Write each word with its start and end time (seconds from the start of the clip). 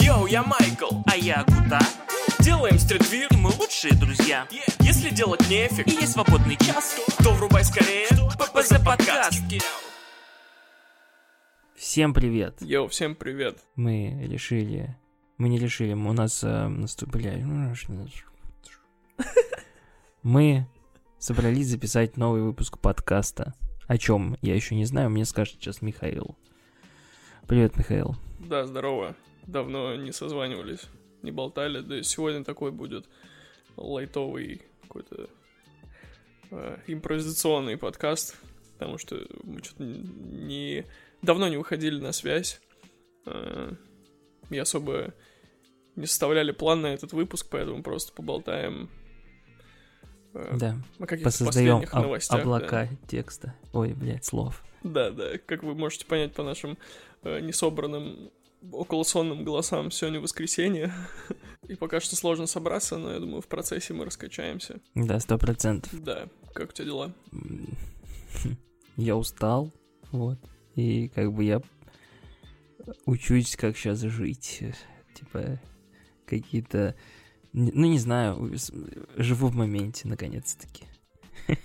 Йоу, 0.00 0.26
я 0.26 0.42
Майкл, 0.42 1.02
а 1.06 1.16
я 1.16 1.44
Кута. 1.44 1.80
Делаем 2.40 2.78
streetwear, 2.78 3.28
и 3.32 3.36
мы 3.36 3.50
лучшие 3.50 3.94
друзья. 3.94 4.46
Если 4.80 5.10
делать 5.10 5.40
нефиг, 5.50 5.86
и 5.88 5.90
есть 5.90 6.12
свободный 6.12 6.56
час, 6.56 6.96
то 7.22 7.32
врубай 7.32 7.64
скорее 7.64 8.06
ППЗ 8.38 8.84
подкаст. 8.84 9.42
Всем 11.74 12.14
привет. 12.14 12.60
Йоу, 12.60 12.88
всем 12.88 13.14
привет. 13.14 13.58
Мы 13.76 14.26
решили... 14.28 14.96
Мы 15.36 15.48
не 15.48 15.58
решили, 15.58 15.92
у 15.92 16.12
нас 16.12 16.42
э, 16.42 16.68
наступ... 16.68 17.10
бля, 17.10 17.36
ну, 17.36 17.72
Мы 20.22 20.66
собрались 21.18 21.68
записать 21.68 22.16
новый 22.16 22.42
выпуск 22.42 22.78
подкаста. 22.78 23.54
О 23.86 23.96
чем, 23.98 24.36
я 24.42 24.54
еще 24.54 24.74
не 24.74 24.84
знаю, 24.84 25.10
мне 25.10 25.24
скажет 25.24 25.54
сейчас 25.54 25.80
Михаил. 25.80 26.36
Привет, 27.46 27.76
Михаил. 27.76 28.16
Да, 28.40 28.66
здорово. 28.66 29.14
Давно 29.48 29.96
не 29.96 30.12
созванивались, 30.12 30.82
не 31.22 31.30
болтали. 31.30 31.80
Да 31.80 31.98
и 31.98 32.02
сегодня 32.02 32.44
такой 32.44 32.70
будет 32.70 33.08
лайтовый 33.76 34.60
какой-то 34.82 35.30
э, 36.50 36.78
импровизационный 36.86 37.78
подкаст, 37.78 38.36
потому 38.74 38.98
что 38.98 39.16
мы 39.44 39.62
что-то 39.64 39.84
не... 39.84 40.84
давно 41.22 41.48
не 41.48 41.56
выходили 41.56 41.98
на 41.98 42.12
связь. 42.12 42.60
Э, 43.24 43.72
и 44.50 44.58
особо 44.58 45.14
не 45.96 46.04
составляли 46.04 46.52
план 46.52 46.82
на 46.82 46.88
этот 46.88 47.14
выпуск, 47.14 47.46
поэтому 47.50 47.82
просто 47.82 48.12
поболтаем 48.12 48.90
э, 50.34 50.56
Да, 50.58 50.76
о 50.98 51.06
посоздаем 51.06 51.86
об- 51.90 52.02
новостях. 52.02 52.38
облака 52.38 52.84
да. 52.90 52.96
текста. 53.08 53.54
Ой, 53.72 53.94
блядь, 53.94 54.26
слов. 54.26 54.62
Да, 54.84 55.10
да, 55.10 55.38
как 55.38 55.62
вы 55.62 55.74
можете 55.74 56.04
понять 56.04 56.34
по 56.34 56.42
нашим 56.42 56.76
э, 57.22 57.40
несобранным 57.40 58.30
околосонным 58.72 59.44
голосам, 59.44 59.90
сегодня 59.90 60.20
воскресенье, 60.20 60.92
и 61.68 61.74
пока 61.74 62.00
что 62.00 62.16
сложно 62.16 62.46
собраться, 62.46 62.98
но 62.98 63.12
я 63.12 63.20
думаю, 63.20 63.42
в 63.42 63.46
процессе 63.46 63.94
мы 63.94 64.04
раскачаемся. 64.04 64.80
Да, 64.94 65.20
сто 65.20 65.38
процентов. 65.38 65.92
Да, 66.02 66.28
как 66.54 66.70
у 66.70 66.72
тебя 66.72 66.86
дела? 66.86 67.12
Я 68.96 69.16
устал, 69.16 69.72
вот. 70.10 70.38
И 70.74 71.08
как 71.08 71.32
бы 71.32 71.44
я 71.44 71.60
учусь, 73.06 73.56
как 73.56 73.76
сейчас 73.76 74.00
жить. 74.00 74.62
Типа, 75.14 75.60
какие-то... 76.26 76.94
Ну, 77.52 77.86
не 77.86 77.98
знаю, 77.98 78.52
живу 79.16 79.48
в 79.48 79.54
моменте, 79.54 80.08
наконец-таки. 80.08 80.84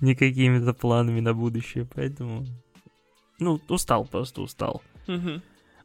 Не 0.00 0.14
какими-то 0.14 0.74
планами 0.74 1.20
на 1.20 1.34
будущее, 1.34 1.88
поэтому... 1.92 2.46
Ну, 3.38 3.60
устал, 3.68 4.04
просто 4.06 4.42
устал. 4.42 4.82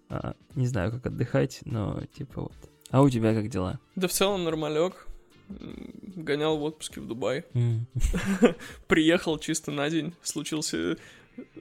А, 0.09 0.35
не 0.55 0.67
знаю, 0.67 0.91
как 0.91 1.07
отдыхать, 1.07 1.61
но 1.65 2.01
типа 2.13 2.41
вот. 2.41 2.69
А 2.91 3.01
у 3.01 3.09
тебя 3.09 3.33
как 3.33 3.49
дела? 3.49 3.79
Да 3.95 4.07
в 4.07 4.11
целом 4.11 4.43
нормалек. 4.43 5.07
Гонял 5.47 6.57
в 6.57 6.63
отпуске 6.63 7.01
в 7.01 7.07
Дубай. 7.07 7.45
Приехал 8.87 9.37
чисто 9.39 9.71
на 9.71 9.89
день. 9.89 10.13
Случился... 10.21 10.97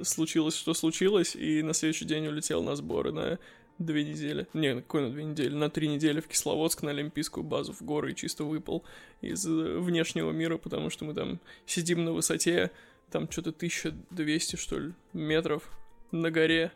Случилось, 0.02 0.54
что 0.54 0.72
случилось, 0.72 1.34
и 1.34 1.60
на 1.62 1.74
следующий 1.74 2.04
день 2.04 2.28
улетел 2.28 2.62
на 2.62 2.76
сборы 2.76 3.10
на 3.10 3.40
две 3.78 4.04
недели. 4.04 4.46
Не, 4.54 4.76
какой 4.76 5.02
на 5.02 5.10
две 5.10 5.24
недели? 5.24 5.52
На 5.52 5.68
три 5.68 5.88
недели 5.88 6.20
в 6.20 6.28
Кисловодск 6.28 6.82
на 6.82 6.90
Олимпийскую 6.90 7.44
базу 7.44 7.72
в 7.72 7.82
горы 7.82 8.12
и 8.12 8.14
чисто 8.14 8.44
выпал 8.44 8.84
из 9.20 9.44
э, 9.46 9.78
внешнего 9.78 10.30
мира, 10.30 10.58
потому 10.58 10.90
что 10.90 11.04
мы 11.04 11.14
там 11.14 11.40
сидим 11.66 12.04
на 12.04 12.12
высоте, 12.12 12.70
там 13.10 13.30
что-то 13.30 13.50
1200, 13.50 14.56
что 14.56 14.78
ли, 14.78 14.92
метров 15.12 15.68
на 16.12 16.30
горе. 16.30 16.72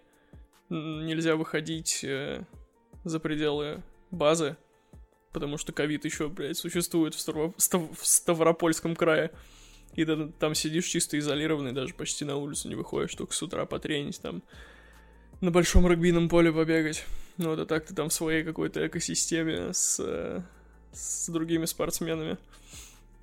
Нельзя 0.68 1.36
выходить 1.36 2.04
э, 2.04 2.44
за 3.04 3.20
пределы 3.20 3.82
базы, 4.10 4.56
потому 5.32 5.56
что 5.56 5.72
ковид 5.72 6.04
еще, 6.04 6.28
блядь, 6.28 6.58
существует 6.58 7.14
в, 7.14 7.18
Ставро- 7.18 7.54
Став- 7.56 7.98
в 7.98 8.06
Ставропольском 8.06 8.94
крае. 8.94 9.30
И 9.94 10.04
ты 10.04 10.28
там 10.38 10.54
сидишь 10.54 10.86
чисто 10.86 11.18
изолированный, 11.18 11.72
даже 11.72 11.94
почти 11.94 12.24
на 12.24 12.36
улицу 12.36 12.68
не 12.68 12.74
выходишь, 12.74 13.14
только 13.14 13.32
с 13.32 13.42
утра 13.42 13.64
потренить 13.64 14.20
там 14.20 14.42
на 15.40 15.50
большом 15.50 15.88
регбийном 15.88 16.28
поле 16.28 16.52
побегать. 16.52 17.04
Ну, 17.36 17.52
это 17.52 17.64
так 17.64 17.86
ты 17.86 17.94
там 17.94 18.08
в 18.08 18.12
своей 18.12 18.44
какой-то 18.44 18.86
экосистеме 18.86 19.72
с, 19.72 19.98
э, 20.00 20.42
с 20.92 21.28
другими 21.30 21.64
спортсменами. 21.64 22.36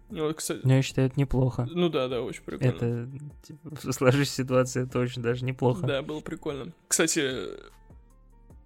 Ну, 0.10 0.28
вот, 0.28 0.38
кстати, 0.38 0.62
Ну, 0.64 0.74
я 0.74 0.82
считаю, 0.82 1.08
это 1.08 1.20
неплохо. 1.20 1.68
ну 1.70 1.90
да, 1.90 2.08
да, 2.08 2.22
очень 2.22 2.44
прикольно. 2.44 2.72
Это, 2.72 3.10
типа, 3.44 3.70
в 3.84 3.92
сложившейся 3.92 4.44
ситуации, 4.44 4.84
это 4.84 5.00
очень 5.00 5.22
даже 5.22 5.44
неплохо. 5.46 5.86
Да, 5.86 6.02
было 6.02 6.20
прикольно. 6.20 6.74
Кстати, 6.88 7.32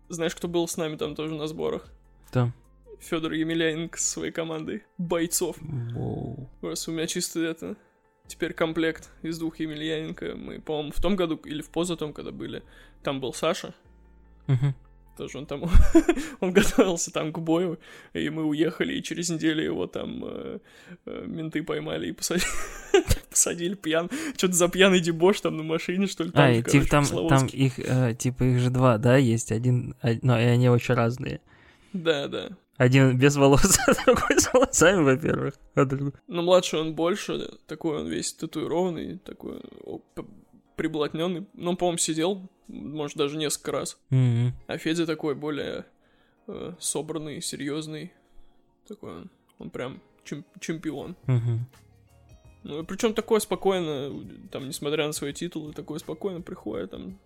знаешь, 0.09 0.35
кто 0.35 0.47
был 0.47 0.67
с 0.67 0.75
нами 0.77 0.97
там 0.97 1.15
тоже 1.15 1.35
на 1.35 1.47
сборах? 1.47 1.91
Кто? 2.27 2.51
Федор 2.99 3.31
Емельяненко 3.31 3.97
со 3.97 4.09
своей 4.11 4.31
командой 4.31 4.83
бойцов. 4.97 5.55
Воу. 5.61 6.49
Просто 6.59 6.91
у 6.91 6.93
меня 6.93 7.07
чисто 7.07 7.39
это... 7.39 7.77
Теперь 8.27 8.53
комплект 8.53 9.09
из 9.23 9.39
двух 9.39 9.59
Емельяненко. 9.59 10.35
Мы, 10.35 10.61
по-моему, 10.61 10.91
в 10.91 11.01
том 11.01 11.15
году 11.15 11.35
или 11.45 11.63
в 11.63 11.71
позатом, 11.71 12.13
когда 12.13 12.31
были, 12.31 12.61
там 13.01 13.19
был 13.21 13.33
Саша. 13.33 13.73
Мгм. 14.45 14.75
Тоже 15.19 15.37
он 15.37 15.45
там... 15.45 15.63
он 16.39 16.53
готовился 16.53 17.11
там 17.11 17.33
к 17.33 17.39
бою. 17.39 17.77
И 18.13 18.29
мы 18.29 18.45
уехали, 18.45 18.93
и 18.93 19.03
через 19.03 19.29
неделю 19.29 19.61
его 19.61 19.85
там 19.85 20.23
э, 20.23 20.59
э, 21.05 21.25
менты 21.27 21.61
поймали 21.61 22.07
и 22.07 22.11
посадили, 22.13 22.47
посадили 23.29 23.75
пьян. 23.75 24.09
Что-то 24.37 24.53
за 24.53 24.69
пьяный 24.69 25.01
дебош 25.01 25.41
там 25.41 25.57
на 25.57 25.63
машине, 25.63 26.07
что 26.07 26.23
ли. 26.23 26.31
А, 26.33 26.47
же, 26.53 26.59
и, 26.59 26.61
короче, 26.61 26.71
типа 26.71 26.85
в 26.85 26.89
там, 27.09 27.27
там 27.27 27.47
их, 27.47 27.79
э, 27.79 28.15
типа 28.17 28.43
их 28.45 28.59
же 28.59 28.69
два, 28.69 28.97
да, 28.97 29.17
есть 29.17 29.51
один, 29.51 29.93
а- 30.01 30.15
но 30.21 30.39
и 30.39 30.45
они 30.45 30.69
очень 30.69 30.93
разные. 30.93 31.41
Да, 31.91 32.29
да. 32.29 32.49
Один 32.77 33.17
без 33.17 33.35
волос, 33.35 33.77
а 33.87 33.93
другой 34.05 34.39
с 34.39 34.53
волосами, 34.53 35.03
во-первых. 35.03 35.55
а 35.75 35.83
другой- 35.83 36.13
Но 36.27 36.43
младший 36.43 36.79
он 36.79 36.95
больше, 36.95 37.51
такой 37.67 37.99
он 37.99 38.07
весь 38.07 38.33
татуированный, 38.35 39.17
такой 39.17 39.59
приблотненный. 40.79 41.45
Ну, 41.53 41.71
он, 41.71 41.77
по-моему, 41.77 41.97
сидел, 41.97 42.49
может, 42.67 43.17
даже 43.17 43.37
несколько 43.37 43.71
раз. 43.73 43.97
Мгм. 44.09 44.53
А 44.67 44.77
Федя 44.77 45.05
такой 45.05 45.35
более 45.35 45.85
э, 46.47 46.73
собранный, 46.79 47.41
серьезный. 47.41 48.13
Такой 48.87 49.11
он, 49.17 49.29
он 49.59 49.69
прям 49.69 50.01
чем- 50.23 50.45
чемпион. 50.61 51.15
Мгм. 51.27 51.65
Ну, 52.63 52.83
причем 52.85 53.13
такой 53.13 53.41
спокойно, 53.41 54.11
там, 54.51 54.67
несмотря 54.67 55.05
на 55.05 55.11
свои 55.13 55.33
титулы, 55.33 55.73
такой 55.73 55.99
спокойно 55.99 56.41
приходит, 56.41 56.91
там, 56.91 57.19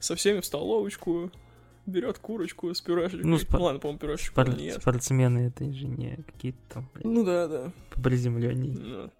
со 0.00 0.14
всеми 0.16 0.40
в 0.40 0.44
столовочку, 0.44 1.30
берет 1.86 2.18
курочку 2.18 2.72
с 2.74 2.80
пюрешечкой. 2.80 3.22
Ну, 3.24 3.30
Ну, 3.30 3.36
спа- 3.36 3.58
ладно, 3.58 3.80
по-моему, 3.80 3.98
пюрешечку 4.00 4.32
Спор- 4.34 4.50
он 4.50 4.56
не 4.56 4.66
ест. 4.66 4.80
Спортсмены 4.82 5.38
это 5.48 5.72
же 5.72 5.86
не 5.86 6.16
какие-то 6.26 6.58
там 6.68 6.88
блядь, 6.94 7.04
Ну 7.04 7.24
да, 7.24 7.48
да. 7.48 7.72
поприземленнее. 7.94 8.76
Ну, 8.78 9.10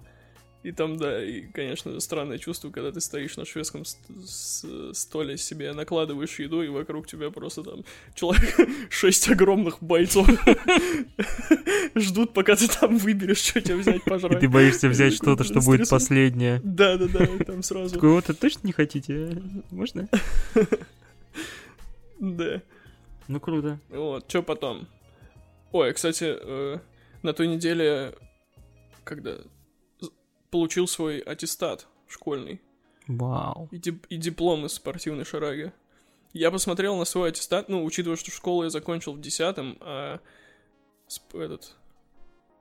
И 0.62 0.72
там, 0.72 0.98
да, 0.98 1.24
и, 1.24 1.42
конечно, 1.42 1.98
странное 2.00 2.36
чувство, 2.36 2.70
когда 2.70 2.92
ты 2.92 3.00
стоишь 3.00 3.38
на 3.38 3.46
шведском 3.46 3.84
столе 3.84 5.38
себе, 5.38 5.72
накладываешь 5.72 6.38
еду, 6.38 6.62
и 6.62 6.68
вокруг 6.68 7.06
тебя 7.06 7.30
просто 7.30 7.62
там 7.62 7.84
человек, 8.14 8.56
шесть 8.90 9.30
огромных 9.30 9.82
бойцов 9.82 10.28
ждут, 11.94 12.34
пока 12.34 12.56
ты 12.56 12.68
там 12.68 12.98
выберешь, 12.98 13.38
что 13.38 13.62
тебе 13.62 13.76
взять 13.76 14.02
И 14.06 14.10
пожрать. 14.10 14.40
ты 14.40 14.50
боишься 14.50 14.90
взять 14.90 15.14
что-то, 15.14 15.44
что 15.44 15.60
будет 15.60 15.88
последнее. 15.88 16.60
Да-да-да, 16.62 17.24
и 17.24 17.42
там 17.42 17.62
сразу, 17.62 17.94
Такой, 17.94 18.10
вот, 18.10 18.24
это 18.24 18.38
точно 18.38 18.66
не 18.66 18.72
хотите? 18.72 19.42
Можно? 19.70 20.08
да. 22.20 22.60
Ну, 23.28 23.40
круто. 23.40 23.80
Вот, 23.88 24.26
что 24.28 24.42
потом? 24.42 24.88
Ой, 25.72 25.94
кстати, 25.94 26.36
э, 26.38 26.78
на 27.22 27.32
той 27.32 27.46
неделе, 27.46 28.12
когда 29.04 29.38
получил 30.50 30.86
свой 30.86 31.18
аттестат 31.18 31.86
школьный, 32.08 32.60
Вау. 33.06 33.68
и, 33.70 33.76
дип- 33.76 34.06
и 34.08 34.16
диплом 34.16 34.66
из 34.66 34.72
спортивной 34.72 35.24
шараги. 35.24 35.72
Я 36.32 36.50
посмотрел 36.50 36.96
на 36.96 37.04
свой 37.04 37.30
аттестат, 37.30 37.68
ну, 37.68 37.84
учитывая, 37.84 38.16
что 38.16 38.30
школу 38.30 38.64
я 38.64 38.70
закончил 38.70 39.12
в 39.14 39.20
10 39.20 39.56
а 39.80 40.20
этот 41.34 41.76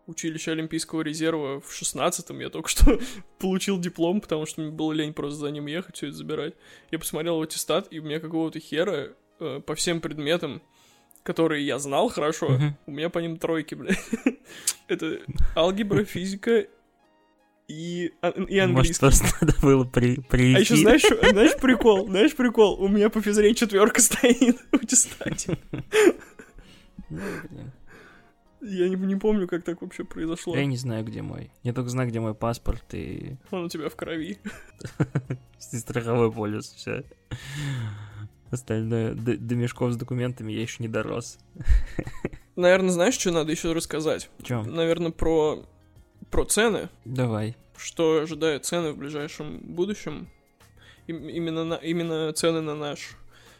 училище 0.08 0.52
Олимпийского 0.52 1.02
резерва 1.02 1.62
в 1.62 1.72
16 1.72 2.30
я 2.31 2.50
только 2.50 2.68
что 2.68 3.00
получил 3.40 3.80
диплом, 3.80 4.22
потому 4.22 4.46
что 4.46 4.62
мне 4.62 4.72
было 4.72 4.92
лень 4.92 5.13
просто 5.13 5.40
за 5.40 5.52
ним 5.52 5.68
ехать, 5.68 5.96
все 5.96 6.08
это 6.08 6.18
забирать. 6.18 6.56
Я 6.92 7.00
посмотрел 7.00 7.38
в 7.38 7.42
аттестат, 7.42 7.88
и 7.92 8.00
у 8.00 8.04
меня 8.04 8.19
какого-то 8.19 8.60
хера 8.60 9.13
э, 9.40 9.62
по 9.63 9.75
всем 9.75 10.02
предметам, 10.02 10.62
которые 11.24 11.66
я 11.66 11.78
знал 11.78 12.10
хорошо, 12.10 12.60
у 12.88 12.92
меня 12.92 13.10
по 13.10 13.19
ним 13.19 13.38
тройки, 13.38 13.75
блядь. 13.75 14.00
Это 14.88 15.19
алгебра, 15.56 16.04
физика 16.04 16.66
и, 17.69 18.12
а- 18.21 18.30
и 18.30 18.39
Может, 18.42 18.62
английский. 18.63 19.00
просто 19.00 19.27
надо 19.42 19.54
было 19.62 19.83
при, 19.86 20.19
прийти. 20.19 20.56
А 20.56 20.60
еще 20.60 20.75
знаешь, 20.75 21.04
знаешь 21.31 21.56
прикол? 21.57 22.07
Знаешь 22.07 22.36
прикол? 22.36 22.81
У 22.81 22.88
меня 22.88 23.10
по 23.10 23.21
физре 23.21 23.54
четверка 23.56 24.01
стоит 24.01 24.57
в 24.71 24.75
аттестате. 24.75 25.57
Ну. 27.10 27.21
Я 28.62 28.89
не, 28.89 28.95
не 28.95 29.16
помню, 29.16 29.48
как 29.48 29.63
так 29.63 29.81
вообще 29.81 30.04
произошло. 30.04 30.56
Я 30.56 30.66
не 30.66 30.75
знаю, 30.75 31.06
где 31.06 31.21
мой. 31.21 31.50
Я 31.63 31.71
только 31.74 31.89
знаю, 31.89 32.10
где 32.10 32.19
мой 32.19 32.33
паспорт 32.36 32.83
и 32.94 33.38
Он 33.51 33.66
у 33.66 33.69
тебя 33.69 33.88
в 33.89 33.95
крови. 33.95 34.38
страховой 35.60 36.31
полис. 36.31 36.65
Все. 36.74 37.04
Остальное, 38.51 39.13
до, 39.13 39.38
до 39.38 39.56
мешков 39.56 39.94
с 39.94 39.95
документами 39.95 40.51
я 40.51 40.62
еще 40.62 40.77
не 40.80 40.89
дорос. 40.89 41.38
Наверное, 42.56 42.89
знаешь, 42.89 43.13
что 43.18 43.31
надо 43.31 43.51
еще 43.51 43.72
рассказать? 43.74 44.30
Чем? 44.44 44.63
Наверное, 44.75 45.12
про, 45.12 45.63
про 46.31 46.46
цены. 46.46 46.90
Давай. 47.06 47.56
Что 47.78 48.20
ожидает 48.22 48.66
цены 48.66 48.92
в 48.92 48.98
ближайшем 48.98 49.60
будущем. 49.60 50.28
Им- 51.08 51.28
именно, 51.30 51.64
на, 51.64 51.76
именно 51.76 52.31
цены 52.34 52.62
на 52.62 52.76
наш 52.76 53.16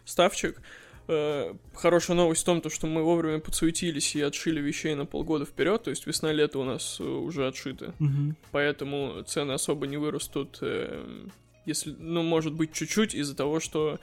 ставчик. 0.06 0.62
Э, 1.08 1.54
хорошая 1.74 2.16
новость 2.18 2.44
в 2.44 2.46
том, 2.46 2.62
то, 2.62 2.70
что 2.70 2.86
мы 2.86 3.02
вовремя 3.04 3.40
подсуетились 3.40 4.16
и 4.16 4.22
отшили 4.22 4.62
вещей 4.62 4.94
на 4.94 5.08
полгода 5.08 5.46
вперед, 5.46 5.82
то 5.84 5.90
есть 5.90 6.06
весна-лето 6.06 6.60
у 6.60 6.64
нас 6.64 6.98
э, 7.00 7.04
уже 7.04 7.48
отшиты. 7.48 7.94
Поэтому 8.52 9.24
цены 9.24 9.54
особо 9.54 9.88
не 9.88 9.98
вырастут, 9.98 10.60
э, 10.62 11.28
если, 11.66 11.96
ну, 11.98 12.22
может 12.22 12.54
быть, 12.54 12.74
чуть-чуть 12.74 13.16
из-за 13.16 13.36
того, 13.36 13.60
что 13.60 14.00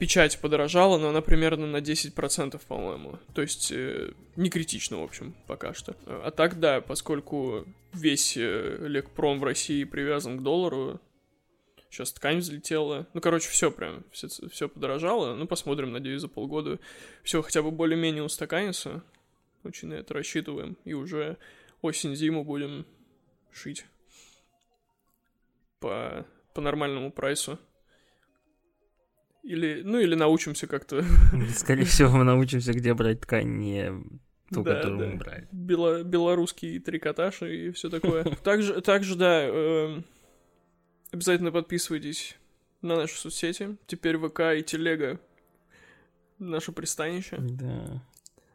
печать 0.00 0.40
подорожала, 0.40 0.96
но 0.96 1.10
она 1.10 1.20
примерно 1.20 1.66
на 1.66 1.76
10%, 1.76 2.60
по-моему. 2.66 3.18
То 3.34 3.42
есть 3.42 3.70
э, 3.70 4.12
не 4.34 4.48
критично, 4.48 4.98
в 4.98 5.02
общем, 5.04 5.36
пока 5.46 5.74
что. 5.74 5.94
А 6.06 6.30
так, 6.30 6.58
да, 6.58 6.80
поскольку 6.80 7.66
весь 7.92 8.34
э, 8.38 8.78
лекпром 8.80 9.38
в 9.38 9.44
России 9.44 9.84
привязан 9.84 10.38
к 10.38 10.42
доллару, 10.42 10.98
сейчас 11.90 12.12
ткань 12.12 12.38
взлетела. 12.38 13.06
Ну, 13.12 13.20
короче, 13.20 13.50
все 13.50 13.70
прям, 13.70 14.02
все, 14.10 14.28
все 14.50 14.70
подорожало. 14.70 15.34
Ну, 15.34 15.46
посмотрим, 15.46 15.92
надеюсь, 15.92 16.22
за 16.22 16.28
полгода 16.28 16.78
все 17.22 17.42
хотя 17.42 17.60
бы 17.60 17.70
более-менее 17.70 18.22
устаканится. 18.22 19.04
Очень 19.64 19.88
на 19.88 19.94
это 19.94 20.14
рассчитываем. 20.14 20.78
И 20.86 20.94
уже 20.94 21.36
осень-зиму 21.82 22.42
будем 22.42 22.86
шить 23.52 23.84
по, 25.78 26.24
по 26.54 26.62
нормальному 26.62 27.12
прайсу. 27.12 27.58
Или, 29.42 29.82
ну, 29.82 29.98
или 29.98 30.14
научимся 30.14 30.66
как-то 30.66 31.02
Скорее 31.56 31.84
всего, 31.84 32.10
мы 32.10 32.24
научимся, 32.24 32.72
где 32.72 32.92
брать 32.94 33.20
ткань, 33.22 33.56
не 33.58 33.90
ту, 34.52 34.62
Да, 34.62 34.74
которую 34.76 34.98
да. 35.00 35.06
мы 35.06 35.16
брали. 35.16 35.48
бело- 35.52 36.02
белорусский 36.02 36.78
трикотаж 36.78 37.42
и 37.42 37.70
все 37.70 37.88
такое. 37.88 38.24
Также, 38.44 38.80
также 38.82 39.14
да, 39.16 39.44
эм, 39.44 40.04
обязательно 41.10 41.52
подписывайтесь 41.52 42.36
на 42.82 42.96
наши 42.96 43.16
соцсети. 43.16 43.76
Теперь 43.86 44.18
ВК 44.18 44.40
и 44.58 44.62
Телега 44.62 45.18
наше 46.38 46.72
пристанище. 46.72 47.36
Да. 47.38 48.02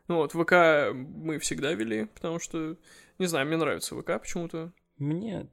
Ну 0.08 0.16
вот, 0.18 0.34
ВК 0.34 0.94
мы 0.94 1.40
всегда 1.40 1.74
вели, 1.74 2.06
потому 2.06 2.40
что, 2.40 2.78
не 3.18 3.26
знаю, 3.26 3.48
мне 3.48 3.58
нравится 3.58 3.96
ВК 4.00 4.20
почему-то. 4.22 4.72
Мне... 4.98 5.48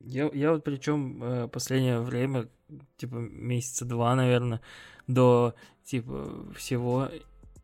Я, 0.00 0.30
я 0.32 0.52
вот 0.52 0.64
причем 0.64 1.50
последнее 1.50 2.00
время, 2.00 2.48
типа 2.96 3.14
месяца 3.14 3.84
два, 3.84 4.14
наверное, 4.14 4.60
до 5.06 5.54
типа 5.84 6.52
всего, 6.56 7.10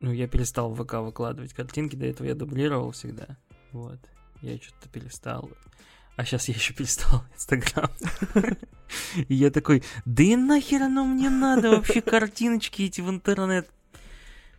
ну, 0.00 0.12
я 0.12 0.28
перестал 0.28 0.72
в 0.72 0.82
ВК 0.82 0.94
выкладывать 0.94 1.54
картинки, 1.54 1.96
до 1.96 2.06
этого 2.06 2.26
я 2.26 2.34
дублировал 2.34 2.90
всегда. 2.92 3.36
Вот. 3.72 3.98
Я 4.40 4.56
что-то 4.58 4.88
перестал. 4.88 5.50
А 6.16 6.24
сейчас 6.24 6.48
я 6.48 6.54
еще 6.54 6.74
перестал 6.74 7.24
Инстаграм. 7.34 7.90
И 9.28 9.34
я 9.34 9.50
такой, 9.50 9.82
да 10.04 10.22
и 10.22 10.36
нахер 10.36 10.82
оно 10.82 11.06
мне 11.06 11.30
надо 11.30 11.70
вообще 11.70 12.02
картиночки 12.02 12.82
эти 12.82 13.00
в 13.00 13.08
интернет. 13.08 13.70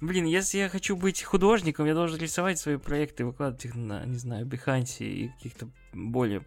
Блин, 0.02 0.26
если 0.26 0.58
я 0.58 0.70
хочу 0.70 0.98
быть 0.98 1.22
художником, 1.22 1.86
я 1.86 1.94
должен 1.94 2.20
рисовать 2.20 2.58
свои 2.58 2.78
проекты, 2.78 3.26
выкладывать 3.26 3.66
их 3.66 3.76
на, 3.76 4.04
не 4.06 4.18
знаю, 4.18 4.46
Behance 4.48 5.06
и 5.06 5.30
каких-то 5.30 5.70
более, 5.94 6.44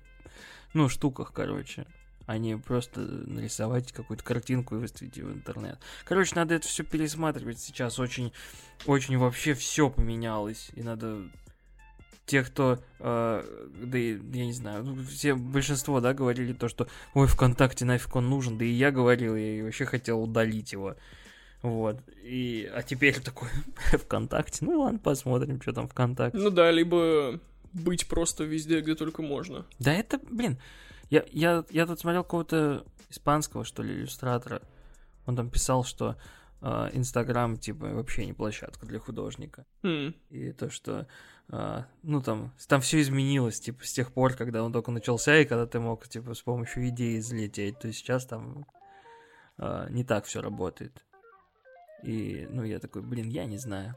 ну, 0.75 0.89
штуках, 0.89 1.33
короче. 1.33 1.87
А 2.27 2.39
не 2.39 2.57
просто 2.57 3.01
нарисовать 3.01 3.93
какую-то 3.93 4.25
картинку 4.25 4.75
и 4.75 4.79
выставить 4.79 5.17
ее 5.17 5.27
в 5.27 5.33
интернет. 5.33 5.79
Короче, 6.05 6.35
надо 6.35 6.55
это 6.55 6.67
все 6.67 6.83
пересматривать 6.83 7.61
сейчас. 7.61 7.99
Очень, 7.99 8.33
очень 8.85 9.17
вообще 9.17 9.55
все 9.55 9.89
поменялось. 9.89 10.71
И 10.75 10.83
надо 10.83 11.23
тех, 12.27 12.49
кто, 12.49 12.81
э, 12.99 13.69
да 13.85 13.99
и, 13.99 14.19
я 14.33 14.47
не 14.47 14.53
знаю, 14.53 14.85
ну, 14.85 15.05
все, 15.05 15.35
большинство, 15.35 16.01
да, 16.01 16.13
говорили 16.13 16.53
то, 16.53 16.69
что, 16.69 16.89
ой, 17.15 17.29
ВКонтакте 17.29 17.85
нафиг 17.85 18.17
он 18.17 18.29
нужен, 18.29 18.59
да 18.59 18.65
и 18.65 18.71
я 18.71 18.91
говорил, 18.91 19.37
я 19.37 19.63
вообще 19.63 19.85
хотел 19.85 20.21
удалить 20.21 20.73
его. 20.73 20.97
Вот. 21.63 22.01
И, 22.23 22.69
а 22.75 22.83
теперь 22.83 23.21
такой 23.21 23.49
ВКонтакте. 23.77 24.65
Ну 24.65 24.81
ладно, 24.81 24.99
посмотрим, 24.99 25.61
что 25.63 25.73
там 25.73 25.89
ВКонтакте. 25.89 26.37
Ну 26.37 26.51
да, 26.51 26.71
либо 26.71 27.41
быть 27.73 28.07
просто 28.09 28.45
везде, 28.45 28.81
где 28.81 28.95
только 28.95 29.23
можно. 29.23 29.67
Да 29.79 29.93
это, 29.93 30.19
блин, 30.19 30.59
я, 31.11 31.25
я, 31.31 31.65
я 31.71 31.87
тут 31.87 32.01
смотрел 32.01 32.25
какого-то 32.25 32.85
испанского, 33.11 33.65
что 33.65 33.83
ли, 33.83 33.95
иллюстратора. 33.95 34.63
Он 35.27 35.37
там 35.37 35.51
писал, 35.51 35.85
что 35.85 36.17
э, 36.61 36.91
Инстаграм, 36.93 37.57
типа, 37.57 37.87
вообще 37.87 38.27
не 38.27 38.33
площадка 38.33 38.87
для 38.87 38.99
художника. 38.99 39.67
Хм. 39.83 40.15
И 40.31 40.53
то, 40.53 40.71
что, 40.71 41.07
э, 41.51 41.85
ну, 42.03 42.23
там, 42.23 42.53
там 42.69 42.81
все 42.81 43.01
изменилось, 43.01 43.61
типа, 43.61 43.85
с 43.85 43.93
тех 43.93 44.13
пор, 44.13 44.35
когда 44.35 44.63
он 44.63 44.73
только 44.73 44.91
начался, 44.91 45.37
и 45.39 45.45
когда 45.45 45.67
ты 45.67 45.81
мог, 45.81 46.07
типа, 46.09 46.35
с 46.35 46.43
помощью 46.43 46.89
идеи 46.89 47.19
взлететь. 47.19 47.79
То 47.79 47.89
есть 47.89 48.01
сейчас 48.01 48.27
там 48.27 48.67
э, 49.59 49.87
не 49.91 50.05
так 50.05 50.25
все 50.25 50.41
работает. 50.41 51.05
И, 52.03 52.47
ну, 52.51 52.63
я 52.63 52.79
такой, 52.79 53.03
блин, 53.03 53.29
я 53.29 53.47
не 53.47 53.59
знаю. 53.59 53.95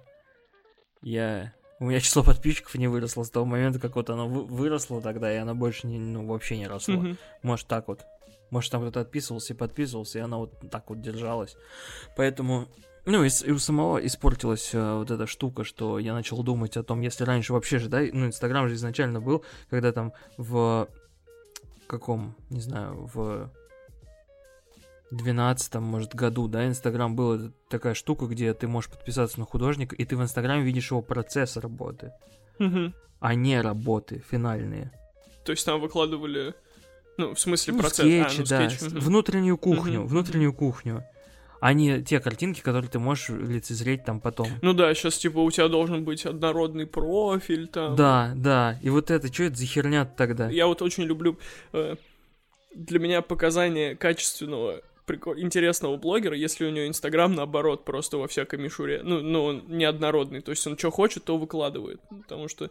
Я... 1.01 1.53
У 1.79 1.85
меня 1.85 2.01
число 2.01 2.23
подписчиков 2.23 2.75
не 2.75 2.87
выросло 2.87 3.23
с 3.23 3.29
того 3.29 3.45
момента, 3.45 3.79
как 3.79 3.95
вот 3.95 4.09
оно 4.09 4.27
вы- 4.27 4.45
выросло 4.45 5.01
тогда, 5.01 5.33
и 5.33 5.37
оно 5.37 5.55
больше 5.55 5.87
не, 5.87 5.97
ну, 5.97 6.25
вообще 6.27 6.57
не 6.57 6.67
росло. 6.67 6.95
Мгм. 6.95 7.17
Может, 7.41 7.67
так 7.67 7.87
вот. 7.87 8.01
Может, 8.49 8.71
там 8.71 8.81
кто-то 8.81 9.01
отписывался 9.01 9.53
и 9.53 9.55
подписывался, 9.55 10.19
и 10.19 10.21
оно 10.21 10.39
вот 10.39 10.53
так 10.69 10.89
вот 10.89 11.01
держалось. 11.01 11.55
Поэтому, 12.17 12.67
ну, 13.05 13.23
и, 13.23 13.29
и 13.45 13.51
у 13.51 13.59
самого 13.59 14.05
испортилась 14.05 14.71
э, 14.73 14.95
вот 14.95 15.09
эта 15.11 15.25
штука, 15.27 15.63
что 15.63 15.99
я 15.99 16.13
начал 16.13 16.43
думать 16.43 16.75
о 16.75 16.83
том, 16.83 16.99
если 17.01 17.23
раньше 17.23 17.53
вообще 17.53 17.79
же, 17.79 17.87
да, 17.87 18.01
ну, 18.11 18.25
Инстаграм 18.25 18.67
же 18.67 18.75
изначально 18.75 19.21
был, 19.21 19.45
когда 19.69 19.91
там 19.91 20.13
в 20.37 20.89
каком, 21.87 22.35
не 22.49 22.59
знаю, 22.61 23.09
в 23.13 23.51
12 25.11 25.75
может, 25.75 26.13
году, 26.13 26.47
да, 26.47 26.67
Инстаграм 26.67 27.15
был 27.15 27.33
это 27.33 27.51
такая 27.69 27.93
штука, 27.93 28.25
где 28.25 28.53
ты 28.53 28.67
можешь 28.67 28.91
подписаться 28.91 29.39
на 29.39 29.45
художника, 29.45 29.95
и 29.95 30.05
ты 30.05 30.15
в 30.15 30.21
Инстаграме 30.21 30.63
видишь 30.63 30.91
его 30.91 31.01
процесс 31.01 31.57
работы, 31.57 32.13
а 33.19 33.35
не 33.35 33.59
работы 33.61 34.23
финальные. 34.29 34.91
То 35.45 35.51
есть 35.51 35.65
там 35.65 35.81
выкладывали, 35.81 36.53
ну, 37.17 37.33
в 37.33 37.39
смысле 37.39 37.73
Ну, 37.73 37.79
процесс. 37.79 38.05
скетчи, 38.05 38.35
а, 38.35 38.39
ну, 38.39 38.45
да, 38.45 38.69
скетч, 38.69 38.91
внутреннюю 38.91 39.57
кухню, 39.57 40.03
внутреннюю 40.03 40.53
кухню. 40.53 41.03
А 41.61 41.73
не 41.73 42.01
те 42.01 42.21
картинки, 42.21 42.61
которые 42.61 42.89
ты 42.89 42.99
можешь 42.99 43.29
лицезреть 43.29 44.05
там 44.05 44.21
потом. 44.21 44.47
Ну 44.61 44.73
да, 44.73 44.93
сейчас 44.93 45.17
типа 45.17 45.39
у 45.39 45.51
тебя 45.51 45.67
должен 45.67 46.05
быть 46.05 46.25
однородный 46.25 46.87
профиль 46.87 47.67
там. 47.67 47.97
Да, 47.97 48.31
да. 48.35 48.79
И 48.81 48.89
вот 48.89 49.11
это, 49.11 49.27
что 49.33 49.43
это 49.43 49.57
за 49.57 49.65
херня 49.65 50.05
тогда? 50.05 50.49
Я 50.49 50.67
вот 50.67 50.81
очень 50.81 51.03
люблю... 51.03 51.37
э, 51.73 51.97
для 52.73 52.99
меня 52.99 53.21
показание 53.21 53.95
качественного, 53.95 54.81
прико- 55.09 55.39
интересного 55.39 55.97
блогера, 55.97 56.35
если 56.35 56.65
у 56.65 56.69
него 56.69 56.87
Инстаграм, 56.87 57.33
наоборот, 57.33 57.85
просто 57.85 58.17
во 58.17 58.27
всякой 58.27 58.59
мишуре. 58.59 59.01
Ну, 59.03 59.21
ну, 59.21 59.43
он 59.43 59.63
неоднородный. 59.67 60.41
То 60.41 60.51
есть 60.51 60.65
он 60.67 60.77
что 60.77 60.91
хочет, 60.91 61.23
то 61.23 61.37
выкладывает. 61.37 61.99
Потому 62.09 62.47
что 62.47 62.69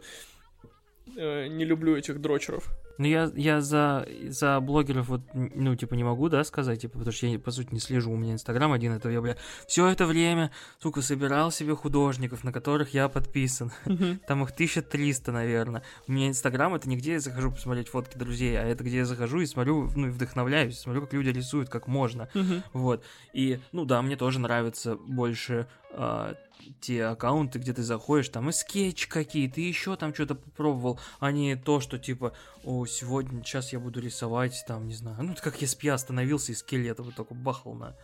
э, 1.15 1.47
не 1.47 1.65
люблю 1.65 1.95
этих 1.95 2.21
дрочеров. 2.21 2.69
Ну, 2.99 3.05
я, 3.05 3.31
я 3.35 3.61
за, 3.61 4.05
за 4.27 4.59
блогеров 4.59 5.07
вот, 5.07 5.21
ну, 5.33 5.73
типа, 5.75 5.93
не 5.93 6.03
могу, 6.03 6.27
да, 6.27 6.43
сказать, 6.43 6.81
типа, 6.81 6.99
потому 6.99 7.13
что 7.13 7.27
я, 7.27 7.39
по 7.39 7.49
сути, 7.49 7.73
не 7.73 7.79
слежу, 7.79 8.11
у 8.11 8.17
меня 8.17 8.33
Инстаграм 8.33 8.73
один, 8.73 8.91
это 8.91 9.09
я, 9.09 9.21
бля, 9.21 9.37
все 9.67 9.87
это 9.87 10.05
время, 10.05 10.51
сука, 10.79 11.01
собирал 11.01 11.49
себе 11.49 11.75
художников, 11.75 12.43
на 12.43 12.51
которых 12.51 12.93
я 12.93 13.07
подписан. 13.07 13.71
Мгм. 13.85 14.19
Там 14.27 14.43
их 14.43 14.51
1300, 14.51 15.31
наверное. 15.31 15.81
У 16.07 16.11
меня 16.11 16.27
Инстаграм 16.27 16.75
это 16.75 16.89
не 16.89 16.97
где 16.97 17.13
я 17.13 17.19
захожу 17.21 17.51
посмотреть 17.51 17.87
фотки 17.87 18.17
друзей, 18.17 18.59
а 18.59 18.63
это 18.63 18.83
где 18.83 18.97
я 18.97 19.05
захожу 19.05 19.39
и 19.39 19.45
смотрю, 19.45 19.89
ну, 19.95 20.07
и 20.07 20.11
вдохновляюсь, 20.11 20.79
смотрю, 20.79 21.03
как 21.03 21.13
люди 21.13 21.29
рисуют, 21.29 21.69
как 21.69 21.87
можно. 21.87 22.27
Мгм. 22.33 22.63
Вот. 22.73 23.03
И, 23.31 23.59
ну 23.71 23.85
да, 23.85 24.01
мне 24.01 24.17
тоже 24.17 24.39
нравятся 24.39 24.95
больше 24.95 25.67
а, 25.91 26.35
те 26.81 27.05
аккаунты, 27.05 27.59
где 27.59 27.73
ты 27.73 27.83
заходишь, 27.83 28.29
там 28.29 28.49
и 28.49 28.51
скетч 28.51 29.07
какие-то, 29.07 29.61
и 29.61 29.65
еще 29.65 29.95
там 29.95 30.13
что-то 30.13 30.35
попробовал, 30.35 30.99
а 31.19 31.31
не 31.31 31.55
то, 31.55 31.79
что 31.79 31.97
типа, 31.97 32.33
о, 32.63 32.85
сегодня, 32.85 33.43
сейчас 33.43 33.73
я 33.73 33.79
буду 33.79 33.99
рисовать, 33.99 34.63
там, 34.67 34.87
не 34.87 34.95
знаю, 34.95 35.23
ну, 35.23 35.35
как 35.41 35.61
ESP 35.61 35.89
остановился 35.91 36.51
и 36.51 36.55
скелета 36.55 37.03
вот 37.03 37.15
только 37.15 37.33
бахал 37.33 37.73
на 37.73 37.95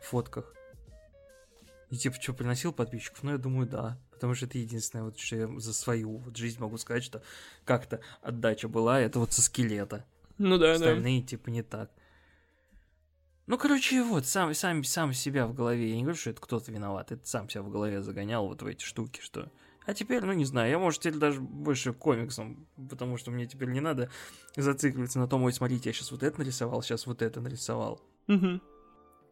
фотках. 0.00 0.54
И 1.90 1.96
типа, 1.96 2.20
что, 2.20 2.32
приносил 2.32 2.72
подписчиков? 2.72 3.22
Ну, 3.22 3.32
я 3.32 3.38
думаю, 3.38 3.68
да. 3.68 3.98
Потому 4.10 4.34
что 4.34 4.46
это 4.46 4.58
единственное, 4.58 5.04
вот, 5.04 5.18
что 5.18 5.36
я 5.36 5.60
за 5.60 5.72
свою 5.72 6.16
вот 6.16 6.36
жизнь 6.36 6.60
могу 6.60 6.78
сказать, 6.78 7.04
что 7.04 7.22
как-то 7.64 8.00
отдача 8.22 8.68
была, 8.68 9.00
это 9.00 9.18
вот 9.18 9.32
со 9.32 9.42
скелета. 9.42 10.04
Ну 10.38 10.58
да, 10.58 10.66
да. 10.66 10.72
Остальные, 10.74 11.22
типа, 11.22 11.50
не 11.50 11.62
так. 11.62 11.90
Ну, 13.46 13.58
короче, 13.58 14.02
вот, 14.02 14.24
сам, 14.24 14.54
сам, 14.54 14.84
сам 14.84 15.12
себя 15.12 15.46
в 15.46 15.54
голове. 15.54 15.90
Я 15.90 15.96
не 15.96 16.02
говорю, 16.02 16.18
что 16.18 16.30
это 16.30 16.40
кто-то 16.40 16.72
виноват. 16.72 17.12
Это 17.12 17.26
сам 17.26 17.48
себя 17.48 17.62
в 17.62 17.70
голове 17.70 18.00
загонял 18.02 18.46
вот 18.46 18.62
в 18.62 18.66
эти 18.66 18.82
штуки, 18.82 19.20
что... 19.20 19.50
А 19.86 19.92
теперь, 19.92 20.24
ну, 20.24 20.32
не 20.32 20.46
знаю, 20.46 20.70
я, 20.70 20.78
может, 20.78 21.02
теперь 21.02 21.18
даже 21.18 21.42
больше 21.42 21.92
комиксом, 21.92 22.66
потому 22.88 23.18
что 23.18 23.30
мне 23.30 23.46
теперь 23.46 23.68
не 23.68 23.80
надо 23.80 24.08
зацикливаться 24.56 25.18
на 25.18 25.28
том, 25.28 25.42
ой, 25.42 25.52
смотрите, 25.52 25.90
я 25.90 25.92
сейчас 25.92 26.10
вот 26.10 26.22
это 26.22 26.38
нарисовал, 26.38 26.82
сейчас 26.82 27.06
вот 27.06 27.20
это 27.20 27.42
нарисовал. 27.42 28.00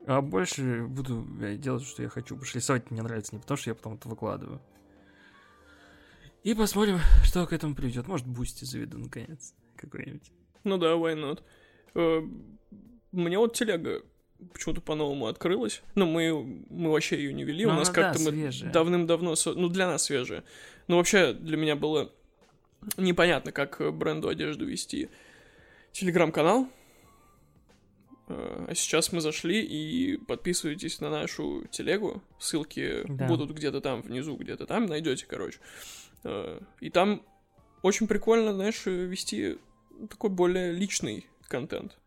А 0.07 0.21
больше 0.21 0.85
буду 0.87 1.23
блядь, 1.23 1.61
делать, 1.61 1.85
что 1.85 2.03
я 2.03 2.09
хочу. 2.09 2.35
Потому 2.35 2.45
что 2.45 2.59
рисовать 2.59 2.91
мне 2.91 3.03
нравится 3.03 3.35
не 3.35 3.41
потому, 3.41 3.57
что 3.57 3.71
я 3.71 3.75
потом 3.75 3.95
это 3.95 4.09
выкладываю. 4.09 4.61
И 6.43 6.55
посмотрим, 6.55 6.99
что 7.23 7.47
к 7.47 7.53
этому 7.53 7.75
приведет. 7.75 8.09
Может, 8.09 8.27
Boosty 8.27 8.65
заведу 8.65 8.99
наконец. 8.99 9.55
Какой-нибудь. 9.77 10.33
Ну 10.65 10.77
да, 10.77 10.95
why 10.95 11.15
not? 11.15 11.43
Э, 11.95 12.21
Мне 13.13 13.39
вот 13.39 13.55
телега 13.55 14.03
почему-то 14.53 14.81
по-новому 14.81 15.27
открылась. 15.27 15.83
Ну, 15.95 16.07
мы, 16.07 16.33
мы 16.69 16.91
вообще 16.91 17.17
ее 17.17 17.33
не 17.33 17.45
вели. 17.45 17.65
Ну, 17.67 17.73
У 17.73 17.75
нас 17.77 17.89
она, 17.91 17.97
да, 17.97 18.03
как-то 18.09 18.23
мы 18.25 18.31
свежая. 18.31 18.73
давным-давно... 18.73 19.35
Ну, 19.47 19.69
для 19.69 19.87
нас 19.87 20.03
свежая. 20.05 20.43
Ну, 20.89 20.97
вообще, 20.97 21.33
для 21.33 21.57
меня 21.57 21.77
было 21.77 22.11
непонятно, 22.97 23.53
как 23.53 23.81
э, 23.81 23.91
бренду 23.91 24.29
одежду 24.29 24.65
вести. 24.67 25.11
Телеграм-канал. 25.93 26.69
Э, 28.29 28.67
А 28.69 28.75
сейчас 28.75 29.13
мы 29.13 29.21
зашли 29.21 29.63
и 29.63 30.17
подписывайтесь 30.17 31.01
на 31.01 31.11
нашу 31.11 31.65
телегу. 31.71 32.23
Ссылки 32.41 33.05
Да. 33.09 33.27
будут 33.29 33.51
где-то 33.53 33.81
там 33.81 34.03
внизу, 34.03 34.37
где-то 34.37 34.67
там. 34.67 34.87
Найдете, 34.87 35.27
короче. 35.27 35.59
Э, 36.25 36.61
И 36.81 36.91
там 36.91 37.23
очень 37.83 38.07
прикольно, 38.09 38.53
знаешь, 38.55 38.87
вести 38.87 39.59
такой 40.11 40.31
более 40.31 40.73
личный 40.73 41.27
контент. 41.49 41.99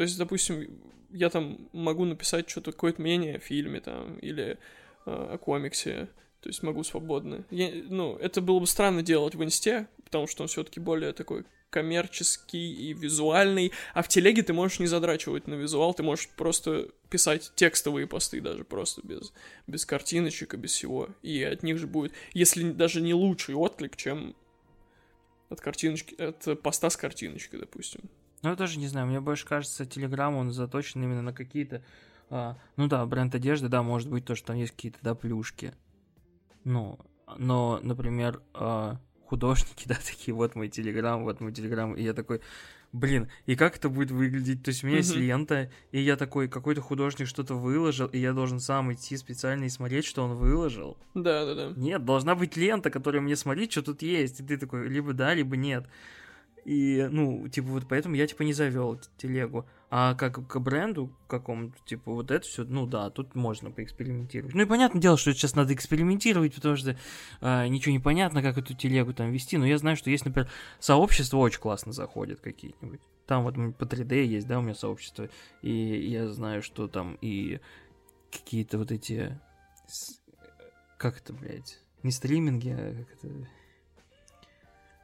То 0.00 0.04
есть, 0.04 0.16
допустим, 0.16 0.80
я 1.10 1.28
там 1.28 1.68
могу 1.74 2.06
написать 2.06 2.48
что-то, 2.48 2.72
какое-то 2.72 3.02
мнение 3.02 3.36
о 3.36 3.38
фильме 3.38 3.82
там, 3.82 4.18
или 4.20 4.56
э, 5.04 5.10
о 5.10 5.36
комиксе, 5.36 6.08
то 6.40 6.48
есть 6.48 6.62
могу 6.62 6.84
свободно. 6.84 7.44
Я, 7.50 7.70
ну, 7.90 8.16
это 8.16 8.40
было 8.40 8.60
бы 8.60 8.66
странно 8.66 9.02
делать 9.02 9.34
в 9.34 9.44
инсте, 9.44 9.88
потому 10.02 10.26
что 10.26 10.42
он 10.42 10.48
все-таки 10.48 10.80
более 10.80 11.12
такой 11.12 11.44
коммерческий 11.68 12.72
и 12.72 12.94
визуальный, 12.94 13.72
а 13.92 14.02
в 14.02 14.08
телеге 14.08 14.42
ты 14.42 14.54
можешь 14.54 14.78
не 14.78 14.86
задрачивать 14.86 15.46
на 15.46 15.52
визуал, 15.52 15.92
ты 15.92 16.02
можешь 16.02 16.30
просто 16.30 16.88
писать 17.10 17.52
текстовые 17.54 18.06
посты 18.06 18.40
даже 18.40 18.64
просто 18.64 19.02
без, 19.06 19.34
без 19.66 19.84
картиночек 19.84 20.54
и 20.54 20.56
без 20.56 20.70
всего, 20.70 21.10
и 21.20 21.42
от 21.42 21.62
них 21.62 21.76
же 21.76 21.86
будет, 21.86 22.14
если 22.32 22.70
даже 22.70 23.02
не 23.02 23.12
лучший 23.12 23.54
отклик, 23.54 23.98
чем 23.98 24.34
от 25.50 25.60
картиночки, 25.60 26.14
от 26.14 26.62
поста 26.62 26.88
с 26.88 26.96
картиночкой, 26.96 27.60
допустим. 27.60 28.00
Ну, 28.42 28.50
я 28.50 28.56
тоже 28.56 28.78
не 28.78 28.86
знаю, 28.86 29.06
мне 29.06 29.20
больше 29.20 29.46
кажется, 29.46 29.84
Телеграм, 29.84 30.34
он 30.34 30.50
заточен 30.52 31.02
именно 31.02 31.22
на 31.22 31.32
какие-то... 31.32 31.82
а, 32.30 32.56
ну 32.76 32.88
да, 32.88 33.04
бренд 33.06 33.34
одежды, 33.34 33.68
да, 33.68 33.82
может 33.82 34.08
быть, 34.10 34.24
то, 34.24 34.34
что 34.34 34.48
там 34.48 34.56
есть 34.56 34.72
какие-то, 34.72 34.98
да, 35.02 35.14
плюшки. 35.14 35.74
Ну, 36.64 36.98
но, 37.36 37.80
например, 37.82 38.42
а, 38.54 38.98
художники, 39.26 39.84
да, 39.86 39.94
такие, 39.94 40.34
вот 40.34 40.54
мой 40.54 40.68
Телеграм, 40.68 41.22
вот 41.24 41.40
мой 41.40 41.52
Телеграм, 41.52 41.94
и 41.94 42.02
я 42.02 42.14
такой, 42.14 42.40
блин, 42.92 43.28
и 43.46 43.56
как 43.56 43.76
это 43.76 43.88
будет 43.88 44.10
выглядеть? 44.10 44.62
То 44.62 44.70
есть 44.70 44.82
у 44.82 44.86
меня 44.86 44.98
есть 44.98 45.14
лента, 45.14 45.70
и 45.92 46.00
я 46.00 46.16
такой, 46.16 46.48
какой-то 46.48 46.80
художник 46.80 47.28
что-то 47.28 47.54
выложил, 47.54 48.06
и 48.06 48.18
я 48.18 48.32
должен 48.32 48.60
сам 48.60 48.92
идти 48.92 49.16
специально 49.16 49.64
и 49.64 49.68
смотреть, 49.68 50.04
что 50.04 50.24
он 50.24 50.34
выложил. 50.34 50.96
Да-да-да. 51.14 51.72
Нет, 51.76 52.04
должна 52.04 52.34
быть 52.34 52.56
лента, 52.56 52.90
которая 52.90 53.22
мне 53.22 53.36
смотрит, 53.36 53.70
что 53.70 53.82
тут 53.82 54.02
есть. 54.02 54.40
И 54.40 54.44
ты 54.44 54.56
такой, 54.56 54.88
либо 54.88 55.12
да, 55.12 55.34
либо 55.34 55.56
нет. 55.56 55.86
И, 56.70 57.08
ну, 57.10 57.48
типа, 57.48 57.66
вот 57.66 57.88
поэтому 57.88 58.14
я, 58.14 58.28
типа, 58.28 58.44
не 58.44 58.52
завел 58.52 58.96
телегу. 59.16 59.66
А 59.90 60.14
как 60.14 60.46
к 60.46 60.60
бренду 60.60 61.10
какому-то, 61.26 61.76
типа, 61.84 62.12
вот 62.12 62.30
это 62.30 62.46
все, 62.46 62.62
ну 62.62 62.86
да, 62.86 63.10
тут 63.10 63.34
можно 63.34 63.72
поэкспериментировать. 63.72 64.54
Ну 64.54 64.62
и 64.62 64.66
понятное 64.66 65.02
дело, 65.02 65.16
что 65.16 65.32
сейчас 65.32 65.56
надо 65.56 65.74
экспериментировать, 65.74 66.54
потому 66.54 66.76
что 66.76 66.96
а, 67.40 67.66
ничего 67.66 67.90
не 67.90 67.98
понятно, 67.98 68.40
как 68.40 68.56
эту 68.56 68.74
телегу 68.74 69.12
там 69.12 69.32
вести. 69.32 69.58
Но 69.58 69.66
я 69.66 69.78
знаю, 69.78 69.96
что 69.96 70.10
есть, 70.10 70.24
например, 70.24 70.48
сообщества 70.78 71.38
очень 71.38 71.58
классно 71.58 71.92
заходят 71.92 72.38
какие-нибудь. 72.38 73.00
Там 73.26 73.42
вот 73.42 73.54
по 73.76 73.82
3D 73.82 74.24
есть, 74.26 74.46
да, 74.46 74.60
у 74.60 74.62
меня 74.62 74.76
сообщество. 74.76 75.28
И 75.62 75.72
я 75.72 76.28
знаю, 76.28 76.62
что 76.62 76.86
там 76.86 77.18
и 77.20 77.58
какие-то 78.30 78.78
вот 78.78 78.92
эти... 78.92 79.36
Как 80.98 81.18
это, 81.18 81.32
блядь? 81.32 81.80
Не 82.04 82.12
стриминги, 82.12 82.68
а 82.68 82.94
как 82.94 83.16
это... 83.16 83.48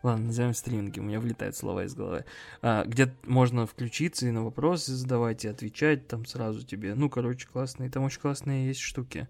Ладно, 0.06 0.26
назовем 0.26 0.54
стриминги, 0.54 1.00
у 1.00 1.02
меня 1.02 1.18
вылетают 1.18 1.56
слова 1.56 1.82
из 1.84 1.92
головы. 1.96 2.24
А, 2.62 2.84
где 2.84 3.12
можно 3.24 3.66
включиться 3.66 4.28
и 4.28 4.30
на 4.30 4.44
вопросы 4.44 4.92
задавать, 4.92 5.44
и 5.44 5.48
отвечать 5.48 6.06
там 6.06 6.26
сразу 6.26 6.64
тебе. 6.64 6.94
Ну, 6.94 7.10
короче, 7.10 7.48
классные. 7.48 7.90
Там 7.90 8.04
очень 8.04 8.20
классные 8.20 8.68
есть 8.68 8.78
штуки. 8.78 9.26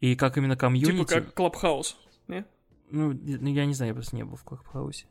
И 0.00 0.16
как 0.16 0.38
именно 0.38 0.56
комьюнити... 0.56 1.06
Типа 1.06 1.20
как 1.20 1.34
Clubhouse. 1.34 1.98
Не? 2.28 2.46
Ну, 2.90 3.12
я- 3.12 3.36
ну, 3.38 3.50
я 3.50 3.66
не 3.66 3.74
знаю, 3.74 3.90
я 3.90 3.94
просто 3.94 4.16
не 4.16 4.24
был 4.24 4.36
в 4.36 4.42
Clubhouse 4.42 4.88
'е. 4.88 5.04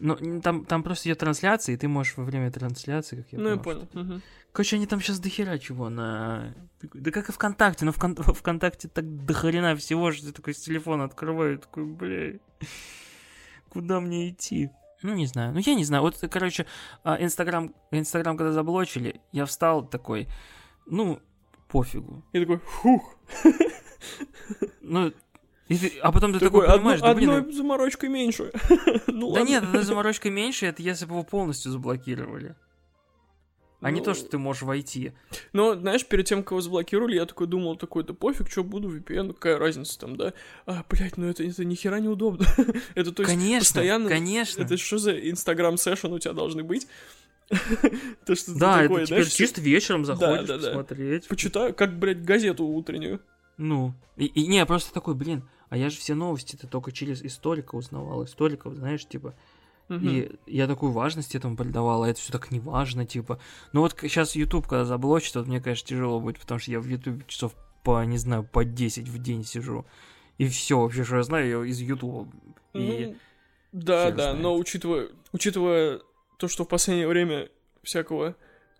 Ну, 0.00 0.40
там, 0.40 0.64
там 0.64 0.82
просто 0.82 1.08
идет 1.08 1.18
трансляция, 1.20 1.74
и 1.74 1.76
ты 1.76 1.86
можешь 1.86 2.16
во 2.16 2.24
время 2.24 2.50
трансляции, 2.50 3.22
как 3.22 3.32
я 3.32 3.38
ну, 3.38 3.50
я 3.50 3.56
понял. 3.58 3.88
Мгм. 3.92 4.22
Короче, 4.50 4.74
они 4.74 4.88
там 4.88 5.00
сейчас 5.00 5.20
дохера 5.20 5.56
чего 5.58 5.88
на... 5.88 6.52
Да 6.82 7.12
как 7.12 7.28
и 7.28 7.32
ВКонтакте, 7.32 7.84
но 7.84 7.92
Вкон- 7.92 8.20
ВКонтакте 8.34 8.88
так 8.88 9.24
дохрена 9.24 9.76
всего, 9.76 10.10
что 10.10 10.26
ты 10.26 10.32
такой 10.32 10.54
с 10.54 10.58
телефона 10.62 11.04
открываю, 11.04 11.60
такой, 11.60 11.84
бля, 11.84 12.40
куда 13.74 14.00
мне 14.00 14.30
идти? 14.30 14.70
Ну, 15.02 15.14
не 15.14 15.26
знаю. 15.26 15.52
Ну, 15.52 15.58
я 15.60 15.74
не 15.74 15.84
знаю. 15.84 16.02
Вот, 16.02 16.16
короче, 16.30 16.64
а, 17.02 17.22
Инстаграм, 17.22 17.74
Инстаграм 17.90 18.38
когда 18.38 18.52
заблочили, 18.52 19.20
я 19.32 19.44
встал 19.44 19.86
такой, 19.86 20.28
ну, 20.86 21.20
пофигу. 21.68 22.24
И 22.32 22.40
такой, 22.40 22.58
фух. 22.58 23.14
Ну, 24.80 25.12
и 25.68 25.76
ты- 25.78 25.98
а 26.02 26.12
потом 26.12 26.32
ты 26.32 26.38
Такой, 26.40 26.62
такой, 26.66 26.76
понимаешь, 26.78 27.00
одно- 27.00 27.08
да, 27.08 27.14
блин, 27.14 27.30
одной 27.30 27.52
заморочкой 27.52 28.08
меньше. 28.08 28.52
Ну 29.06 29.32
Да 29.32 29.40
ладно. 29.40 29.48
нет, 29.48 29.64
эта 29.64 29.82
заморочка 29.82 30.30
меньше, 30.30 30.66
это 30.66 30.82
если 30.82 31.06
бы 31.06 31.12
его 31.14 31.22
полностью 31.22 31.70
заблокировали. 31.72 32.54
А 33.84 33.90
не 33.90 34.00
Ну, 34.00 34.04
то, 34.06 34.14
что 34.14 34.26
ты 34.30 34.38
можешь 34.38 34.62
войти. 34.62 35.12
Но, 35.52 35.74
знаешь, 35.74 36.06
перед 36.06 36.24
тем, 36.24 36.42
как 36.42 36.52
его 36.52 36.62
заблокировали, 36.62 37.16
я 37.16 37.26
такой 37.26 37.46
думал, 37.46 37.76
такой, 37.76 38.02
да 38.02 38.14
пофиг, 38.14 38.50
что 38.50 38.64
буду 38.64 38.88
VPN, 38.88 39.24
ну 39.24 39.34
какая 39.34 39.58
разница 39.58 39.98
там, 39.98 40.16
да? 40.16 40.32
А, 40.64 40.82
блядь, 40.88 41.18
ну 41.18 41.28
это, 41.28 41.44
это 41.44 41.66
ни 41.66 41.74
хера 41.74 42.00
неудобно. 42.00 42.46
это 42.94 43.12
то 43.12 43.22
есть 43.22 43.34
конечно, 43.34 43.58
постоянно... 43.58 44.08
конечно. 44.08 44.62
Это 44.62 44.78
что 44.78 44.96
за 44.96 45.12
инстаграм 45.12 45.76
сешн 45.76 46.12
у 46.12 46.18
тебя 46.18 46.32
должны 46.32 46.64
быть? 46.64 46.88
То, 48.24 48.34
что 48.34 48.54
ты 48.54 48.58
Да, 48.58 48.82
такой, 48.82 49.02
это 49.02 49.06
теперь 49.06 49.24
знаешь, 49.24 49.32
чисто 49.32 49.60
вечером 49.60 50.06
заходишь 50.06 50.48
да, 50.48 50.56
да. 50.56 50.68
посмотреть. 50.68 51.28
Почитаю, 51.28 51.74
как, 51.74 51.98
блядь, 51.98 52.24
газету 52.24 52.64
утреннюю. 52.64 53.20
Ну, 53.58 53.92
и, 54.16 54.24
и 54.24 54.46
не, 54.46 54.64
просто 54.64 54.94
такой, 54.94 55.14
блин, 55.14 55.46
а 55.68 55.76
я 55.76 55.90
же 55.90 55.98
все 55.98 56.14
новости-то 56.14 56.66
только 56.66 56.90
через 56.90 57.22
историка 57.22 57.74
узнавал, 57.74 58.24
историков, 58.24 58.76
знаешь, 58.76 59.06
типа, 59.06 59.34
Мгм. 59.88 60.08
и 60.08 60.30
я 60.46 60.66
такую 60.66 60.92
важность 60.92 61.34
этому 61.34 61.56
придавал, 61.56 62.04
а 62.04 62.08
это 62.08 62.18
все 62.20 62.32
так 62.32 62.50
не 62.50 62.60
важно, 62.60 63.04
типа. 63.04 63.38
Ну 63.72 63.80
вот 63.80 63.96
сейчас 64.00 64.34
YouTube, 64.34 64.66
когда 64.66 64.84
заблочит, 64.84 65.34
вот 65.34 65.46
мне, 65.46 65.60
конечно, 65.60 65.86
тяжело 65.86 66.20
будет, 66.20 66.38
потому 66.38 66.58
что 66.58 66.70
я 66.70 66.80
в 66.80 66.86
YouTube 66.86 67.26
часов 67.26 67.54
по, 67.82 68.02
не 68.04 68.16
знаю, 68.18 68.44
по 68.44 68.64
10 68.64 69.08
в 69.08 69.18
день 69.22 69.44
сижу. 69.44 69.84
И 70.38 70.48
все 70.48 70.80
вообще, 70.80 71.04
что 71.04 71.16
я 71.16 71.22
знаю, 71.22 71.48
я 71.48 71.64
из 71.70 71.78
YouTube. 71.80 72.28
И... 72.72 73.06
Ну, 73.08 73.16
да, 73.72 74.06
хер 74.06 74.16
да, 74.16 74.22
знает. 74.30 74.40
но 74.42 74.56
учитывая, 74.56 75.08
учитывая 75.32 76.00
то, 76.38 76.48
что 76.48 76.64
в 76.64 76.68
последнее 76.68 77.06
время 77.06 77.48
всякого 77.82 78.34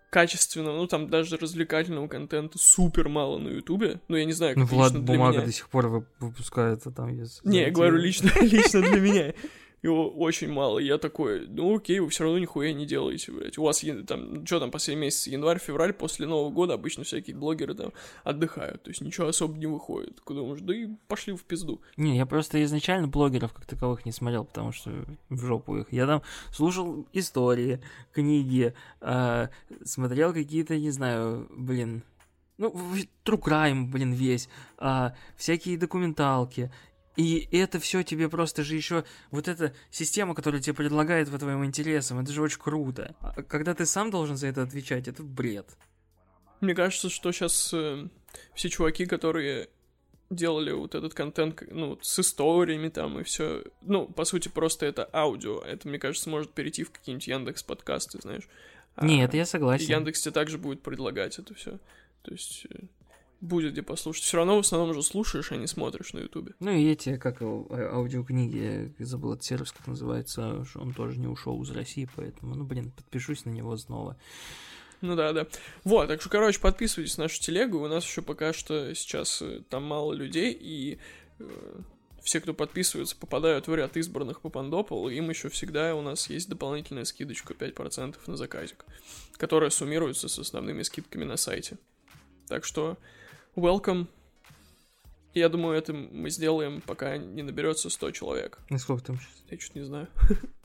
качественного, 0.09 0.77
ну 0.77 0.87
там 0.87 1.09
даже 1.09 1.37
развлекательного 1.37 2.07
контента 2.07 2.57
супер 2.57 3.09
мало 3.09 3.37
на 3.37 3.49
Ютубе, 3.49 3.99
ну 4.07 4.15
я 4.15 4.25
не 4.25 4.31
знаю, 4.33 4.57
Ну, 4.57 4.63
как 4.63 4.71
Влад 4.71 4.91
лично 4.93 5.05
для 5.05 5.13
Бумага 5.15 5.37
меня. 5.37 5.45
до 5.45 5.51
сих 5.51 5.69
пор 5.69 5.87
вы- 5.87 6.05
выпускает, 6.19 6.81
а 6.87 6.91
там 6.91 7.09
есть... 7.09 7.43
Не, 7.43 7.61
я 7.63 7.71
говорю 7.71 7.97
лично, 7.97 8.31
лично 8.41 8.81
для 8.81 8.99
меня. 8.99 9.33
Его 9.85 10.09
очень 10.09 10.51
мало. 10.51 10.79
Я 10.79 10.97
такой, 10.97 11.45
ну 11.47 11.75
окей, 11.75 11.99
вы 11.99 12.09
все 12.09 12.23
равно 12.23 12.39
нихуя 12.39 12.73
не 12.73 12.87
делаете, 12.87 13.31
блядь. 13.31 13.59
У 13.59 13.63
вас 13.63 13.85
там, 14.07 14.43
что 14.43 14.59
там, 14.59 14.71
последний 14.71 15.03
месяц, 15.03 15.27
январь, 15.27 15.59
февраль, 15.59 15.93
после 15.93 16.25
Нового 16.25 16.49
года 16.49 16.73
обычно 16.73 17.03
всякие 17.03 17.35
блогеры 17.35 17.75
там 17.75 17.93
отдыхают. 18.23 18.81
То 18.81 18.89
есть 18.89 19.01
ничего 19.01 19.27
особо 19.27 19.55
не 19.59 19.67
выходит. 19.67 20.15
Такой 20.15 20.37
думаешь, 20.37 20.61
да 20.61 20.75
и 20.75 20.87
пошли 21.07 21.33
в 21.35 21.43
пизду. 21.43 21.83
Не, 21.97 22.17
я 22.17 22.25
просто 22.25 22.63
изначально 22.63 23.07
блогеров 23.07 23.53
как 23.53 23.67
таковых 23.67 24.07
не 24.07 24.11
смотрел, 24.11 24.45
потому 24.45 24.71
что 24.71 24.89
в 25.29 25.45
жопу 25.45 25.77
их. 25.77 25.93
Я 25.93 26.07
там 26.07 26.23
слушал 26.51 27.07
истории, 27.13 27.79
книги, 28.11 28.73
а, 29.01 29.51
смотрел 29.83 30.33
какие-то, 30.33 30.79
не 30.79 30.89
знаю, 30.89 31.47
блин, 31.55 32.01
ну, 32.57 32.73
true 33.23 33.39
crime, 33.39 33.85
блин, 33.85 34.13
весь, 34.13 34.49
а, 34.79 35.13
всякие 35.37 35.77
документалки. 35.77 36.71
И 37.15 37.47
это 37.51 37.79
все 37.79 38.03
тебе 38.03 38.29
просто 38.29 38.63
же 38.63 38.75
еще 38.75 39.05
вот 39.31 39.47
эта 39.47 39.73
система, 39.89 40.35
которая 40.35 40.61
тебе 40.61 40.73
предлагает 40.73 41.29
по 41.29 41.37
твоим 41.39 41.63
интересам, 41.63 42.19
это 42.19 42.31
же 42.31 42.41
очень 42.41 42.59
круто. 42.59 43.15
А 43.21 43.41
когда 43.43 43.73
ты 43.73 43.85
сам 43.85 44.11
должен 44.11 44.35
за 44.35 44.47
это 44.47 44.63
отвечать, 44.63 45.07
это 45.07 45.23
бред. 45.23 45.67
Мне 46.61 46.75
кажется, 46.75 47.09
что 47.09 47.31
сейчас 47.31 47.73
все 48.53 48.69
чуваки, 48.69 49.05
которые 49.05 49.69
делали 50.29 50.71
вот 50.71 50.95
этот 50.95 51.13
контент, 51.13 51.61
ну, 51.69 51.97
с 52.01 52.19
историями 52.19 52.89
там 52.89 53.19
и 53.19 53.23
все, 53.23 53.63
ну, 53.81 54.07
по 54.07 54.25
сути, 54.25 54.47
просто 54.47 54.85
это 54.85 55.09
аудио. 55.13 55.61
Это, 55.61 55.87
мне 55.87 55.99
кажется, 55.99 56.29
может 56.29 56.51
перейти 56.51 56.83
в 56.83 56.91
какие-нибудь 56.91 57.27
Яндекс 57.27 57.63
подкасты, 57.63 58.19
знаешь. 58.21 58.47
А 58.95 59.05
Не, 59.05 59.23
это 59.23 59.37
я 59.37 59.45
согласен. 59.45 59.89
Яндекс 59.89 60.21
тебе 60.21 60.31
также 60.31 60.57
будет 60.57 60.81
предлагать 60.81 61.37
это 61.37 61.53
все. 61.53 61.79
То 62.23 62.31
есть 62.31 62.65
э, 62.69 62.85
будет 63.41 63.73
где 63.73 63.83
послушать. 63.83 64.23
Все 64.23 64.37
равно 64.37 64.57
в 64.57 64.59
основном 64.59 64.91
уже 64.91 65.03
слушаешь, 65.03 65.51
а 65.51 65.55
не 65.55 65.67
смотришь 65.67 66.13
на 66.13 66.19
Ютубе. 66.19 66.53
Ну 66.59 66.71
и 66.71 66.89
эти, 66.89 67.17
как 67.17 67.41
а- 67.41 67.91
аудиокниги, 67.93 68.93
я 68.97 69.05
забыл 69.05 69.33
этот 69.33 69.45
сервис, 69.45 69.71
как 69.71 69.87
называется, 69.87 70.65
он 70.75 70.93
тоже 70.93 71.19
не 71.19 71.27
ушел 71.27 71.61
из 71.63 71.71
России, 71.71 72.09
поэтому, 72.15 72.55
ну, 72.55 72.63
блин, 72.63 72.91
подпишусь 72.91 73.45
на 73.45 73.49
него 73.49 73.75
снова. 73.77 74.17
Ну 75.01 75.15
да, 75.15 75.33
да. 75.33 75.47
Вот, 75.83 76.07
так 76.07 76.21
что, 76.21 76.29
короче, 76.29 76.59
подписывайтесь 76.59 77.17
на 77.17 77.25
нашу 77.25 77.41
телегу. 77.41 77.79
У 77.79 77.87
нас 77.87 78.05
еще 78.05 78.21
пока 78.21 78.53
что 78.53 78.93
сейчас 78.95 79.41
э, 79.41 79.61
там 79.69 79.83
мало 79.83 80.13
людей, 80.13 80.57
и 80.59 80.99
э, 81.39 81.81
все, 82.23 82.41
кто 82.41 82.53
подписывается, 82.53 83.15
попадают 83.15 83.67
в 83.67 83.75
ряд 83.75 83.95
избранных 83.97 84.41
по 84.41 84.49
Пандопол. 84.49 85.09
Им 85.09 85.29
еще 85.29 85.49
всегда 85.49 85.95
у 85.95 86.01
нас 86.01 86.29
есть 86.29 86.49
дополнительная 86.49 87.05
скидочка 87.05 87.53
5% 87.53 88.15
на 88.25 88.35
заказик, 88.35 88.85
которая 89.37 89.69
суммируется 89.69 90.27
с 90.27 90.39
основными 90.39 90.81
скидками 90.81 91.23
на 91.23 91.37
сайте. 91.37 91.77
Так 92.47 92.65
что, 92.65 92.97
welcome. 93.55 94.07
Я 95.33 95.49
думаю, 95.49 95.77
это 95.77 95.93
мы 95.93 96.29
сделаем, 96.29 96.81
пока 96.81 97.17
не 97.17 97.43
наберется 97.43 97.89
100 97.89 98.11
человек. 98.11 98.59
И 98.69 98.77
сколько 98.77 99.03
там 99.03 99.17
сейчас? 99.17 99.43
Я 99.49 99.59
что-то 99.59 99.79
не 99.79 99.85
знаю. 99.85 100.07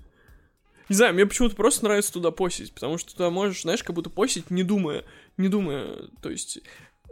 Не 0.89 0.97
знаю, 0.97 1.15
мне 1.15 1.25
почему-то 1.25 1.55
просто 1.55 1.85
нравится 1.85 2.13
туда 2.13 2.33
постить, 2.33 2.75
потому 2.75 2.99
что 2.99 3.13
туда 3.13 3.31
можешь, 3.31 3.63
знаешь, 3.63 3.85
как 3.85 3.95
будто 3.95 4.11
постить, 4.11 4.51
не 4.51 4.65
думая, 4.65 5.05
не 5.37 5.47
думая, 5.47 6.09
то 6.21 6.31
есть, 6.31 6.59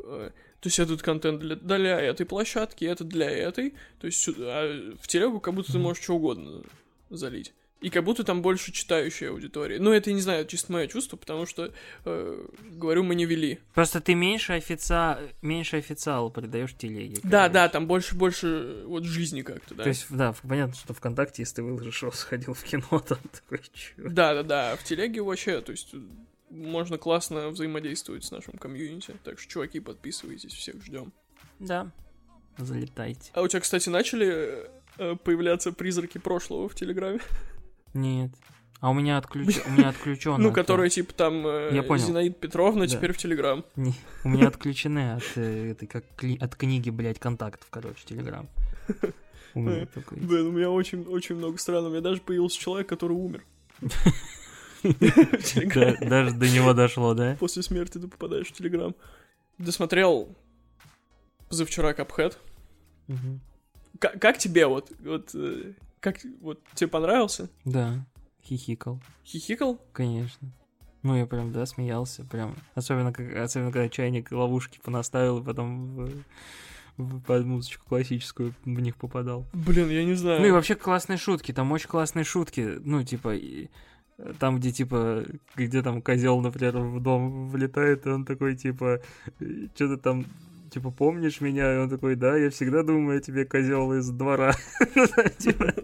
э, 0.03 0.31
то 0.33 0.67
есть 0.67 0.81
этот 0.81 1.01
контент 1.01 1.39
для, 1.39 1.55
для 1.55 2.01
этой 2.01 2.27
площадки, 2.27 2.85
это 2.85 3.05
для 3.05 3.31
этой, 3.31 3.75
то 4.01 4.09
есть 4.09 4.21
сюда, 4.21 4.63
а 4.63 4.97
в 5.01 5.07
телегу 5.07 5.39
как 5.39 5.55
будто 5.55 5.71
ты 5.71 5.79
можешь 5.79 6.03
что 6.03 6.15
угодно 6.15 6.65
залить. 7.09 7.55
И 7.81 7.91
как 7.91 8.03
будто 8.03 8.25
там 8.25 8.43
больше 8.43 8.73
читающая 8.73 9.31
аудитория. 9.31 9.79
Ну, 9.79 9.93
это, 9.93 10.13
не 10.13 10.21
знаю, 10.21 10.47
чисто 10.47 10.73
мое 10.73 10.89
чувство, 10.89 11.17
потому 11.17 11.47
что, 11.47 11.73
э, 12.05 12.47
говорю, 12.73 13.05
мы 13.05 13.15
не 13.15 13.25
вели. 13.25 13.61
Просто 13.73 14.01
ты 14.01 14.15
меньше, 14.15 14.55
офица... 14.55 15.21
меньше 15.43 15.77
официала 15.77 16.29
придаешь 16.29 16.75
телеге. 16.77 17.21
Да, 17.23 17.43
короче. 17.43 17.53
да, 17.53 17.69
там 17.69 17.87
больше-больше 17.87 18.83
вот 18.87 19.05
жизни 19.05 19.43
как-то, 19.43 19.77
да. 19.77 19.85
То 19.85 19.91
есть, 19.91 20.07
да, 20.11 20.35
понятно, 20.43 20.75
что 20.75 20.93
ВКонтакте, 20.93 21.43
если 21.43 21.57
ты 21.57 21.63
выложишь, 21.63 22.03
сходил 22.15 22.55
в 22.55 22.65
кино, 22.65 22.99
там 23.09 23.19
такой, 23.31 23.61
чё? 23.73 23.93
Да, 23.97 24.35
да, 24.35 24.43
да, 24.43 24.77
в 24.77 24.83
телеге 24.83 25.23
вообще, 25.23 25.61
то 25.61 25.71
есть 25.71 25.95
можно 26.51 26.99
классно 26.99 27.49
взаимодействовать 27.51 28.25
с 28.25 28.31
нашим 28.31 28.55
комьюнити. 28.55 29.15
Так 29.23 29.39
что, 29.39 29.51
чуваки, 29.53 29.81
подписывайтесь, 29.81 30.53
всех 30.53 30.83
ждем. 30.83 31.13
Да, 31.59 31.93
залетайте. 32.57 33.31
А 33.35 33.43
у 33.43 33.49
тебя, 33.49 33.61
кстати, 33.61 33.89
начали 33.89 34.69
э, 34.99 35.17
появляться 35.23 35.73
призраки 35.73 36.19
прошлого 36.19 36.69
в 36.69 36.75
Телеграме? 36.75 37.21
Нет. 37.95 38.31
А 38.81 38.91
у 38.91 38.95
меня, 38.95 39.19
отключ... 39.19 39.59
у 39.67 39.71
меня 39.71 39.89
отключено. 39.89 40.39
Ну, 40.39 40.53
которые, 40.53 40.89
типа, 40.89 41.13
там, 41.13 41.45
э, 41.47 41.71
Я 41.73 41.83
понял. 41.83 42.07
Зинаида 42.07 42.37
Петровна 42.37 42.83
Да. 42.83 42.87
теперь 42.87 43.13
в 43.13 43.19
Телеграм. 43.19 43.65
Не, 43.75 43.93
у 44.23 44.29
меня 44.29 44.49
отключены 44.49 45.15
от 45.15 45.25
э, 45.35 45.75
как 45.91 46.05
от 46.41 46.55
книги, 46.55 46.91
блядь, 46.91 47.19
контактов, 47.19 47.67
короче, 47.71 48.05
Телеграм. 48.05 48.49
У 49.55 49.61
меня 49.61 49.87
такой. 49.95 50.19
Блин, 50.19 50.47
у 50.47 50.53
меня 50.53 50.71
очень, 50.71 51.03
очень 51.03 51.35
много 51.35 51.59
стран. 51.59 51.87
У 51.87 51.91
меня 51.91 52.03
даже 52.03 52.21
появился 52.21 52.61
человек, 52.61 52.89
который 52.89 53.15
умер. 53.15 53.45
Даже 54.83 56.31
до 56.35 56.49
него 56.49 56.73
дошло, 56.73 57.15
да? 57.15 57.37
После 57.41 57.65
смерти 57.65 57.99
ты 57.99 58.07
попадаешь 58.07 58.47
в 58.47 58.53
Телеграм. 58.53 58.95
Досмотрел 59.59 60.37
позавчера. 61.49 61.95
Как, 61.95 62.13
как 64.21 64.39
тебе 64.39 64.67
вот, 64.67 64.93
вот, 65.01 65.31
э, 65.35 65.73
как, 66.01 66.19
вот, 66.41 66.61
тебе 66.75 66.89
понравился? 66.89 67.51
Да, 67.65 68.05
хихикал, 68.45 69.01
Хихикал? 69.25 69.81
конечно. 69.93 70.49
Ну, 71.03 71.17
я 71.17 71.27
прям, 71.27 71.53
да, 71.53 71.65
смеялся, 71.65 72.25
прям. 72.25 72.57
Особенно, 72.75 73.13
как, 73.13 73.33
особенно 73.37 73.71
когда 73.71 73.89
чайник 73.89 74.33
ловушки 74.33 74.81
понаставил, 74.83 75.39
и 75.39 75.45
потом 75.45 75.95
в, 75.95 76.11
в- 76.97 77.21
под 77.23 77.47
музычку 77.47 77.87
классическую 77.89 78.53
в 78.65 78.81
них 78.81 78.97
попадал. 78.97 79.47
Блин, 79.53 79.89
я 79.91 80.05
не 80.05 80.15
знаю. 80.15 80.41
Ну 80.41 80.47
и 80.49 80.51
вообще 80.51 80.75
классные 80.75 81.17
шутки, 81.17 81.53
там 81.53 81.71
очень 81.71 81.89
классные 81.89 82.25
шутки. 82.25 82.79
Ну, 82.85 83.05
типа, 83.05 83.37
и, 83.37 83.69
э, 84.19 84.33
там, 84.41 84.59
где, 84.59 84.73
типа, 84.73 85.25
где 85.55 85.83
там 85.83 86.03
козел, 86.03 86.41
например, 86.41 86.77
в 86.79 87.01
дом 87.01 87.49
влетает, 87.49 88.05
и 88.05 88.11
он 88.11 88.25
такой, 88.25 88.57
типа, 88.57 89.01
что-то 89.77 89.99
там, 89.99 90.27
типа, 90.71 90.91
помнишь 90.91 91.41
меня? 91.41 91.75
И 91.75 91.79
он 91.79 91.91
такой, 91.91 92.17
да, 92.17 92.37
я 92.37 92.51
всегда 92.51 92.83
думаю 92.83 93.19
о 93.19 93.21
тебе, 93.21 93.45
козел 93.45 93.93
из 93.93 94.09
двора. 94.11 94.55
Типа, 95.39 95.75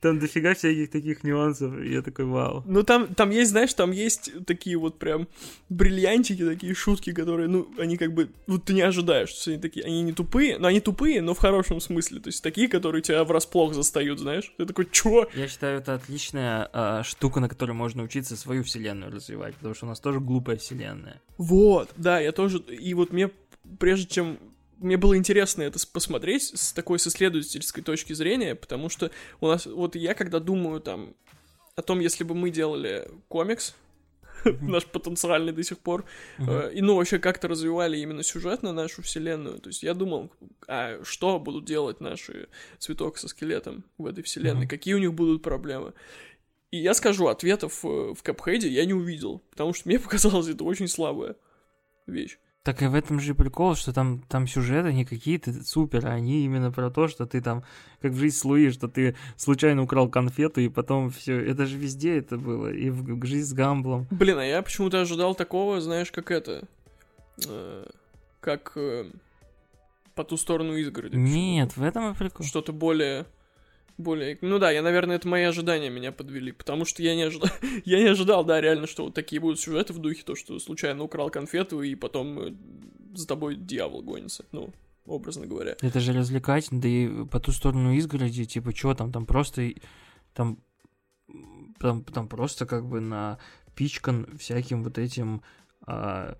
Там 0.00 0.18
дофига 0.18 0.54
всяких 0.54 0.90
таких 0.90 1.24
нюансов, 1.24 1.78
и 1.78 1.92
я 1.92 2.02
такой, 2.02 2.24
вау. 2.24 2.62
Ну, 2.66 2.82
там, 2.82 3.14
там 3.14 3.30
есть, 3.30 3.50
знаешь, 3.50 3.74
там 3.74 3.90
есть 3.90 4.32
такие 4.46 4.76
вот 4.76 4.98
прям 4.98 5.28
бриллиантики, 5.68 6.44
такие 6.44 6.74
шутки, 6.74 7.12
которые, 7.12 7.48
ну, 7.48 7.68
они 7.78 7.96
как 7.96 8.12
бы, 8.12 8.30
вот 8.46 8.64
ты 8.64 8.74
не 8.74 8.82
ожидаешь, 8.82 9.30
что 9.30 9.50
они 9.50 9.60
такие, 9.60 9.84
они 9.84 10.02
не 10.02 10.12
тупые, 10.12 10.58
но 10.58 10.68
они 10.68 10.80
тупые, 10.80 11.22
но 11.22 11.34
в 11.34 11.38
хорошем 11.38 11.80
смысле, 11.80 12.20
то 12.20 12.28
есть 12.28 12.42
такие, 12.42 12.68
которые 12.68 13.02
тебя 13.02 13.24
врасплох 13.24 13.74
застают, 13.74 14.18
знаешь, 14.18 14.52
ты 14.56 14.66
такой, 14.66 14.86
чё? 14.90 15.28
Я 15.34 15.48
считаю, 15.48 15.78
это 15.78 15.94
отличная 15.94 16.68
а, 16.72 17.02
штука, 17.02 17.40
на 17.40 17.48
которой 17.48 17.72
можно 17.72 18.02
учиться 18.02 18.36
свою 18.36 18.62
вселенную 18.62 19.12
развивать, 19.12 19.54
потому 19.56 19.74
что 19.74 19.86
у 19.86 19.88
нас 19.88 20.00
тоже 20.00 20.20
глупая 20.20 20.56
вселенная. 20.56 21.20
Вот, 21.38 21.90
да, 21.96 22.20
я 22.20 22.32
тоже, 22.32 22.58
и 22.58 22.92
вот 22.94 23.12
мне, 23.12 23.30
прежде 23.78 24.06
чем 24.06 24.38
мне 24.78 24.96
было 24.96 25.16
интересно 25.16 25.62
это 25.62 25.78
посмотреть 25.92 26.58
с 26.58 26.72
такой 26.72 26.98
с 26.98 27.06
исследовательской 27.06 27.82
точки 27.82 28.12
зрения, 28.14 28.54
потому 28.54 28.88
что 28.88 29.10
у 29.40 29.46
нас, 29.46 29.66
вот 29.66 29.94
я 29.94 30.14
когда 30.14 30.40
думаю 30.40 30.80
там 30.80 31.14
о 31.76 31.82
том, 31.82 32.00
если 32.00 32.24
бы 32.24 32.34
мы 32.34 32.50
делали 32.50 33.08
комикс, 33.28 33.74
наш 34.60 34.86
потенциальный 34.86 35.52
до 35.52 35.62
сих 35.62 35.78
пор, 35.78 36.04
э, 36.38 36.72
и 36.72 36.80
ну 36.80 36.96
вообще 36.96 37.18
как-то 37.18 37.48
развивали 37.48 37.98
именно 37.98 38.22
сюжет 38.22 38.62
на 38.62 38.72
нашу 38.72 39.02
вселенную, 39.02 39.58
то 39.58 39.68
есть 39.68 39.82
я 39.82 39.94
думал, 39.94 40.30
а 40.66 41.02
что 41.04 41.38
будут 41.38 41.66
делать 41.66 42.00
наши 42.00 42.48
цветок 42.78 43.18
со 43.18 43.28
скелетом 43.28 43.84
в 43.98 44.06
этой 44.06 44.24
вселенной, 44.24 44.66
какие 44.66 44.94
у 44.94 44.98
них 44.98 45.12
будут 45.12 45.42
проблемы. 45.42 45.92
И 46.70 46.78
я 46.78 46.94
скажу, 46.94 47.26
ответов 47.26 47.84
э, 47.84 48.14
в 48.14 48.22
Капхеде 48.22 48.68
я 48.68 48.84
не 48.84 48.94
увидел, 48.94 49.42
потому 49.50 49.74
что 49.74 49.88
мне 49.88 49.98
показалось 50.00 50.48
это 50.48 50.64
очень 50.64 50.88
слабая 50.88 51.36
вещь. 52.06 52.38
Так 52.62 52.82
и 52.82 52.86
в 52.86 52.94
этом 52.94 53.20
же 53.20 53.34
прикол, 53.34 53.74
что 53.74 53.90
там, 53.94 54.20
там 54.28 54.46
сюжеты 54.46 54.92
не 54.92 55.06
какие-то 55.06 55.50
супер, 55.64 56.06
а 56.06 56.10
они 56.10 56.44
именно 56.44 56.70
про 56.70 56.90
то, 56.90 57.08
что 57.08 57.24
ты 57.24 57.40
там, 57.40 57.64
как 58.02 58.12
в 58.12 58.18
жизнь 58.18 58.36
с 58.36 58.44
Луи, 58.44 58.68
что 58.70 58.86
ты 58.86 59.16
случайно 59.36 59.82
украл 59.82 60.10
конфету, 60.10 60.60
и 60.60 60.68
потом 60.68 61.08
все. 61.08 61.40
Это 61.40 61.64
же 61.64 61.78
везде 61.78 62.18
это 62.18 62.36
было. 62.36 62.70
И 62.70 62.90
в 62.90 63.02
г- 63.02 63.26
жизнь 63.26 63.48
с 63.48 63.54
Гамблом. 63.54 64.06
Блин, 64.10 64.36
а 64.38 64.44
я 64.44 64.60
почему-то 64.60 65.00
ожидал 65.00 65.34
такого, 65.34 65.80
знаешь, 65.80 66.12
как 66.12 66.30
это, 66.30 66.68
э, 67.48 67.86
как 68.40 68.72
э, 68.76 69.10
по 70.14 70.22
ту 70.22 70.36
сторону 70.36 70.76
изгороди. 70.76 71.16
Нет, 71.16 71.78
в 71.78 71.82
этом 71.82 72.12
и 72.12 72.14
прикол. 72.14 72.44
Что-то 72.44 72.74
более 72.74 73.24
более... 74.00 74.38
Ну 74.40 74.58
да, 74.58 74.70
я, 74.70 74.82
наверное, 74.82 75.16
это 75.16 75.28
мои 75.28 75.44
ожидания 75.44 75.90
меня 75.90 76.12
подвели, 76.12 76.52
потому 76.52 76.84
что 76.84 77.02
я 77.02 77.14
не 77.14 77.22
ожидал, 77.22 77.50
я 77.84 77.98
не 77.98 78.08
ожидал, 78.08 78.44
да, 78.44 78.60
реально, 78.60 78.86
что 78.86 79.04
вот 79.04 79.14
такие 79.14 79.40
будут 79.40 79.60
сюжеты 79.60 79.92
в 79.92 79.98
духе, 79.98 80.22
то, 80.24 80.34
что 80.34 80.58
случайно 80.58 81.04
украл 81.04 81.30
конфету, 81.30 81.82
и 81.82 81.94
потом 81.94 82.40
э, 82.40 82.52
за 83.14 83.26
тобой 83.26 83.56
дьявол 83.56 84.02
гонится, 84.02 84.44
ну, 84.52 84.70
образно 85.06 85.46
говоря. 85.46 85.76
Это 85.80 86.00
же 86.00 86.12
развлекательно, 86.12 86.80
да 86.80 86.88
и 86.88 87.24
по 87.26 87.40
ту 87.40 87.52
сторону 87.52 87.92
изгороди, 87.92 88.44
типа, 88.44 88.74
что 88.74 88.94
там, 88.94 89.12
там 89.12 89.26
просто, 89.26 89.70
там, 90.34 90.58
там, 91.78 92.04
там 92.04 92.28
просто 92.28 92.66
как 92.66 92.86
бы 92.86 93.00
на 93.00 93.38
пичкан 93.74 94.26
всяким 94.38 94.82
вот 94.82 94.98
этим, 94.98 95.42
а, 95.86 96.36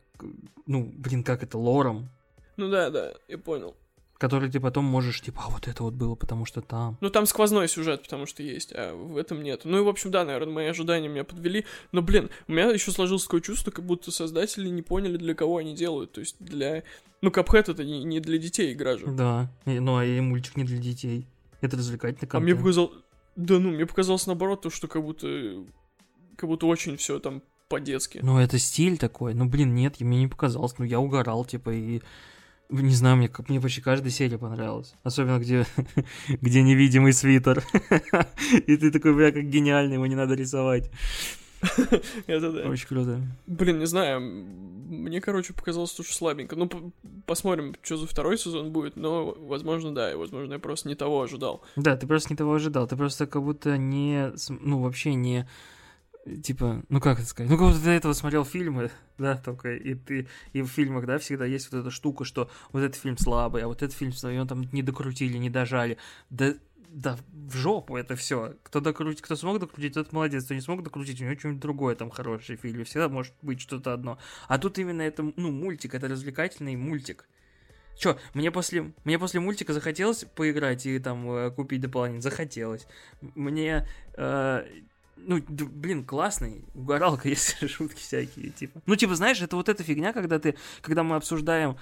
ну, 0.67 0.93
блин, 0.95 1.25
как 1.25 1.43
это, 1.43 1.59
лором, 1.59 2.09
Ну 2.57 2.69
да, 2.69 2.91
да, 2.91 3.15
я 3.29 3.39
понял. 3.39 3.75
Который 4.21 4.51
ты 4.51 4.61
потом 4.61 4.85
можешь, 4.85 5.23
типа, 5.23 5.45
а 5.47 5.51
вот 5.51 5.67
это 5.67 5.83
вот 5.83 5.95
было, 5.95 6.15
потому 6.15 6.45
что 6.45 6.61
там. 6.61 6.99
Ну 7.01 7.09
там 7.09 7.25
сквозной 7.25 7.69
сюжет, 7.69 8.03
потому 8.03 8.27
что 8.27 8.43
есть, 8.43 8.71
а 8.75 8.95
в 8.95 9.17
этом 9.17 9.43
нет. 9.43 9.63
Ну 9.65 9.79
и, 9.79 9.81
в 9.81 9.89
общем, 9.89 10.11
да, 10.11 10.27
наверное, 10.27 10.53
мои 10.53 10.67
ожидания 10.67 11.09
меня 11.09 11.25
подвели. 11.25 11.65
Но, 11.91 12.03
блин, 12.03 12.29
у 12.47 12.53
меня 12.53 12.67
еще 12.67 12.91
сложилось 12.91 13.25
такое 13.25 13.41
чувство, 13.41 13.71
как 13.71 13.87
будто 13.87 14.11
создатели 14.11 14.69
не 14.69 14.83
поняли, 14.83 15.17
для 15.17 15.35
кого 15.35 15.57
они 15.57 15.75
делают. 15.75 16.13
То 16.13 16.21
есть 16.21 16.37
для... 16.39 16.83
Ну, 17.23 17.31
Капхэт 17.31 17.71
это 17.71 17.83
не, 17.83 18.05
не 18.05 18.21
для 18.21 18.37
детей 18.37 18.75
игра 18.75 18.99
же. 18.99 19.07
Да, 19.07 19.51
и- 19.65 19.81
ну, 19.81 19.97
а 19.97 20.05
и 20.05 20.21
мультик 20.21 20.55
не 20.59 20.65
для 20.65 20.79
детей. 20.79 21.27
Это 21.63 21.79
развлекательный 21.79 22.29
А 22.31 22.41
мне 22.41 22.53
контент. 22.53 22.61
показалось... 22.61 22.93
Да 23.37 23.59
ну, 23.59 23.71
мне 23.71 23.87
показалось 23.87 24.27
наоборот, 24.27 24.61
то, 24.61 24.69
что 24.69 24.87
как 24.87 25.03
будто... 25.03 25.65
Как 26.37 26.47
будто 26.47 26.67
очень 26.67 26.99
все 26.99 27.21
там 27.21 27.43
по-детски. 27.71 28.21
Ну, 28.23 28.39
это 28.39 28.59
стиль 28.59 28.99
такой. 28.99 29.33
Ну, 29.33 29.47
блин, 29.47 29.75
нет, 29.75 29.99
мне 30.01 30.19
не 30.19 30.29
показалось. 30.29 30.75
Ну, 30.77 30.85
я 30.85 31.01
угорал, 31.01 31.47
типа, 31.47 31.71
и... 31.71 32.03
Не 32.71 32.95
знаю, 32.95 33.17
мне, 33.17 33.29
как- 33.29 33.49
мне 33.49 33.61
почти 33.61 33.81
каждая 33.81 34.11
серия 34.11 34.39
понравилась. 34.39 34.95
Особенно, 35.03 35.39
где, 35.39 35.67
где 36.29 36.63
невидимый 36.63 37.13
свитер. 37.13 37.65
И 38.67 38.77
ты 38.77 38.91
такой, 38.91 39.15
бля, 39.15 39.33
как 39.33 39.45
гениально, 39.45 39.95
его 39.95 40.07
не 40.07 40.15
надо 40.15 40.35
рисовать. 40.35 40.91
Это 42.27 42.53
да. 42.53 42.69
Очень 42.69 42.87
круто. 42.89 43.21
Блин, 43.47 43.79
не 43.79 43.87
знаю, 43.87 44.21
мне, 44.21 45.21
короче, 45.21 45.53
показалось 45.53 45.93
тоже 45.93 46.13
слабенько. 46.13 46.57
Ну, 46.57 46.93
посмотрим, 47.27 47.75
что 47.83 47.97
за 47.97 48.07
второй 48.07 48.39
сезон 48.39 48.73
будет, 48.73 48.97
но, 48.97 49.37
возможно, 49.39 49.95
да, 49.95 50.11
и, 50.11 50.15
возможно, 50.15 50.55
я 50.55 50.59
просто 50.59 50.89
не 50.89 50.95
того 50.95 51.23
ожидал. 51.23 51.63
Да, 51.77 51.97
ты 51.97 52.07
просто 52.07 52.33
не 52.33 52.37
того 52.37 52.55
ожидал. 52.55 52.87
Ты 52.87 52.97
просто 52.97 53.27
как 53.27 53.43
будто 53.43 53.77
не... 53.77 54.33
Ну, 54.49 54.81
вообще 54.81 55.15
не... 55.15 55.47
Типа, 56.43 56.83
ну 56.89 57.01
как 57.01 57.19
это 57.19 57.29
сказать? 57.29 57.51
Ну, 57.51 57.57
как 57.57 57.75
ты 57.75 57.83
до 57.83 57.91
этого 57.91 58.13
смотрел 58.13 58.45
фильмы, 58.45 58.91
да, 59.19 59.37
только, 59.37 59.75
и 59.75 59.95
ты... 59.95 60.29
И 60.53 60.61
в 60.63 60.69
фильмах, 60.69 61.07
да, 61.07 61.19
всегда 61.19 61.47
есть 61.47 61.73
вот 61.73 61.81
эта 61.81 61.91
штука, 61.91 62.25
что 62.25 62.51
вот 62.73 62.83
этот 62.83 63.01
фильм 63.01 63.17
слабый, 63.17 63.63
а 63.63 63.69
вот 63.69 63.83
этот 63.83 63.97
фильм 63.97 64.13
слабый, 64.13 64.37
его 64.37 64.47
там 64.47 64.63
не 64.73 64.83
докрутили, 64.83 65.39
не 65.39 65.51
дожали. 65.51 65.97
Да 66.29 66.55
да 66.93 67.17
в 67.33 67.57
жопу 67.57 67.97
это 67.97 68.17
все. 68.17 68.57
Кто 68.65 68.81
докрутит, 68.81 69.23
кто 69.23 69.37
смог 69.37 69.61
докрутить, 69.61 69.95
тот 69.95 70.13
молодец, 70.13 70.45
кто 70.45 70.55
не 70.55 70.61
смог 70.61 70.83
докрутить, 70.83 71.21
у 71.21 71.25
него 71.25 71.39
что-нибудь 71.39 71.61
другое 71.61 71.95
там 71.95 72.11
хорошее 72.11 72.59
в 72.59 72.61
фильме. 72.61 72.85
Всегда 72.85 73.09
может 73.09 73.33
быть 73.43 73.61
что-то 73.61 73.93
одно. 73.93 74.19
А 74.49 74.59
тут 74.59 74.79
именно 74.79 75.03
это, 75.03 75.23
ну, 75.37 75.51
мультик, 75.53 75.95
это 75.95 76.09
развлекательный 76.09 76.77
мультик. 76.77 77.29
Чё, 77.97 78.19
мне 78.35 78.51
после, 78.51 78.93
мне 79.05 79.19
после 79.19 79.41
мультика 79.41 79.73
захотелось 79.73 80.25
поиграть 80.25 80.87
и 80.87 80.99
там 80.99 81.31
э, 81.31 81.51
купить 81.51 81.81
дополнение? 81.81 82.23
Захотелось. 82.23 82.87
Мне, 83.21 83.87
э, 84.17 84.65
ну, 85.27 85.41
блин, 85.49 86.05
классный, 86.05 86.65
угоралка, 86.75 87.29
если 87.31 87.67
шутки 87.67 87.99
всякие, 88.01 88.51
типа. 88.51 88.81
Ну, 88.87 88.97
типа, 88.97 89.15
знаешь, 89.15 89.41
это 89.41 89.57
вот 89.57 89.69
эта 89.69 89.83
фигня, 89.83 90.13
когда 90.13 90.39
ты, 90.39 90.57
когда 90.83 91.03
мы 91.03 91.17
обсуждаем 91.17 91.77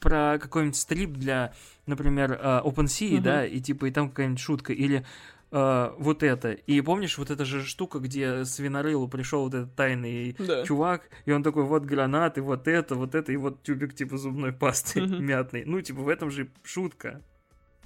про 0.00 0.38
какой-нибудь 0.40 0.76
стрип 0.76 1.12
для, 1.14 1.52
например, 1.86 2.32
э, 2.32 2.60
OpenSea, 2.64 3.14
Мгм. 3.14 3.22
да, 3.22 3.46
и 3.46 3.60
типа, 3.60 3.86
и 3.86 3.90
там 3.90 4.10
какая-нибудь 4.10 4.40
шутка, 4.40 4.72
или 4.72 5.04
э, 5.50 5.90
вот 5.98 6.22
это. 6.22 6.52
И 6.52 6.80
помнишь, 6.82 7.18
вот 7.18 7.30
эта 7.30 7.44
же 7.44 7.64
штука, 7.64 7.98
где 7.98 8.44
свинорылу 8.44 9.08
пришел 9.08 9.42
вот 9.44 9.54
этот 9.54 9.74
тайный 9.74 10.36
Да. 10.38 10.64
чувак, 10.64 11.08
и 11.24 11.32
он 11.32 11.42
такой, 11.42 11.64
вот 11.64 11.84
гранаты, 11.84 12.42
вот 12.42 12.68
это, 12.68 12.94
вот 12.94 13.14
это, 13.14 13.32
и 13.32 13.36
вот 13.36 13.62
тюбик 13.62 13.94
типа 13.94 14.18
зубной 14.18 14.52
пасты 14.52 15.00
Мгм. 15.02 15.24
мятный. 15.26 15.64
Ну, 15.64 15.80
типа, 15.80 16.00
в 16.02 16.08
этом 16.08 16.30
же 16.30 16.48
шутка. 16.62 17.22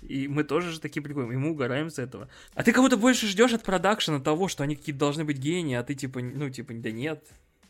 И 0.03 0.27
мы 0.29 0.45
тоже 0.45 0.73
же 0.73 0.81
такие 0.81 1.01
приходим, 1.03 1.33
и 1.33 1.37
мы 1.37 1.51
угораем 1.51 1.89
с 1.89 1.99
этого. 1.99 2.29
А 2.55 2.63
ты 2.65 2.73
кого-то 2.73 2.97
больше 2.97 3.27
ждешь 3.29 3.53
от 3.53 3.63
продакшена 3.63 4.21
того, 4.21 4.49
что 4.49 4.65
они 4.65 4.75
какие-то 4.77 4.99
должны 4.99 5.25
быть 5.25 5.39
гении, 5.39 5.77
а 5.77 5.83
ты 5.85 5.95
типа, 5.95 6.21
ну, 6.21 6.51
типа, 6.51 6.75
да 6.75 6.91
нет. 6.91 7.25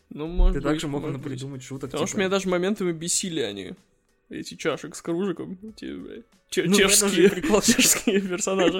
Ну, 0.09 0.27
может 0.27 0.53
Ты 0.55 0.61
быть, 0.61 0.69
также 0.71 0.87
мог 0.87 1.01
может 1.03 1.21
быть. 1.21 1.31
придумать 1.31 1.63
шуток. 1.63 1.89
Потому 1.91 2.05
что 2.07 2.13
типа, 2.13 2.19
меня 2.21 2.29
даже 2.29 2.49
моментами 2.49 2.91
бесили 2.91 3.41
они. 3.41 3.73
Эти 4.29 4.55
чашек 4.55 4.95
с 4.95 5.01
кружиком. 5.01 5.57
Че- 5.75 6.65
Ну, 6.65 6.73
же 6.75 6.87
чешские, 6.87 7.29
прикол, 7.29 7.61
что- 7.61 7.73
чешские 7.81 8.21
персонажи. 8.21 8.79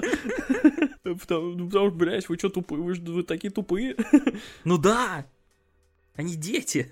Потому, 1.02 1.54
ну, 1.54 1.66
потому 1.66 1.88
что, 1.88 1.90
блядь, 1.90 2.28
вы 2.28 2.38
что 2.38 2.48
тупые? 2.50 2.80
Вы 2.82 3.22
такие 3.24 3.50
тупые. 3.52 3.96
Ну 4.64 4.78
да! 4.78 5.26
Они 6.14 6.34
дети. 6.36 6.88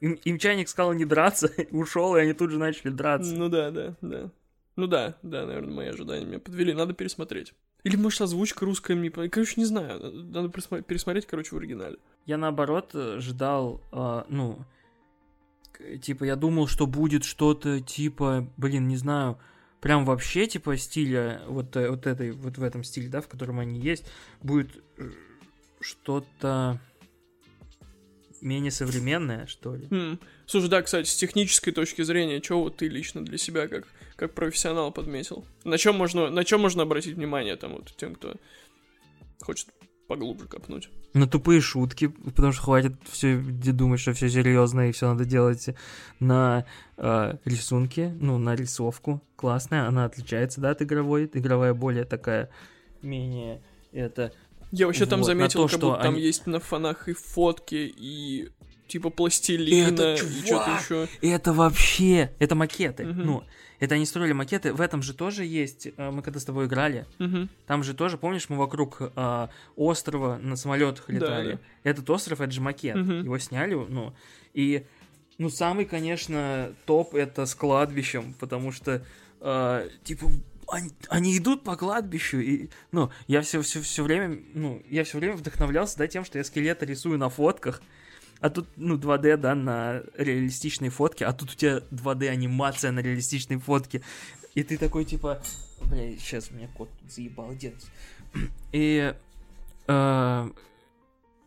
Им, 0.00 0.12
им 0.24 0.38
чайник 0.38 0.68
сказал 0.68 0.92
не 0.92 1.04
драться, 1.04 1.50
ушел, 1.70 2.16
и 2.16 2.20
они 2.20 2.32
тут 2.32 2.50
же 2.50 2.58
начали 2.58 2.90
драться. 2.90 3.34
Ну 3.34 3.48
да, 3.48 3.70
да, 3.70 3.96
да. 4.00 4.30
Ну 4.78 4.86
да, 4.86 5.16
да, 5.24 5.44
наверное, 5.44 5.74
мои 5.74 5.88
ожидания 5.88 6.24
меня 6.24 6.38
подвели. 6.38 6.72
Надо 6.72 6.92
пересмотреть. 6.94 7.52
Или, 7.82 7.96
может, 7.96 8.20
озвучка 8.20 8.64
русская 8.64 8.94
мне... 8.94 9.10
Короче, 9.10 9.54
не 9.56 9.64
знаю. 9.64 9.98
Надо 10.30 10.50
пересмотреть, 10.50 11.26
короче, 11.26 11.56
в 11.56 11.58
оригинале. 11.58 11.96
Я 12.26 12.36
наоборот 12.36 12.90
э, 12.94 13.18
ждал, 13.18 13.82
а, 13.90 14.24
ну, 14.28 14.64
типа, 16.00 16.22
я 16.22 16.36
думал, 16.36 16.68
что 16.68 16.86
будет 16.86 17.24
что-то 17.24 17.80
типа, 17.80 18.48
блин, 18.56 18.86
не 18.86 18.96
знаю, 18.96 19.40
прям 19.80 20.04
вообще 20.04 20.46
типа 20.46 20.76
стиля 20.76 21.42
вот, 21.48 21.74
э, 21.74 21.90
вот 21.90 22.06
этой, 22.06 22.30
вот 22.30 22.56
в 22.56 22.62
этом 22.62 22.84
стиле, 22.84 23.08
да, 23.08 23.20
в 23.20 23.26
котором 23.26 23.58
они 23.58 23.80
есть, 23.80 24.08
будет 24.44 24.80
э, 24.96 25.10
что-то 25.80 26.80
менее 28.40 28.70
современное, 28.70 29.46
что 29.46 29.74
ли. 29.74 29.88
Хм. 29.90 30.20
Слушай, 30.48 30.70
да, 30.70 30.80
кстати, 30.80 31.06
с 31.06 31.14
технической 31.14 31.74
точки 31.74 32.00
зрения, 32.00 32.40
что 32.42 32.62
вот 32.62 32.78
ты 32.78 32.88
лично 32.88 33.22
для 33.22 33.36
себя 33.36 33.68
как, 33.68 33.86
как 34.16 34.32
профессионал 34.32 34.90
подметил? 34.90 35.44
На 35.64 35.76
чем 35.76 35.94
можно, 35.96 36.30
на 36.30 36.42
чем 36.42 36.62
можно 36.62 36.84
обратить 36.84 37.16
внимание 37.16 37.54
там 37.56 37.74
вот 37.74 37.94
тем, 37.98 38.14
кто 38.14 38.34
хочет 39.42 39.68
поглубже 40.06 40.46
копнуть? 40.46 40.88
На 41.12 41.26
тупые 41.26 41.60
шутки, 41.60 42.06
потому 42.06 42.52
что 42.52 42.62
хватит 42.62 42.94
все 43.10 43.36
думать, 43.36 44.00
что 44.00 44.14
все 44.14 44.30
серьезно 44.30 44.88
и 44.88 44.92
все 44.92 45.08
надо 45.08 45.26
делать 45.26 45.68
на 46.18 46.64
э, 46.96 47.34
рисунке, 47.44 48.16
ну, 48.18 48.38
на 48.38 48.54
рисовку. 48.54 49.22
Классная, 49.36 49.86
она 49.86 50.06
отличается, 50.06 50.62
да, 50.62 50.70
от 50.70 50.80
игровой. 50.80 51.30
Игровая 51.34 51.74
более 51.74 52.04
такая, 52.04 52.48
менее 53.02 53.60
это... 53.92 54.32
Я 54.70 54.86
вообще 54.86 55.04
там 55.04 55.20
Вот, 55.20 55.28
на 55.28 55.34
заметил, 55.34 55.60
то, 55.60 55.68
как 55.68 55.78
что 55.78 55.90
будто 55.90 56.02
там 56.02 56.14
они- 56.14 56.22
есть 56.22 56.46
на 56.46 56.60
фонах 56.60 57.08
и 57.08 57.12
фотки, 57.12 57.92
и 57.96 58.50
типа 58.88 59.10
пластилина, 59.10 59.88
Это 59.88 60.14
и 60.14 60.16
что-то 60.16 60.46
чувак! 60.48 60.80
еще. 60.82 61.08
Это 61.22 61.52
вообще, 61.52 62.30
это 62.38 62.54
макеты. 62.54 63.04
Мгм. 63.06 63.26
Ну, 63.26 63.44
это 63.78 63.94
они 63.94 64.06
строили 64.06 64.32
макеты. 64.32 64.72
В 64.72 64.80
этом 64.80 65.02
же 65.02 65.14
тоже 65.14 65.44
есть, 65.44 65.86
э, 65.96 66.10
мы 66.10 66.22
когда 66.22 66.40
с 66.40 66.44
тобой 66.44 66.66
играли, 66.66 67.06
там 67.66 67.84
же 67.84 67.94
тоже, 67.94 68.18
помнишь, 68.18 68.48
мы 68.48 68.56
вокруг 68.56 68.96
э, 69.00 69.48
острова 69.76 70.38
на 70.38 70.56
самолетах 70.56 71.04
Да, 71.06 71.12
летали. 71.14 71.52
да. 71.84 71.90
Этот 71.90 72.10
остров, 72.10 72.40
это 72.40 72.50
же 72.50 72.60
макет. 72.60 72.96
Мгм. 72.96 73.24
Его 73.24 73.38
сняли, 73.38 73.74
ну, 73.74 74.14
и, 74.54 74.84
ну, 75.38 75.48
самый, 75.50 75.84
конечно, 75.84 76.72
топ 76.86 77.14
это 77.14 77.46
с 77.46 77.54
кладбищем, 77.54 78.34
потому 78.40 78.72
что, 78.72 79.04
э, 79.40 79.88
типа, 80.02 80.26
они, 80.70 80.90
они 81.08 81.38
идут 81.38 81.62
по 81.62 81.76
кладбищу, 81.76 82.38
и, 82.40 82.68
ну, 82.92 83.10
я 83.26 83.40
все, 83.42 83.62
все, 83.62 83.80
все 83.80 84.02
время, 84.02 84.38
ну, 84.54 84.82
я 84.90 85.04
все 85.04 85.18
время 85.18 85.34
вдохновлялся, 85.36 85.96
да, 85.98 86.06
тем, 86.08 86.24
что 86.24 86.36
я 86.38 86.44
скелеты 86.44 86.84
рисую 86.84 87.16
на 87.18 87.28
фотках, 87.30 87.80
а 88.40 88.50
тут, 88.50 88.68
ну, 88.76 88.96
2D, 88.96 89.36
да, 89.36 89.54
на 89.54 90.02
реалистичной 90.16 90.88
фотке, 90.90 91.24
а 91.26 91.32
тут 91.32 91.52
у 91.52 91.54
тебя 91.54 91.82
2D 91.90 92.28
анимация 92.28 92.92
на 92.92 93.00
реалистичной 93.00 93.58
фотке, 93.58 94.02
и 94.54 94.62
ты 94.62 94.76
такой, 94.78 95.04
типа, 95.04 95.40
бля, 95.90 96.16
сейчас 96.18 96.50
меня 96.50 96.68
кот 96.76 96.88
тут 97.00 97.12
заебал, 97.12 97.54
дед. 97.54 97.74
И, 98.72 99.14
э, 99.86 100.48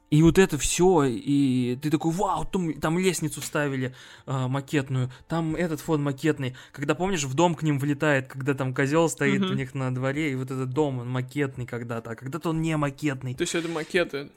и 0.10 0.24
вот 0.24 0.38
это 0.38 0.58
все, 0.58 1.04
и 1.06 1.78
ты 1.82 1.90
такой, 1.90 2.12
вау, 2.12 2.46
там, 2.46 2.74
там 2.74 3.00
лестницу 3.00 3.40
вставили 3.40 3.94
э, 4.26 4.48
макетную, 4.48 5.10
там 5.28 5.56
этот 5.56 5.80
фон 5.80 6.04
макетный. 6.04 6.56
Когда, 6.74 6.96
помнишь, 6.96 7.24
в 7.24 7.34
дом 7.34 7.56
к 7.56 7.64
ним 7.64 7.80
влетает, 7.80 8.28
когда 8.28 8.54
там 8.54 8.74
козел 8.74 9.08
стоит 9.08 9.42
Мгм. 9.42 9.52
у 9.52 9.54
них 9.54 9.74
на 9.74 9.94
дворе, 9.94 10.32
и 10.32 10.36
вот 10.36 10.52
этот 10.52 10.70
дом, 10.70 11.00
он 11.00 11.10
макетный 11.10 11.66
когда-то, 11.66 12.12
а 12.12 12.16
когда-то 12.16 12.50
он 12.50 12.62
не 12.62 12.76
макетный. 12.76 13.36
То 13.36 13.44
есть 13.44 13.56
это 13.56 13.70
макеты. 13.70 14.30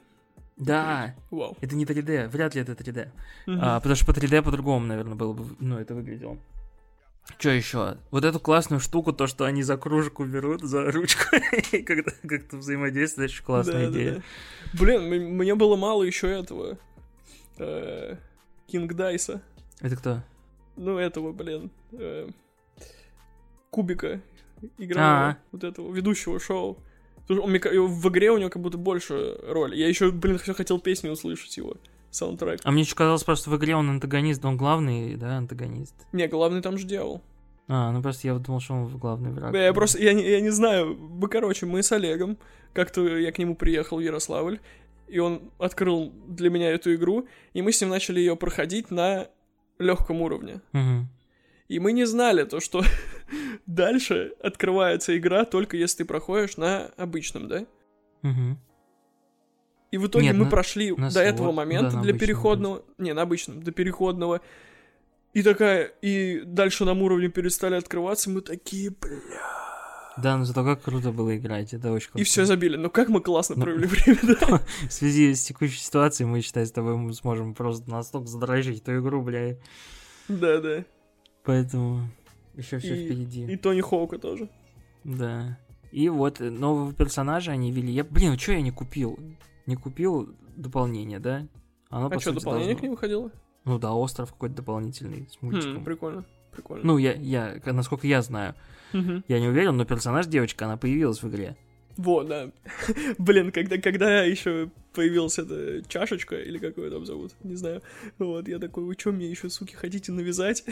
Да, 0.57 1.15
Вау. 1.31 1.57
это 1.61 1.75
не 1.75 1.85
3D, 1.85 2.29
вряд 2.29 2.55
ли 2.55 2.61
это 2.63 2.73
3D. 2.73 3.11
Мгм. 3.47 3.59
А, 3.63 3.81
потому 3.81 3.97
что 3.97 4.07
по 4.07 4.13
3D 4.13 4.43
по-другому, 4.43 4.87
наверное, 4.87 5.15
было 5.17 5.33
бы, 5.33 5.45
ну, 5.59 5.79
это 5.79 5.95
выглядело. 5.95 6.39
Что 7.39 7.51
еще? 7.51 7.97
Вот 8.11 8.25
эту 8.25 8.39
классную 8.39 8.81
штуку, 8.81 9.13
то, 9.13 9.27
что 9.27 9.47
они 9.47 9.63
за 9.63 9.77
кружку 9.79 10.25
берут, 10.25 10.63
за 10.63 10.93
ручку, 10.93 11.25
и 11.73 11.83
когда 11.83 12.13
как-то 12.29 12.59
взаимодействуют, 12.59 13.31
очень 13.33 13.45
классная 13.45 13.87
Да, 13.87 13.91
да, 13.91 13.93
идея. 13.93 14.15
да. 14.17 14.23
Блин, 14.79 15.13
м- 15.13 15.37
мне 15.39 15.55
было 15.55 15.75
мало 15.77 16.03
еще 16.05 16.29
этого. 16.29 16.79
э, 17.59 18.17
Кинг 18.67 18.93
Дайса. 18.95 19.43
Это 19.81 19.97
кто? 19.97 20.23
Ну, 20.77 20.99
этого, 20.99 21.33
блин. 21.33 21.71
э, 21.93 22.29
Кубика 23.71 24.21
играла. 24.79 25.29
А. 25.31 25.37
Вот 25.51 25.65
этого 25.65 25.93
ведущего 25.93 26.39
шоу. 26.39 26.79
Он 27.29 27.51
в 27.51 28.09
игре 28.09 28.31
у 28.31 28.39
него 28.39 28.51
как 28.51 28.61
будто 28.63 28.79
больше 28.79 29.39
роли. 29.49 29.77
Я 29.77 29.89
еще, 29.89 30.11
блин, 30.11 30.39
все 30.39 30.55
хотел 30.55 30.79
песню 30.79 31.13
услышать 31.13 31.57
его. 31.57 31.75
Саундтрек. 32.11 32.61
А 32.63 32.71
мне 32.71 32.83
еще 32.83 32.95
казалось 32.95 33.25
просто 33.25 33.51
в 33.51 33.57
игре 33.57 33.75
он 33.75 33.91
антагонист, 33.91 34.45
он 34.45 34.57
главный, 34.57 35.17
да, 35.17 35.37
антагонист. 35.39 35.95
Не, 36.13 36.29
главный 36.29 36.63
там 36.63 36.79
же 36.79 36.87
дьявол. 36.87 37.23
А, 37.67 37.91
ну 37.93 38.03
просто 38.03 38.29
я 38.29 38.35
думал, 38.35 38.61
что 38.61 38.75
он 38.75 38.89
главный 38.99 39.31
враг. 39.31 39.55
Я 39.55 39.73
просто, 39.73 39.99
я 39.99 40.13
не, 40.13 40.23
я 40.23 40.41
не 40.41 40.51
знаю. 40.51 40.97
Мы, 40.97 41.29
короче, 41.29 41.67
мы 41.67 41.83
с 41.83 41.91
Олегом, 41.93 42.39
как-то 42.73 43.19
я 43.19 43.33
к 43.33 43.39
нему 43.39 43.57
приехал 43.57 43.97
в 43.97 44.01
Ярославль, 44.01 44.61
и 45.09 45.19
он 45.19 45.51
открыл 45.59 46.13
для 46.29 46.51
меня 46.51 46.71
эту 46.71 46.95
игру, 46.95 47.27
и 47.53 47.63
мы 47.63 47.73
с 47.73 47.81
ним 47.81 47.91
начали 47.91 48.21
ее 48.21 48.37
проходить 48.37 48.91
на 48.91 49.29
легком 49.79 50.23
уровне. 50.23 50.61
Мгм. 50.73 51.09
И 51.69 51.79
мы 51.79 51.93
не 51.93 52.05
знали 52.05 52.45
то, 52.45 52.61
что 52.61 52.83
дальше 53.67 54.33
открывается 54.43 55.17
игра 55.17 55.45
только 55.45 55.77
если 55.77 55.99
ты 55.99 56.05
проходишь 56.05 56.57
на 56.57 56.87
обычном, 56.97 57.49
да? 57.49 57.67
Мгм. 58.23 58.59
И 59.91 59.97
в 59.97 60.09
итоге 60.09 60.27
Нет, 60.27 60.37
мы 60.37 60.45
на- 60.45 60.51
прошли 60.51 60.93
на 60.93 61.11
до 61.11 61.21
этого 61.21 61.47
слот, 61.47 61.57
момента 61.57 61.93
да, 61.93 62.03
для 62.03 62.11
обычном 62.11 62.19
переходного... 62.19 62.83
Не, 62.99 63.15
на 63.15 63.23
обычном, 63.23 63.63
до 63.63 63.71
переходного. 63.71 64.41
И 65.35 65.43
такая... 65.43 65.85
И 66.03 66.43
дальше 66.45 66.85
нам 66.85 67.01
уровни 67.03 67.29
перестали 67.29 67.77
открываться, 67.77 68.29
мы 68.29 68.41
такие, 68.41 68.91
бля... 68.91 69.21
Да, 70.17 70.37
но 70.37 70.45
зато 70.45 70.65
как 70.65 70.83
круто 70.83 71.11
было 71.11 71.37
играть, 71.37 71.75
это 71.75 71.91
очень 71.91 72.09
круто. 72.09 72.21
И 72.21 72.25
все 72.25 72.45
забили. 72.45 72.77
Ну 72.77 72.89
как 72.91 73.09
мы 73.09 73.21
классно 73.21 73.57
Ну, 73.57 73.63
провели 73.63 73.87
время, 73.89 74.21
да? 74.23 74.61
В 74.89 74.93
связи 74.93 75.35
с 75.35 75.45
текущей 75.45 75.81
ситуацией 75.81 76.29
мы, 76.29 76.41
считай, 76.41 76.67
с 76.67 76.73
тобой 76.73 76.97
мы 76.97 77.13
сможем 77.15 77.55
просто 77.55 77.89
настолько 77.91 78.27
задрожить 78.29 78.81
эту 78.81 78.99
игру, 79.01 79.23
бля. 79.23 79.57
Да, 80.29 80.61
да. 80.61 80.85
Поэтому 81.45 82.09
еще 82.55 82.79
все 82.79 82.95
И- 82.95 83.05
впереди. 83.07 83.45
И 83.53 83.57
Тони 83.57 83.81
Хоука 83.81 84.19
тоже. 84.19 84.49
Да. 85.05 85.59
И 85.93 86.09
вот 86.09 86.41
нового 86.41 86.93
персонажа 86.93 87.53
они 87.53 87.71
ввели. 87.71 87.93
Я, 87.93 88.05
блин, 88.05 88.39
что 88.39 88.53
я 88.53 88.61
не 88.63 88.71
купил? 88.71 89.19
Не 89.67 89.77
купил 89.77 90.35
дополнение, 90.57 91.21
да? 91.21 91.47
Оно, 91.91 92.09
А 92.13 92.19
что, 92.21 92.33
дополнение 92.33 92.69
должно- 92.75 92.81
к 92.81 92.83
нему 92.83 92.97
ходило? 92.97 93.31
Ну 93.65 93.79
да, 93.79 93.93
остров 93.95 94.33
какой-то 94.33 94.57
дополнительный 94.57 95.29
с 95.31 95.41
мультиком. 95.41 95.81
Хм, 95.81 95.85
прикольно. 95.85 96.25
Прикольно. 96.53 96.85
Ну, 96.85 96.99
я, 96.99 97.13
я, 97.15 97.61
насколько 97.67 98.07
я 98.07 98.23
знаю, 98.23 98.55
Мгм. 98.93 99.25
я 99.29 99.41
не 99.41 99.49
уверен, 99.49 99.77
но 99.77 99.85
персонаж 99.85 100.27
девочка, 100.27 100.67
она 100.67 100.77
появилась 100.77 101.23
в 101.23 101.29
игре. 101.29 101.57
Вот, 101.97 102.29
да. 102.29 102.51
Блин, 103.19 103.53
когда, 103.53 103.79
когда 103.79 104.23
еще 104.23 104.71
появилась 104.93 105.39
эта 105.39 105.83
чашечка, 105.89 106.37
или 106.37 106.59
как 106.59 106.77
ее 106.77 106.91
там 106.91 107.05
зовут, 107.05 107.33
не 107.43 107.57
знаю. 107.57 107.83
Вот, 108.19 108.49
я 108.49 108.59
такой, 108.59 108.85
вы 108.85 108.95
что, 108.99 109.13
мне 109.13 109.29
еще, 109.29 109.49
суки, 109.51 109.75
хотите 109.75 110.13
навязать? 110.13 110.65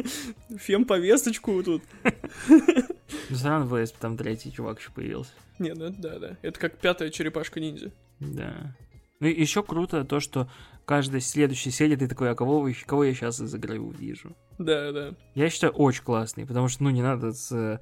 Фем-повесточку 0.58 1.62
тут. 1.62 1.82
Ну, 3.30 3.64
было, 3.66 3.78
если 3.78 3.94
бы 3.94 4.00
там 4.00 4.16
третий 4.16 4.52
чувак 4.52 4.80
еще 4.80 4.90
появился. 4.90 5.30
Не, 5.58 5.74
ну 5.74 5.94
да, 5.96 6.18
да. 6.18 6.36
Это 6.42 6.58
как 6.58 6.76
пятая 6.78 7.10
черепашка-ниндзя. 7.10 7.92
Да. 8.18 8.76
Ну, 9.20 9.28
еще 9.28 9.62
круто 9.62 10.04
то, 10.04 10.20
что 10.20 10.48
каждая 10.84 11.20
следующая 11.20 11.70
серия 11.70 11.96
ты 11.96 12.08
такой, 12.08 12.30
а 12.30 12.34
кого, 12.34 12.68
кого 12.84 13.04
я 13.04 13.14
сейчас 13.14 13.40
из 13.40 13.54
игры 13.54 13.80
увижу? 13.80 14.36
Да, 14.58 14.92
да. 14.92 15.14
Я 15.34 15.50
считаю, 15.50 15.72
очень 15.72 16.02
классный, 16.02 16.46
потому 16.46 16.68
что, 16.68 16.84
ну, 16.84 16.90
не 16.90 17.02
надо 17.02 17.32
с, 17.32 17.80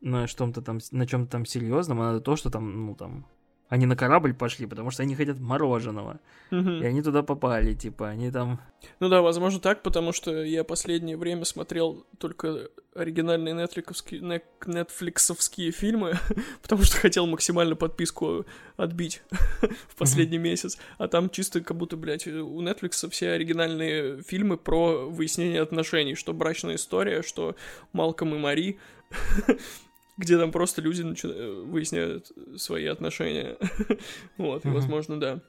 на 0.00 0.26
чем-то 0.26 0.62
там, 0.62 0.78
на 0.90 1.06
чем-то 1.06 1.30
там 1.30 1.44
серьезном, 1.44 2.00
а 2.00 2.12
надо 2.12 2.20
то, 2.20 2.36
что 2.36 2.50
там, 2.50 2.86
ну, 2.86 2.94
там, 2.94 3.26
они 3.70 3.86
на 3.86 3.94
корабль 3.94 4.34
пошли, 4.34 4.66
потому 4.66 4.90
что 4.90 5.04
они 5.04 5.14
хотят 5.14 5.38
мороженого. 5.38 6.18
Мгм. 6.50 6.82
И 6.82 6.86
они 6.86 7.02
туда 7.02 7.22
попали, 7.22 7.72
типа, 7.74 8.08
они 8.08 8.32
там... 8.32 8.60
Ну 8.98 9.08
да, 9.08 9.22
возможно 9.22 9.60
так, 9.60 9.84
потому 9.84 10.12
что 10.12 10.42
я 10.42 10.64
последнее 10.64 11.16
время 11.16 11.44
смотрел 11.44 12.04
только 12.18 12.68
оригинальные 12.96 13.54
нетфликсовские, 13.54 14.22
не- 14.22 14.42
нетфликсовские 14.66 15.70
фильмы, 15.70 16.18
потому 16.62 16.82
что 16.82 16.96
хотел 16.96 17.26
максимально 17.26 17.76
подписку 17.76 18.44
отбить 18.76 19.22
в 19.88 19.94
последний 19.96 20.38
месяц. 20.38 20.76
А 20.98 21.06
там 21.06 21.30
чисто 21.30 21.60
как 21.60 21.76
будто, 21.76 21.96
блядь, 21.96 22.26
у 22.26 22.60
Netflix 22.60 23.08
все 23.10 23.30
оригинальные 23.30 24.20
фильмы 24.22 24.58
про 24.58 25.08
выяснение 25.08 25.62
отношений, 25.62 26.16
что 26.16 26.34
брачная 26.34 26.74
история, 26.74 27.22
что 27.22 27.54
Малком 27.92 28.34
и 28.34 28.38
Мари, 28.38 28.80
где 30.20 30.38
там 30.38 30.52
просто 30.52 30.82
люди 30.82 31.00
начи- 31.02 31.32
э, 31.32 31.62
выясняют 31.62 32.30
свои 32.56 32.84
отношения. 32.86 33.56
Вот, 34.36 34.64
и, 34.66 34.68
возможно, 34.68 35.18
да. 35.18 35.40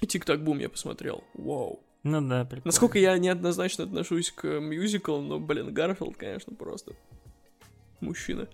И 0.00 0.06
Тик-Так 0.06 0.42
Бум 0.42 0.58
я 0.58 0.68
посмотрел. 0.68 1.22
Вау. 1.34 1.82
Ну 2.02 2.20
да, 2.26 2.44
прикольно. 2.44 2.62
Насколько 2.66 2.98
я 2.98 3.16
неоднозначно 3.18 3.84
отношусь 3.84 4.30
к 4.30 4.46
мюзиклу, 4.60 5.20
но, 5.20 5.38
блин, 5.38 5.72
Гарфилд, 5.72 6.16
конечно, 6.16 6.54
просто 6.54 6.94
мужчина. 8.00 8.48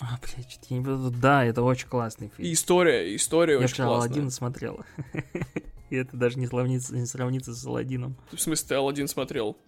А, 0.00 0.18
блядь, 0.20 0.50
что-то 0.50 0.66
я 0.70 0.78
не 0.78 0.84
буду... 0.84 1.10
Да, 1.10 1.44
это 1.44 1.62
очень 1.62 1.88
классный 1.88 2.32
фильм. 2.36 2.48
И 2.48 2.52
история, 2.52 3.14
история 3.14 3.54
Я 3.54 3.58
очень 3.60 3.74
вчера 3.74 3.86
классная. 3.86 4.08
Алладин 4.08 4.30
смотрел. 4.30 4.84
И 5.90 5.96
это 5.96 6.16
даже 6.16 6.38
не 6.40 6.46
сравнится, 6.46 6.96
не 6.96 7.06
сравнится 7.06 7.54
с 7.54 7.64
Алладином. 7.64 8.16
В 8.32 8.40
смысле, 8.40 8.66
ты 8.68 8.74
Алладин 8.74 9.06
смотрел? 9.06 9.58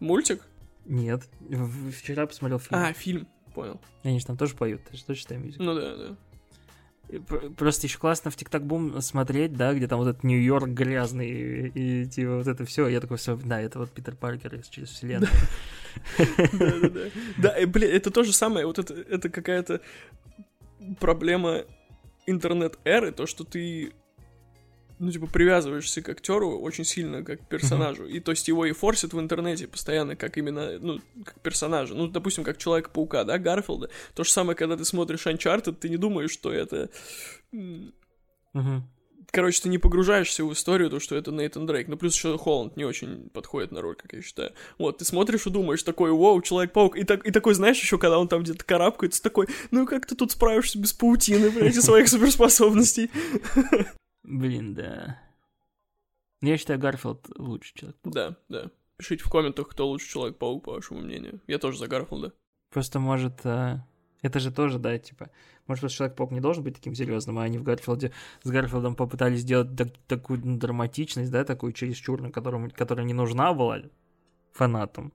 Мультик? 0.00 0.42
Нет. 0.86 1.28
Вчера 1.96 2.26
посмотрел 2.26 2.58
фильм. 2.58 2.80
А, 2.80 2.92
фильм, 2.92 3.28
понял. 3.56 3.80
Они 4.04 4.20
же 4.20 4.26
там 4.26 4.36
тоже 4.36 4.54
поют, 4.54 4.82
ты 4.84 4.96
же 4.96 5.04
тоже 5.04 5.20
читаешь 5.20 5.42
мюзикл. 5.42 5.62
Ну 5.64 5.74
да, 5.74 5.96
да. 5.96 6.16
И 7.08 7.18
пр- 7.18 7.50
Просто 7.56 7.86
еще 7.86 7.98
классно 7.98 8.30
в 8.30 8.36
ТикТок 8.36 8.64
Бум 8.64 9.00
смотреть, 9.00 9.54
да, 9.56 9.72
где 9.72 9.86
там 9.88 9.98
вот 9.98 10.08
этот 10.08 10.24
Нью-Йорк 10.24 10.68
грязный 10.68 11.30
и, 11.30 12.02
и, 12.02 12.06
типа 12.06 12.36
вот 12.36 12.46
это 12.46 12.64
все. 12.66 12.86
Я 12.88 13.00
такой, 13.00 13.16
все, 13.16 13.36
да, 13.36 13.60
это 13.60 13.78
вот 13.78 13.90
Питер 13.90 14.14
Паркер 14.14 14.54
из 14.56 14.68
через 14.68 14.90
вселенную. 14.90 15.30
Да, 17.38 17.56
и, 17.58 17.64
блин, 17.64 17.90
это 17.90 18.10
то 18.10 18.22
же 18.24 18.32
самое, 18.32 18.66
вот 18.66 18.78
это 18.78 19.28
какая-то 19.30 19.80
проблема 21.00 21.62
интернет-эры, 22.26 23.12
то, 23.12 23.26
что 23.26 23.44
ты 23.44 23.92
ну, 24.98 25.10
типа, 25.10 25.26
привязываешься 25.26 26.02
к 26.02 26.08
актеру 26.08 26.58
очень 26.58 26.84
сильно, 26.84 27.22
как 27.22 27.40
к 27.40 27.48
персонажу. 27.48 28.06
И 28.06 28.20
то 28.20 28.32
есть 28.32 28.48
его 28.48 28.64
и 28.64 28.72
форсят 28.72 29.12
в 29.12 29.20
интернете 29.20 29.66
постоянно, 29.66 30.16
как 30.16 30.38
именно, 30.38 30.78
ну, 30.78 31.00
как 31.24 31.40
персонажа. 31.40 31.94
Ну, 31.94 32.08
допустим, 32.08 32.44
как 32.44 32.58
Человека-паука, 32.58 33.24
да, 33.24 33.38
Гарфилда. 33.38 33.90
То 34.14 34.24
же 34.24 34.30
самое, 34.30 34.56
когда 34.56 34.76
ты 34.76 34.84
смотришь 34.84 35.26
Uncharted, 35.26 35.74
ты 35.74 35.88
не 35.88 35.96
думаешь, 35.96 36.30
что 36.30 36.52
это... 36.52 36.88
Мгм. 37.52 37.92
Короче, 39.32 39.60
ты 39.60 39.68
не 39.68 39.78
погружаешься 39.78 40.44
в 40.44 40.52
историю, 40.52 40.88
то, 40.88 40.98
что 40.98 41.14
это 41.16 41.30
Нейтан 41.30 41.66
Дрейк. 41.66 41.88
Ну, 41.88 41.96
плюс 41.98 42.14
еще 42.14 42.38
Холланд 42.38 42.76
не 42.76 42.84
очень 42.84 43.28
подходит 43.30 43.72
на 43.72 43.82
роль, 43.82 43.96
как 43.96 44.14
я 44.14 44.22
считаю. 44.22 44.52
Вот, 44.78 44.98
ты 44.98 45.04
смотришь 45.04 45.46
и 45.46 45.50
думаешь 45.50 45.82
такой, 45.82 46.10
вау, 46.10 46.40
Человек-паук. 46.40 46.96
И, 46.96 47.04
так, 47.04 47.26
и 47.26 47.30
такой, 47.30 47.52
знаешь, 47.52 47.78
еще 47.78 47.98
когда 47.98 48.18
он 48.18 48.28
там 48.28 48.44
где-то 48.44 48.64
карабкается, 48.64 49.22
такой, 49.22 49.48
ну 49.70 49.86
как 49.86 50.06
ты 50.06 50.14
тут 50.14 50.32
справишься 50.32 50.78
без 50.78 50.92
паутины, 50.92 51.50
блядь, 51.50 51.76
и 51.76 51.80
своих 51.80 52.08
суперспособностей? 52.08 53.10
Блин, 54.26 54.74
да. 54.74 55.20
Я 56.42 56.58
считаю, 56.58 56.78
Гарфилд 56.80 57.26
лучший 57.38 57.74
человек. 57.78 57.96
Да, 58.04 58.36
да. 58.48 58.70
Пишите 58.96 59.24
в 59.24 59.30
комментах, 59.30 59.68
кто 59.68 59.86
лучше 59.86 60.08
Человек-паук, 60.08 60.64
по 60.64 60.72
вашему 60.72 61.00
мнению. 61.00 61.40
Я 61.46 61.58
тоже 61.58 61.78
за 61.78 61.86
Гарфилда. 61.86 62.32
Просто 62.70 62.98
может... 62.98 63.40
а, 63.44 63.86
Это 64.22 64.40
же 64.40 64.50
тоже, 64.50 64.78
да, 64.78 64.98
типа... 64.98 65.30
Может, 65.66 65.80
просто 65.82 65.96
Человек-паук 65.98 66.32
не 66.32 66.40
должен 66.40 66.64
быть 66.64 66.74
таким 66.74 66.94
серьезным, 66.94 67.38
а 67.38 67.44
они 67.44 67.58
в 67.58 67.62
Гарфилде 67.62 68.12
с 68.42 68.50
Гарфилдом 68.50 68.96
попытались 68.96 69.40
сделать 69.40 69.76
так- 69.76 69.96
такую 70.08 70.40
ну, 70.44 70.58
драматичность, 70.58 71.30
да, 71.30 71.44
такую 71.44 71.72
чересчур, 71.72 72.20
на 72.20 72.30
котором, 72.32 72.70
которая 72.70 73.06
не 73.06 73.14
нужна 73.14 73.52
была 73.54 73.82
фанатам. 74.52 75.12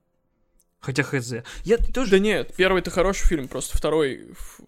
Хотя 0.80 1.04
хз. 1.04 1.34
Я 1.64 1.78
тоже... 1.78 2.12
Да 2.12 2.20
нет, 2.20 2.54
первый-то 2.56 2.92
хороший 2.92 3.28
фильм, 3.28 3.48
просто 3.48 3.78
второй... 3.78 4.32
в- 4.34 4.62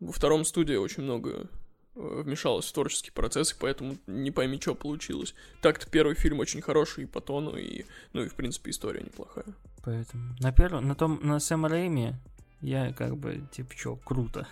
Во 0.00 0.12
втором 0.12 0.44
студии 0.44 0.76
очень 0.76 1.02
много 1.02 1.48
э, 1.98 2.22
вмешалось 2.22 2.66
в 2.66 2.72
творческий 2.72 3.10
процесс, 3.10 3.52
и 3.52 3.56
поэтому 3.58 3.96
не 4.06 4.30
пойми, 4.30 4.60
что 4.60 4.74
получилось. 4.74 5.34
Так-то 5.60 5.88
первый 5.90 6.14
фильм 6.14 6.38
очень 6.38 6.60
хороший 6.60 7.04
и 7.04 7.06
по 7.06 7.20
тону, 7.20 7.56
и, 7.56 7.84
ну 8.12 8.22
и, 8.22 8.28
в 8.28 8.34
принципе, 8.34 8.70
история 8.70 9.00
неплохая. 9.00 9.46
Поэтому 9.84 10.34
на 10.40 10.52
первом, 10.52 10.88
на 10.88 10.94
том, 10.94 11.20
на 11.22 11.40
Сэм 11.40 11.66
Рэйми 11.66 12.14
я 12.60 12.92
как 12.92 13.16
бы, 13.16 13.42
типа, 13.52 13.74
чё, 13.74 13.96
круто. 13.96 14.46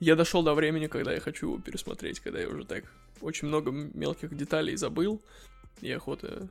Я 0.00 0.16
дошел 0.16 0.42
до 0.42 0.54
времени, 0.54 0.86
когда 0.86 1.12
я 1.12 1.20
хочу 1.20 1.46
его 1.46 1.58
пересмотреть, 1.58 2.20
когда 2.20 2.40
я 2.40 2.48
уже 2.48 2.64
так 2.64 2.84
очень 3.20 3.48
много 3.48 3.70
мелких 3.70 4.36
деталей 4.36 4.76
забыл, 4.76 5.20
и 5.80 5.90
охота 5.90 6.48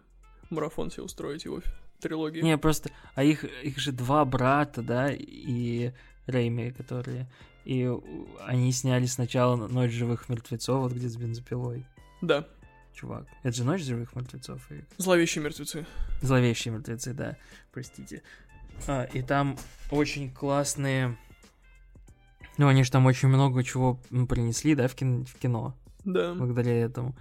марафон 0.49 0.91
себе 0.91 1.03
устроить 1.03 1.45
его 1.45 1.61
трилогии. 1.99 2.41
Не, 2.41 2.57
просто, 2.57 2.91
а 3.15 3.23
их, 3.23 3.43
их 3.43 3.77
же 3.79 3.91
два 3.91 4.25
брата, 4.25 4.81
да, 4.81 5.11
и 5.11 5.91
Рэйми, 6.27 6.71
которые, 6.71 7.27
и 7.65 7.89
они 8.45 8.71
сняли 8.71 9.05
сначала 9.05 9.55
«Ночь 9.67 9.91
живых 9.91 10.29
мертвецов», 10.29 10.81
вот 10.83 10.93
где 10.93 11.07
с 11.09 11.15
бензопилой, 11.17 11.85
Да, 12.21 12.47
чувак. 12.93 13.25
Это 13.43 13.55
же 13.55 13.63
«Ночь 13.63 13.81
живых 13.81 14.15
мертвецов» 14.15 14.69
и 14.71 14.83
зловещие 14.97 15.43
мертвецы. 15.43 15.85
«Зловещие 16.21 16.73
мертвецы», 16.73 17.13
да, 17.13 17.37
простите. 17.71 18.21
А, 18.87 19.03
и 19.03 19.21
там 19.21 19.57
очень 19.91 20.31
классные... 20.31 21.17
Ну, 22.57 22.67
они 22.67 22.83
же 22.83 22.91
там 22.91 23.05
очень 23.05 23.27
много 23.27 23.63
чего 23.63 23.99
принесли, 24.27 24.73
да, 24.75 24.87
в, 24.87 24.95
кин- 24.95 25.25
в 25.25 25.35
кино. 25.35 25.75
Да. 26.05 26.33
благодаря 26.35 26.73
этому. 26.73 27.15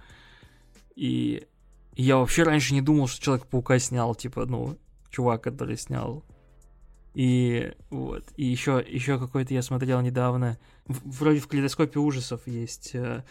И 0.95 1.45
я 1.95 2.17
вообще 2.17 2.43
раньше 2.43 2.73
не 2.73 2.81
думал, 2.81 3.07
что 3.07 3.21
Человек-паука 3.21 3.79
снял, 3.79 4.15
типа, 4.15 4.45
ну, 4.45 4.77
чувак, 5.09 5.43
который 5.43 5.77
снял. 5.77 6.23
И 7.17 7.73
вот. 7.89 8.25
И 8.35 8.45
еще, 8.45 8.83
еще 8.87 9.17
какой-то 9.17 9.51
я 9.51 9.63
смотрел 9.63 10.01
недавно. 10.01 10.59
В- 10.85 11.19
вроде 11.19 11.39
в 11.39 11.47
калейдоскопе 11.47 11.97
ужасов 11.99 12.45
есть 12.45 12.91
э, 12.93 13.23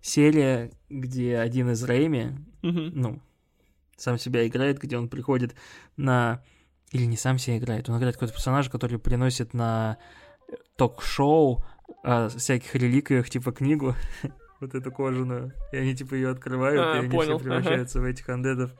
серия, 0.00 0.70
где 0.88 1.36
один 1.36 1.70
из 1.70 1.84
Рэйми, 1.84 2.30
Мгм. 2.62 2.92
ну, 2.94 3.20
сам 3.98 4.16
себя 4.18 4.46
играет, 4.46 4.78
где 4.78 4.96
он 4.96 5.10
приходит 5.10 5.54
на... 5.98 6.42
Или 6.92 7.04
не 7.04 7.18
сам 7.18 7.36
себя 7.38 7.58
играет, 7.58 7.86
он 7.90 7.98
играет 7.98 8.14
какой-то 8.16 8.32
персонаж, 8.32 8.70
который 8.70 8.98
приносит 8.98 9.52
на 9.52 9.98
э, 10.48 10.54
ток-шоу 10.76 11.62
о 12.02 12.30
всяких 12.30 12.74
реликвиях, 12.74 13.28
типа 13.28 13.52
книгу, 13.52 13.94
вот 14.60 14.74
эту 14.74 14.90
кожаную, 14.90 15.52
и 15.70 15.76
они 15.76 15.94
типа 15.94 16.14
ее 16.14 16.30
открывают, 16.30 16.80
А, 16.80 16.96
и 16.96 16.98
они 17.00 17.10
понял, 17.10 17.36
все 17.38 17.44
превращаются 17.44 18.00
в 18.00 18.04
этих 18.04 18.26
андедов. 18.30 18.70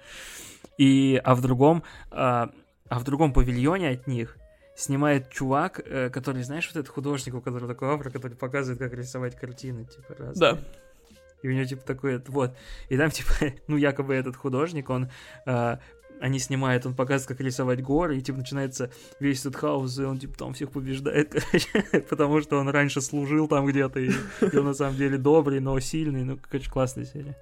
И, 0.79 1.21
а 1.23 1.35
в 1.35 1.43
другом, 1.43 1.83
а, 2.11 2.51
а 2.89 2.99
в 2.99 3.05
другом 3.05 3.35
павильоне 3.35 3.91
от 3.91 4.07
них 4.07 4.39
снимает 4.77 5.31
чувак, 5.31 5.81
э, 5.85 6.11
который, 6.11 6.43
знаешь, 6.43 6.67
вот 6.73 6.81
этот 6.81 6.93
художник, 6.93 7.35
у 7.35 7.41
которого 7.41 7.69
такой 7.69 7.91
авра, 7.91 8.11
который 8.11 8.37
показывает, 8.37 8.79
как 8.79 8.93
рисовать 8.93 9.37
картины, 9.37 9.85
типа, 9.85 10.15
разные. 10.19 10.55
Да. 10.55 10.59
И 11.43 11.49
у 11.49 11.53
него, 11.53 11.65
типа, 11.65 11.83
такой, 11.85 12.23
вот. 12.29 12.57
И 12.89 12.97
там, 12.97 13.11
типа, 13.13 13.33
ну, 13.69 13.77
якобы 13.77 14.15
этот 14.15 14.37
художник, 14.37 14.91
он... 14.91 15.11
а, 15.47 15.79
они 16.21 16.39
снимают, 16.39 16.87
он 16.87 16.95
показывает, 16.95 17.37
как 17.37 17.41
рисовать 17.45 17.83
горы, 17.83 18.17
и, 18.17 18.23
типа, 18.23 18.39
начинается 18.39 18.91
весь 19.21 19.41
этот 19.41 19.57
хаос, 19.57 19.99
и 19.99 20.05
он, 20.05 20.19
типа, 20.19 20.39
там 20.39 20.55
всех 20.55 20.71
побеждает, 20.71 21.31
короче, 21.33 22.01
потому 22.09 22.41
что 22.41 22.57
он 22.57 22.69
раньше 22.69 23.01
служил 23.01 23.49
там 23.49 23.67
где-то, 23.67 24.01
и, 24.01 24.11
и 24.41 24.57
он, 24.57 24.65
на 24.65 24.75
самом 24.75 24.97
деле, 24.97 25.19
добрый, 25.19 25.61
но 25.61 25.79
сильный, 25.81 26.25
ну, 26.25 26.39
короче, 26.41 26.71
классная 26.71 27.05
серия. 27.05 27.37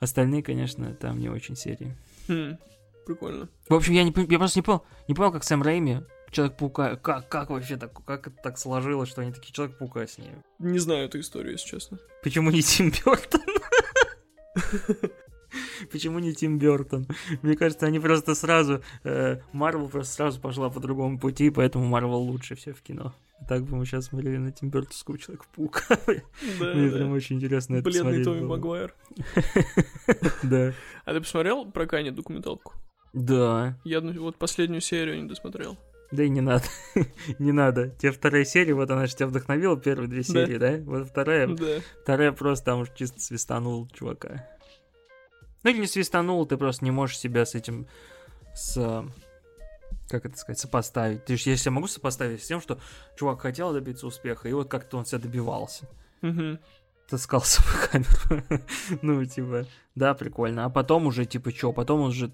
Остальные, 0.00 0.42
конечно, 0.42 0.94
там 0.94 1.18
не 1.18 1.28
очень 1.28 1.56
серии. 1.56 1.96
Хм, 2.28 2.56
Прикольно. 3.06 3.48
В 3.68 3.74
общем, 3.74 3.94
я, 3.94 4.04
не, 4.04 4.14
я 4.28 4.38
просто 4.38 4.58
не 4.58 4.62
понял, 4.62 4.84
не 5.08 5.14
понял, 5.14 5.32
как 5.32 5.42
Сэм 5.42 5.62
Рэйми, 5.62 6.02
Человек-паука, 6.30 6.96
как, 6.96 7.28
как 7.28 7.50
вообще 7.50 7.76
так, 7.76 7.92
как 8.04 8.28
это 8.28 8.36
так 8.42 8.58
сложилось, 8.58 9.08
что 9.08 9.22
они 9.22 9.32
такие 9.32 9.52
Человек-паука 9.52 10.06
снимают? 10.06 10.44
Не 10.58 10.78
знаю 10.78 11.06
эту 11.06 11.18
историю, 11.20 11.52
если 11.52 11.68
честно. 11.68 11.98
Почему 12.22 12.50
не 12.50 12.62
Тим 12.62 12.90
Бёртон? 12.90 13.40
Почему 15.90 16.18
не 16.20 16.32
Тим 16.32 16.58
Бёртон? 16.58 17.06
Мне 17.42 17.56
кажется, 17.56 17.86
они 17.86 17.98
просто 17.98 18.34
сразу... 18.34 18.82
Марвел 19.52 19.88
просто 19.88 20.14
сразу 20.14 20.40
пошла 20.40 20.70
по 20.70 20.78
другому 20.78 21.18
пути, 21.18 21.50
поэтому 21.50 21.86
Марвел 21.86 22.20
лучше 22.20 22.54
все 22.54 22.72
в 22.72 22.82
кино. 22.82 23.14
Так 23.48 23.64
бы 23.64 23.76
мы 23.76 23.86
сейчас 23.86 24.06
смотрели 24.06 24.36
на 24.36 24.52
Тим 24.52 24.70
Бёртонского 24.70 25.18
Человека-паука. 25.18 25.82
Да, 26.60 26.74
Мне 26.74 26.90
да. 26.90 26.96
прям 26.96 27.12
очень 27.12 27.36
интересно 27.36 27.76
это 27.76 27.90
Бледный 27.90 28.22
Томми. 28.22 28.44
Магуайр. 28.44 28.94
Да. 30.42 30.72
А 31.04 31.12
ты 31.12 31.20
посмотрел 31.20 31.70
про 31.70 31.86
Кани 31.86 32.10
документалку? 32.10 32.74
Да. 33.12 33.78
Я 33.84 34.00
вот 34.00 34.36
последнюю 34.36 34.80
серию 34.80 35.20
не 35.20 35.28
досмотрел. 35.28 35.76
Да 36.10 36.24
и 36.24 36.28
не 36.28 36.40
надо. 36.40 36.64
не 37.38 37.52
надо. 37.52 37.90
Тебе 37.90 38.10
вторая 38.12 38.44
серия, 38.44 38.74
вот 38.74 38.90
она 38.90 39.06
же 39.06 39.14
тебя 39.14 39.28
вдохновила, 39.28 39.76
первые 39.78 40.08
две 40.08 40.22
серии, 40.24 40.56
да? 40.58 40.78
Вот 40.84 41.08
вторая, 41.08 41.46
Да. 41.46 41.80
вторая 42.02 42.32
просто 42.32 42.64
там 42.66 42.80
уж 42.80 42.88
чисто 42.94 43.20
свистанул 43.20 43.88
чувака. 43.88 44.44
Ну 45.62 45.70
или 45.70 45.78
не 45.80 45.86
свистанул, 45.86 46.44
ты 46.46 46.56
просто 46.56 46.84
не 46.84 46.90
можешь 46.90 47.18
себя 47.18 47.44
с 47.46 47.54
этим, 47.54 47.86
с... 48.54 49.04
Как 50.08 50.26
это 50.26 50.36
сказать, 50.36 50.58
сопоставить. 50.58 51.24
Ты 51.24 51.36
ж, 51.36 51.42
я 51.42 51.56
себя 51.56 51.70
могу 51.72 51.86
сопоставить 51.86 52.42
с 52.42 52.46
тем, 52.46 52.60
что 52.60 52.80
чувак 53.16 53.42
хотел 53.42 53.72
добиться 53.72 54.06
успеха, 54.08 54.48
и 54.48 54.52
вот 54.52 54.68
как-то 54.68 54.96
он 54.98 55.04
себя 55.06 55.18
добивался. 55.20 55.88
Мгм. 56.22 56.58
Таскался 57.08 57.62
в 57.62 57.88
камеру. 57.90 58.62
ну, 59.02 59.24
типа, 59.24 59.66
да, 59.94 60.14
прикольно. 60.14 60.64
А 60.64 60.70
потом 60.70 61.06
уже, 61.06 61.24
типа, 61.26 61.52
чё, 61.52 61.72
потом 61.72 62.00
он 62.00 62.12
же... 62.12 62.32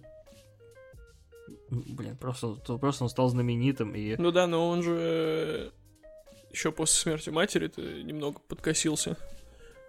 Блин, 1.70 2.16
просто, 2.16 2.57
то- 2.57 2.79
просто 2.79 3.05
он 3.05 3.11
стал 3.11 3.29
знаменитым, 3.29 3.94
и... 3.94 4.16
Ну 4.16 4.31
да, 4.31 4.46
но 4.46 4.68
он 4.68 4.83
же 4.83 5.72
еще 6.50 6.72
после 6.72 6.96
смерти 6.96 7.31
матери 7.31 7.68
то 7.68 7.83
немного 7.83 8.38
подкосился. 8.40 9.16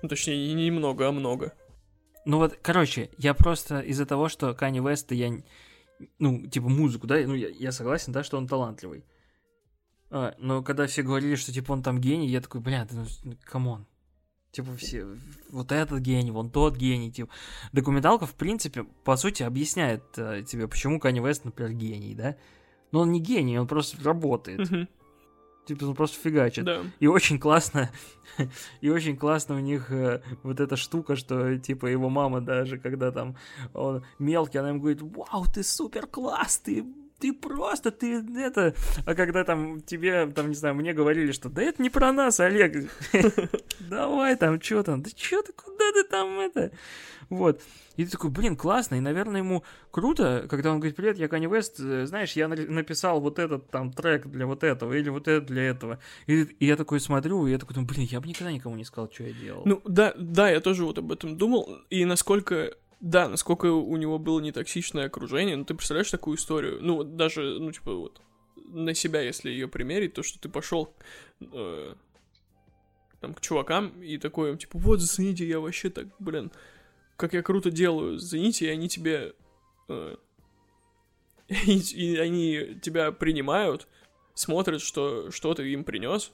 Ну, 0.02 0.10
точнее, 0.10 0.54
не 0.54 0.66
немного, 0.66 1.08
а 1.08 1.12
много. 1.12 1.54
Ну 2.26 2.38
вот, 2.38 2.58
короче, 2.62 3.10
я 3.18 3.34
просто 3.34 3.80
из-за 3.80 4.06
того, 4.06 4.28
что 4.28 4.54
Кани 4.54 4.80
Веста 4.80 5.16
я... 5.16 5.32
Ну, 6.20 6.46
типа, 6.46 6.68
музыку, 6.68 7.08
да, 7.08 7.16
ну, 7.26 7.34
я, 7.34 7.50
я 7.50 7.72
согласен, 7.72 8.12
да, 8.12 8.24
что 8.24 8.38
он 8.38 8.48
талантливый. 8.48 9.06
А, 10.10 10.36
но 10.38 10.62
когда 10.64 10.88
все 10.88 11.04
говорили, 11.04 11.36
что, 11.36 11.52
типа, 11.52 11.72
он 11.72 11.84
там 11.84 12.00
гений, 12.00 12.28
я 12.28 12.42
такой, 12.42 12.62
бля, 12.62 12.86
да 12.90 13.06
ну, 13.24 13.36
come 13.44 13.69
on. 13.69 13.88
Типа, 14.52 14.76
все, 14.76 15.06
вот 15.50 15.72
этот 15.72 16.00
гений, 16.00 16.32
вон 16.32 16.50
тот 16.50 16.78
гений, 16.78 17.12
типа. 17.12 17.30
Документалка, 17.74 18.26
в 18.26 18.34
принципе, 18.34 18.86
по 19.04 19.16
сути, 19.18 19.44
объясняет 19.44 20.04
э, 20.18 20.44
тебе, 20.48 20.68
почему 20.68 21.00
Кани 21.00 21.20
Вест, 21.20 21.46
например, 21.46 21.74
гений, 21.74 22.16
да? 22.16 22.38
Но 22.92 23.02
он 23.02 23.12
не 23.12 23.20
гений, 23.20 23.60
он 23.60 23.68
просто 23.68 24.02
работает. 24.04 24.68
Типа, 25.68 25.84
он 25.84 25.96
просто 25.96 26.18
фигачит. 26.18 26.64
Да. 26.64 26.82
И 27.02 27.08
очень 27.08 27.40
классно, 27.40 27.92
и 28.82 28.90
очень 28.90 29.18
классно 29.18 29.56
у 29.56 29.60
них 29.60 29.92
э, 29.92 30.22
вот 30.42 30.62
эта 30.62 30.78
штука, 30.78 31.18
что 31.18 31.58
типа 31.58 31.88
его 31.88 32.10
мама 32.10 32.40
даже, 32.40 32.80
когда 32.80 33.12
там 33.12 33.36
он 33.74 34.06
мелкий, 34.18 34.60
она 34.60 34.70
ему 34.70 34.80
говорит, 34.80 35.02
вау, 35.02 35.44
ты 35.54 35.64
супер 35.64 36.08
класс, 36.08 36.60
ты 36.60 36.86
ты 37.20 37.34
просто, 37.34 37.92
ты 37.92 38.24
это... 38.40 38.76
А 39.06 39.16
когда 39.16 39.44
там 39.44 39.82
тебе, 39.82 40.28
там, 40.28 40.50
не 40.50 40.56
знаю, 40.56 40.76
мне 40.76 40.94
говорили, 40.94 41.32
что 41.32 41.50
да 41.50 41.62
это 41.64 41.82
не 41.82 41.90
про 41.90 42.12
нас, 42.12 42.40
Олег. 42.40 42.90
Давай 43.80 44.36
там, 44.36 44.62
что 44.62 44.84
там, 44.84 45.02
да 45.02 45.10
что 45.16 45.42
ты, 45.42 45.54
куда 45.54 45.92
ты 45.94 46.04
там 46.04 46.40
это? 46.40 46.72
Вот. 47.30 47.62
И 47.98 48.06
ты 48.06 48.12
такой, 48.12 48.30
блин, 48.30 48.56
классно, 48.56 48.96
и, 48.96 49.00
наверное, 49.00 49.42
ему 49.42 49.64
круто, 49.92 50.46
когда 50.50 50.72
он 50.72 50.80
говорит, 50.80 50.96
привет, 50.96 51.18
я 51.18 51.28
Кани 51.28 51.48
Вест, 51.48 51.80
э, 51.80 52.06
знаешь, 52.06 52.34
я 52.34 52.48
на- 52.48 52.56
написал 52.56 53.20
вот 53.20 53.40
этот 53.40 53.70
там 53.72 53.92
трек 53.92 54.28
для 54.28 54.46
вот 54.46 54.64
этого, 54.64 54.94
или 54.94 55.10
вот 55.10 55.28
это 55.28 55.46
для 55.46 55.64
этого. 55.64 56.00
И, 56.28 56.44
и 56.44 56.66
я 56.66 56.76
такой 56.78 57.00
смотрю, 57.00 57.48
и 57.48 57.52
я 57.52 57.58
такой 57.58 57.74
думаю, 57.74 57.90
блин, 57.90 58.08
я 58.10 58.22
бы 58.22 58.28
никогда 58.28 58.52
никому 58.52 58.76
не 58.76 58.86
сказал, 58.86 59.12
что 59.12 59.24
я 59.24 59.34
делал. 59.34 59.64
Ну, 59.66 59.82
да, 59.86 60.14
да, 60.16 60.50
я 60.50 60.60
тоже 60.62 60.86
вот 60.86 61.00
об 61.00 61.12
этом 61.12 61.38
думал. 61.38 61.80
И 61.90 62.06
насколько, 62.06 62.76
да, 63.00 63.30
насколько 63.30 63.68
у 63.68 63.96
него 63.98 64.18
было 64.18 64.40
нетоксичное 64.40 65.06
окружение. 65.06 65.56
Ну, 65.56 65.66
ты 65.66 65.76
представляешь 65.76 66.10
такую 66.10 66.38
историю? 66.38 66.80
Ну, 66.82 67.04
даже, 67.04 67.60
ну, 67.60 67.72
типа, 67.72 67.94
вот, 67.94 68.22
на 68.56 68.94
себя, 68.94 69.22
если 69.22 69.52
ее 69.52 69.68
примерить, 69.68 70.14
то, 70.14 70.24
что 70.24 70.40
ты 70.40 70.50
пошел 70.50 70.96
э, 71.40 71.94
там, 73.22 73.34
к 73.34 73.42
чувакам 73.42 74.02
и 74.02 74.18
такой, 74.18 74.58
типа, 74.58 74.80
вот, 74.80 75.00
зацените, 75.00 75.48
я 75.48 75.60
вообще 75.60 75.90
так, 75.90 76.08
блин, 76.20 76.52
как 77.18 77.34
я 77.34 77.44
круто 77.44 77.72
делаю, 77.72 78.18
зацените, 78.18 78.66
и 78.66 78.70
они 78.70 78.90
тебе... 78.90 79.34
э, 79.90 80.16
и, 81.48 81.78
и 81.78 82.18
они 82.18 82.80
тебя 82.82 83.12
принимают, 83.12 83.88
смотрят, 84.34 84.82
что, 84.82 85.30
что 85.32 85.54
ты 85.54 85.72
им 85.72 85.84
принес, 85.84 86.32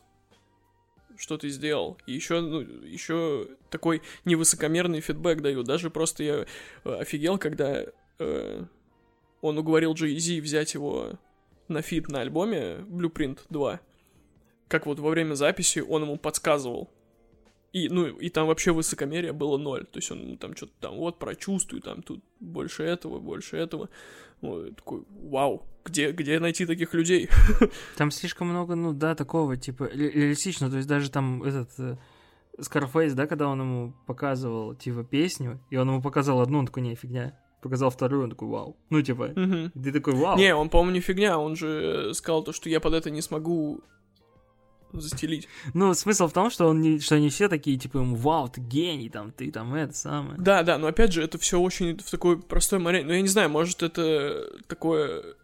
что 1.17 1.38
ты 1.38 1.49
сделал. 1.49 1.97
И 2.06 2.13
еще, 2.13 2.41
ну, 2.41 2.62
еще 2.62 3.47
такой 3.69 4.02
невысокомерный 4.26 5.02
фидбэк 5.02 5.41
дают. 5.41 5.67
Даже 5.67 5.89
просто 5.89 6.23
я 6.23 6.45
э, 6.84 6.93
офигел, 6.95 7.38
когда 7.38 7.86
э, 8.19 8.63
он 9.41 9.58
уговорил 9.58 9.95
Зи 9.97 10.41
взять 10.41 10.73
его 10.73 11.19
на 11.67 11.82
feat 11.82 12.10
на 12.10 12.21
альбоме 12.21 12.78
Blueprint 12.88 13.39
2. 13.49 13.80
Как 14.67 14.86
вот 14.86 14.99
во 14.99 15.10
время 15.10 15.36
записи 15.36 15.80
он 15.80 16.04
ему 16.04 16.17
подсказывал. 16.17 16.89
И, 17.73 17.89
ну, 17.89 18.05
и 18.05 18.29
там 18.29 18.47
вообще 18.47 18.71
высокомерие 18.71 19.33
было 19.33 19.57
ноль. 19.57 19.86
То 19.86 19.97
есть 19.99 20.09
он 20.12 20.19
ему 20.19 20.38
там 20.38 20.55
что-то 20.55 20.73
там, 20.79 20.95
вот, 20.95 21.19
прочувствуй, 21.19 21.81
там, 21.81 22.01
тут 22.03 22.23
больше 22.39 22.83
этого, 22.83 23.19
больше 23.19 23.57
этого. 23.57 23.89
Вот, 24.41 24.75
такой, 24.75 25.03
вау, 25.09 25.63
где, 25.86 26.12
где 26.12 26.39
найти 26.39 26.65
таких 26.65 26.93
людей? 26.93 27.29
Там 27.97 28.12
слишком 28.12 28.47
много, 28.49 28.75
ну 28.75 28.91
да, 28.93 29.15
такого, 29.15 29.55
типа, 29.57 29.86
ре- 29.93 30.12
реалистично, 30.12 30.69
то 30.69 30.75
есть 30.77 30.88
даже 30.88 31.09
там 31.09 31.41
этот... 31.43 31.69
э, 31.79 31.97
Scarface, 32.60 33.13
да, 33.13 33.25
когда 33.25 33.47
он 33.47 33.62
ему 33.62 33.93
показывал, 34.05 34.75
типа, 34.75 35.03
песню, 35.03 35.59
и 35.71 35.77
он 35.77 35.88
ему 35.89 36.01
показал 36.01 36.41
одну, 36.41 36.59
он 36.59 36.65
такой, 36.67 36.83
не, 36.83 36.93
фигня. 36.95 37.39
Показал 37.62 37.89
вторую, 37.89 38.25
он 38.25 38.29
такой, 38.31 38.49
вау. 38.49 38.77
Ну, 38.89 39.01
типа, 39.01 39.31
Мгм. 39.36 39.71
ты 39.71 39.91
такой, 39.93 40.13
вау. 40.13 40.38
Не, 40.38 40.53
он, 40.53 40.69
по-моему, 40.69 40.91
не 40.95 40.99
фигня, 40.99 41.39
он 41.39 41.55
же 41.55 42.09
э, 42.09 42.13
сказал 42.13 42.43
то, 42.43 42.51
что 42.51 42.69
я 42.69 42.79
под 42.81 42.93
это 42.93 43.09
не 43.09 43.21
смогу 43.21 43.81
застелить. 45.01 45.47
Ну, 45.73 45.93
смысл 45.93 46.27
в 46.27 46.34
том, 46.34 46.49
что, 46.49 46.67
он 46.67 46.82
не, 46.82 46.99
что 46.99 47.15
они 47.15 47.29
все 47.29 47.49
такие, 47.49 47.77
типа, 47.77 47.97
ему, 47.97 48.15
вау, 48.15 48.49
ты 48.49 48.62
гений, 48.62 49.10
там, 49.10 49.32
ты 49.32 49.51
там 49.51 49.73
это 49.73 49.93
самое. 49.93 50.39
Да, 50.39 50.63
да, 50.63 50.77
но 50.77 50.88
опять 50.88 51.13
же, 51.13 51.23
это 51.23 51.38
все 51.38 51.60
очень 51.60 51.97
в 51.97 52.10
такой 52.10 52.39
простой 52.39 52.79
море. 52.79 53.03
Ну, 53.03 53.13
я 53.13 53.21
не 53.21 53.27
знаю, 53.27 53.49
может, 53.49 53.84
это 53.84 54.49
такое 54.67 55.36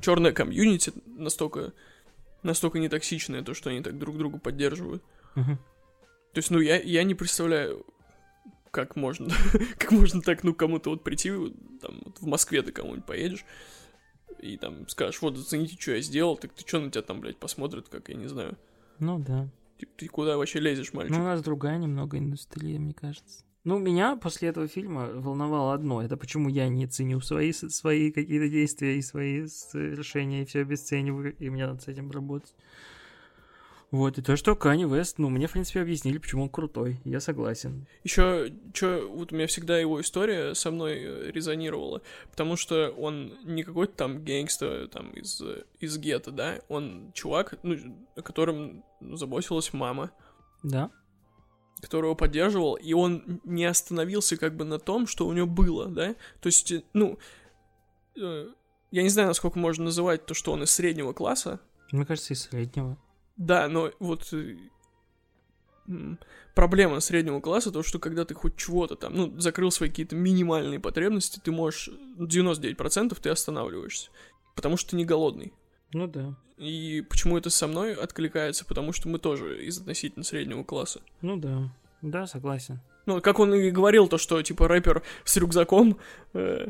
черное 0.00 0.32
комьюнити 0.32 0.92
настолько, 1.06 1.72
настолько 2.42 2.78
нетоксичное, 2.78 3.42
то, 3.42 3.54
что 3.54 3.70
они 3.70 3.80
так 3.80 3.98
друг 3.98 4.18
друга 4.18 4.38
поддерживают. 4.38 5.02
Мгм. 5.34 5.56
То 6.32 6.38
есть, 6.38 6.50
ну, 6.50 6.60
я, 6.60 6.80
я 6.80 7.02
не 7.02 7.14
представляю, 7.14 7.84
как 8.70 8.96
можно, 8.96 9.28
как 9.78 9.92
можно 9.92 10.20
так, 10.20 10.44
ну, 10.44 10.54
кому-то 10.54 10.90
вот 10.90 11.02
прийти, 11.02 11.30
вот, 11.30 11.54
там, 11.80 12.00
вот 12.04 12.18
в 12.18 12.26
Москве 12.26 12.62
ты 12.62 12.72
кому-нибудь 12.72 13.06
поедешь, 13.06 13.44
и 14.40 14.56
там 14.56 14.88
скажешь, 14.88 15.20
вот, 15.22 15.38
оцените, 15.38 15.76
что 15.78 15.92
я 15.92 16.00
сделал, 16.00 16.36
так 16.36 16.52
ты 16.52 16.66
что 16.66 16.80
на 16.80 16.90
тебя 16.90 17.02
там, 17.02 17.20
блядь, 17.20 17.36
посмотрят, 17.36 17.88
как, 17.88 18.08
я 18.08 18.14
не 18.14 18.26
знаю. 18.26 18.56
Ну, 18.98 19.18
да. 19.18 19.48
Ты, 19.78 19.86
ты 19.96 20.08
куда 20.08 20.36
вообще 20.36 20.60
лезешь, 20.60 20.92
мальчик? 20.92 21.16
Ну, 21.16 21.22
у 21.22 21.26
нас 21.26 21.42
другая 21.42 21.78
немного 21.78 22.18
индустрия, 22.18 22.78
мне 22.78 22.94
кажется. 22.94 23.44
Ну, 23.64 23.78
меня 23.78 24.16
после 24.16 24.50
этого 24.50 24.68
фильма 24.68 25.08
волновало 25.08 25.74
одно. 25.74 26.00
Это 26.00 26.16
почему 26.16 26.48
я 26.48 26.68
не 26.68 26.86
ценю 26.86 27.20
свои, 27.20 27.52
свои 27.52 28.12
какие-то 28.12 28.48
действия 28.48 28.96
и 28.96 29.02
свои 29.02 29.46
совершения, 29.48 30.42
и 30.42 30.44
все 30.44 30.60
обесцениваю, 30.60 31.36
и 31.36 31.50
мне 31.50 31.66
надо 31.66 31.82
с 31.82 31.88
этим 31.88 32.10
работать. 32.12 32.54
Вот, 33.96 34.18
и 34.18 34.22
то, 34.22 34.36
что 34.36 34.54
Кани 34.54 34.84
Вест, 34.84 35.16
ну, 35.16 35.30
мне, 35.30 35.46
в 35.46 35.52
принципе, 35.52 35.80
объяснили, 35.80 36.18
почему 36.18 36.42
он 36.42 36.48
крутой. 36.50 37.00
Я 37.04 37.18
согласен. 37.18 37.86
Еще, 38.04 38.52
что, 38.74 39.08
вот 39.10 39.32
у 39.32 39.34
меня 39.34 39.46
всегда 39.46 39.78
его 39.78 40.02
история 40.02 40.54
со 40.54 40.70
мной 40.70 40.98
э, 40.98 41.30
резонировала, 41.30 42.02
потому 42.30 42.56
что 42.56 42.90
он 42.90 43.32
не 43.44 43.62
какой-то 43.62 43.94
там 43.94 44.22
гэнгста 44.22 44.88
там 44.88 45.12
из, 45.12 45.42
из 45.80 45.96
гетто, 45.96 46.30
да, 46.30 46.58
он 46.68 47.10
чувак, 47.14 47.54
ну, 47.62 47.74
о 48.16 48.20
котором 48.20 48.84
заботилась 49.00 49.72
мама, 49.72 50.10
Да? 50.62 50.90
которого 51.80 52.14
поддерживал, 52.14 52.74
и 52.74 52.92
он 52.92 53.40
не 53.44 53.64
остановился 53.64 54.36
как 54.36 54.56
бы 54.56 54.66
на 54.66 54.78
том, 54.78 55.06
что 55.06 55.26
у 55.26 55.32
него 55.32 55.46
было, 55.46 55.86
да, 55.88 56.14
то 56.42 56.48
есть, 56.48 56.70
э, 56.70 56.82
ну, 56.92 57.18
э, 58.20 58.48
я 58.90 59.02
не 59.02 59.08
знаю, 59.08 59.28
насколько 59.28 59.58
можно 59.58 59.84
называть 59.84 60.26
то, 60.26 60.34
что 60.34 60.52
он 60.52 60.64
из 60.64 60.70
среднего 60.70 61.14
класса, 61.14 61.60
Мне 61.92 62.04
кажется, 62.04 62.34
из 62.34 62.42
среднего. 62.42 62.98
Да, 63.36 63.68
но 63.68 63.90
вот 63.98 64.32
э, 64.32 64.56
проблема 66.54 67.00
среднего 67.00 67.40
класса, 67.40 67.70
то, 67.70 67.82
что 67.82 67.98
когда 67.98 68.24
ты 68.24 68.34
хоть 68.34 68.56
чего-то 68.56 68.96
там, 68.96 69.14
ну, 69.14 69.40
закрыл 69.40 69.70
свои 69.70 69.88
какие-то 69.88 70.16
минимальные 70.16 70.80
потребности, 70.80 71.40
ты 71.42 71.52
можешь, 71.52 71.90
ну, 72.16 72.26
99% 72.26 73.16
ты 73.20 73.30
останавливаешься, 73.30 74.10
потому 74.54 74.76
что 74.76 74.90
ты 74.90 74.96
не 74.96 75.04
голодный. 75.04 75.52
Ну 75.92 76.06
да. 76.06 76.34
И 76.56 77.04
почему 77.08 77.36
это 77.36 77.50
со 77.50 77.66
мной 77.66 77.94
откликается? 77.94 78.64
Потому 78.64 78.92
что 78.92 79.08
мы 79.08 79.18
тоже 79.18 79.64
из 79.64 79.78
относительно 79.78 80.24
среднего 80.24 80.64
класса. 80.64 81.00
Ну 81.20 81.36
да. 81.36 81.70
Да, 82.02 82.26
согласен. 82.26 82.80
Ну, 83.06 83.20
как 83.20 83.38
он 83.38 83.54
и 83.54 83.70
говорил, 83.70 84.08
то, 84.08 84.18
что, 84.18 84.42
типа, 84.42 84.66
рэпер 84.66 85.02
с 85.24 85.36
рюкзаком 85.36 85.98
э, 86.34 86.68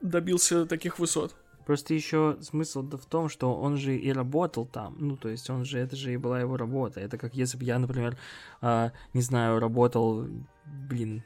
добился 0.00 0.66
таких 0.66 0.98
высот. 0.98 1.34
Просто 1.66 1.94
еще 1.94 2.36
смысл 2.42 2.82
да 2.82 2.96
в 2.96 3.06
том, 3.06 3.28
что 3.28 3.54
он 3.54 3.76
же 3.76 3.96
и 3.96 4.12
работал 4.12 4.66
там. 4.66 4.96
Ну, 4.98 5.16
то 5.16 5.28
есть 5.28 5.48
он 5.48 5.64
же, 5.64 5.78
это 5.78 5.96
же 5.96 6.12
и 6.12 6.16
была 6.16 6.40
его 6.40 6.56
работа. 6.56 7.00
Это 7.00 7.16
как 7.16 7.34
если 7.34 7.56
бы 7.56 7.64
я, 7.64 7.78
например, 7.78 8.18
а, 8.60 8.92
не 9.14 9.22
знаю, 9.22 9.60
работал, 9.60 10.26
блин, 10.64 11.22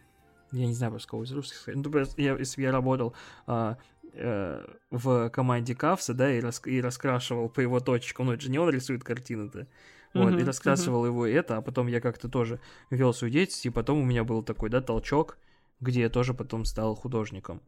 я 0.53 0.67
не 0.67 0.75
знаю 0.75 0.93
просто 0.93 1.09
кого 1.09 1.25
из 1.25 1.33
русских 1.33 1.59
сказать. 1.59 1.81
Ну, 1.85 1.93
я, 2.17 2.37
если 2.37 2.57
бы 2.57 2.63
я 2.63 2.73
работал 2.73 3.15
а, 3.47 3.79
э, 4.13 4.65
в 4.91 5.29
команде 5.31 5.75
Кавса, 5.75 6.15
да, 6.15 6.33
и, 6.33 6.41
рас- 6.41 6.63
и 6.67 6.81
раскрашивал 6.81 7.49
по 7.49 7.61
его 7.61 7.81
точкам, 7.81 8.27
ну, 8.27 8.33
это 8.33 8.43
же 8.43 8.51
не 8.51 8.59
он 8.59 8.71
рисует 8.71 9.05
картины-то. 9.05 9.67
Вот, 10.15 10.31
Мгм, 10.31 10.41
и 10.41 10.45
раскрашивал 10.45 11.05
его 11.05 11.27
это, 11.27 11.59
а 11.59 11.61
потом 11.61 11.87
я 11.87 12.01
как-то 12.01 12.29
тоже 12.29 12.61
вел 12.91 13.13
свою 13.13 13.33
деятельность, 13.33 13.67
и 13.67 13.71
потом 13.71 13.99
у 13.99 14.05
меня 14.05 14.25
был 14.25 14.43
такой, 14.43 14.71
да, 14.71 14.81
толчок, 14.81 15.37
где 15.81 16.01
я 16.03 16.09
тоже 16.09 16.33
потом 16.33 16.65
стал 16.65 16.95
художником. 16.95 17.61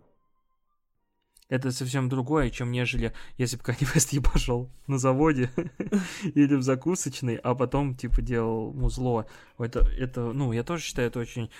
Это 1.50 1.72
совсем 1.72 2.08
другое, 2.08 2.48
чем 2.48 2.70
нежели 2.70 3.12
если 3.36 3.56
бы 3.58 3.62
Kanye 3.64 3.94
West 3.94 4.32
пошел 4.32 4.70
на 4.86 4.98
заводе 4.98 5.50
или 6.22 6.54
в 6.54 6.62
закусочной, 6.62 7.36
а 7.36 7.54
потом, 7.54 7.94
типа, 7.94 8.22
делал 8.22 8.72
музло. 8.72 9.26
Это, 9.58 9.80
это, 9.80 10.32
ну, 10.32 10.52
я 10.52 10.62
тоже 10.62 10.84
считаю 10.84 11.08
это 11.08 11.18
очень 11.18 11.50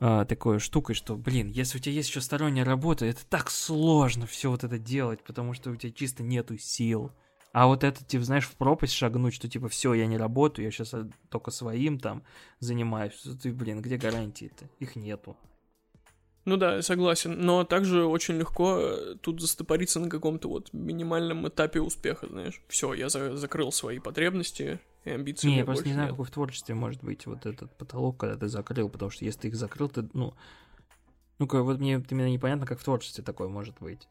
а, 0.00 0.24
такой 0.24 0.58
штукой, 0.58 0.96
что, 0.96 1.16
блин, 1.16 1.48
если 1.48 1.78
у 1.78 1.80
тебя 1.80 1.94
есть 1.94 2.08
еще 2.08 2.20
сторонняя 2.20 2.64
работа, 2.64 3.06
это 3.06 3.24
так 3.24 3.50
сложно 3.50 4.26
все 4.26 4.50
вот 4.50 4.64
это 4.64 4.76
делать, 4.76 5.22
потому 5.22 5.54
что 5.54 5.70
у 5.70 5.76
тебя 5.76 5.92
чисто 5.92 6.24
нету 6.24 6.58
сил. 6.58 7.12
А 7.52 7.66
вот 7.68 7.84
это, 7.84 8.04
типа, 8.04 8.24
знаешь, 8.24 8.46
в 8.46 8.56
пропасть 8.56 8.94
шагнуть, 8.94 9.34
что, 9.34 9.48
типа, 9.48 9.68
все, 9.68 9.94
я 9.94 10.06
не 10.06 10.16
работаю, 10.16 10.64
я 10.64 10.72
сейчас 10.72 10.94
только 11.28 11.52
своим 11.52 12.00
там 12.00 12.24
занимаюсь. 12.58 13.22
Ты, 13.40 13.52
блин, 13.52 13.82
где 13.82 13.98
гарантии-то? 13.98 14.68
Их 14.80 14.96
нету. 14.96 15.36
Ну 16.44 16.56
да, 16.56 16.82
согласен. 16.82 17.40
Но 17.40 17.64
также 17.64 18.04
очень 18.04 18.36
легко 18.36 18.78
э, 18.78 19.14
тут 19.20 19.40
застопориться 19.40 20.00
на 20.00 20.08
каком-то 20.08 20.48
вот 20.48 20.72
минимальном 20.72 21.46
этапе 21.46 21.80
успеха, 21.80 22.26
знаешь. 22.26 22.60
Все, 22.68 22.94
я 22.94 23.08
за 23.08 23.36
закрыл 23.36 23.70
свои 23.70 24.00
потребности 24.00 24.80
и 25.04 25.10
амбиции. 25.10 25.48
Не, 25.48 25.58
я 25.58 25.64
просто 25.64 25.86
не 25.86 25.92
знаю, 25.92 26.08
нет. 26.08 26.12
какой 26.12 26.26
в 26.26 26.30
творчестве 26.30 26.74
может 26.74 27.02
быть 27.04 27.26
вот 27.26 27.46
этот 27.46 27.76
потолок, 27.76 28.18
когда 28.18 28.36
ты 28.36 28.48
закрыл, 28.48 28.88
потому 28.88 29.10
что 29.10 29.24
если 29.24 29.40
ты 29.40 29.48
их 29.48 29.56
закрыл, 29.56 29.88
ты, 29.88 30.08
ну... 30.14 30.34
Ну-ка, 31.38 31.62
вот 31.62 31.78
мне 31.78 32.02
именно 32.08 32.28
непонятно, 32.28 32.66
как 32.66 32.78
в 32.78 32.84
творчестве 32.84 33.24
такое 33.24 33.48
может 33.48 33.76
быть. 33.80 34.08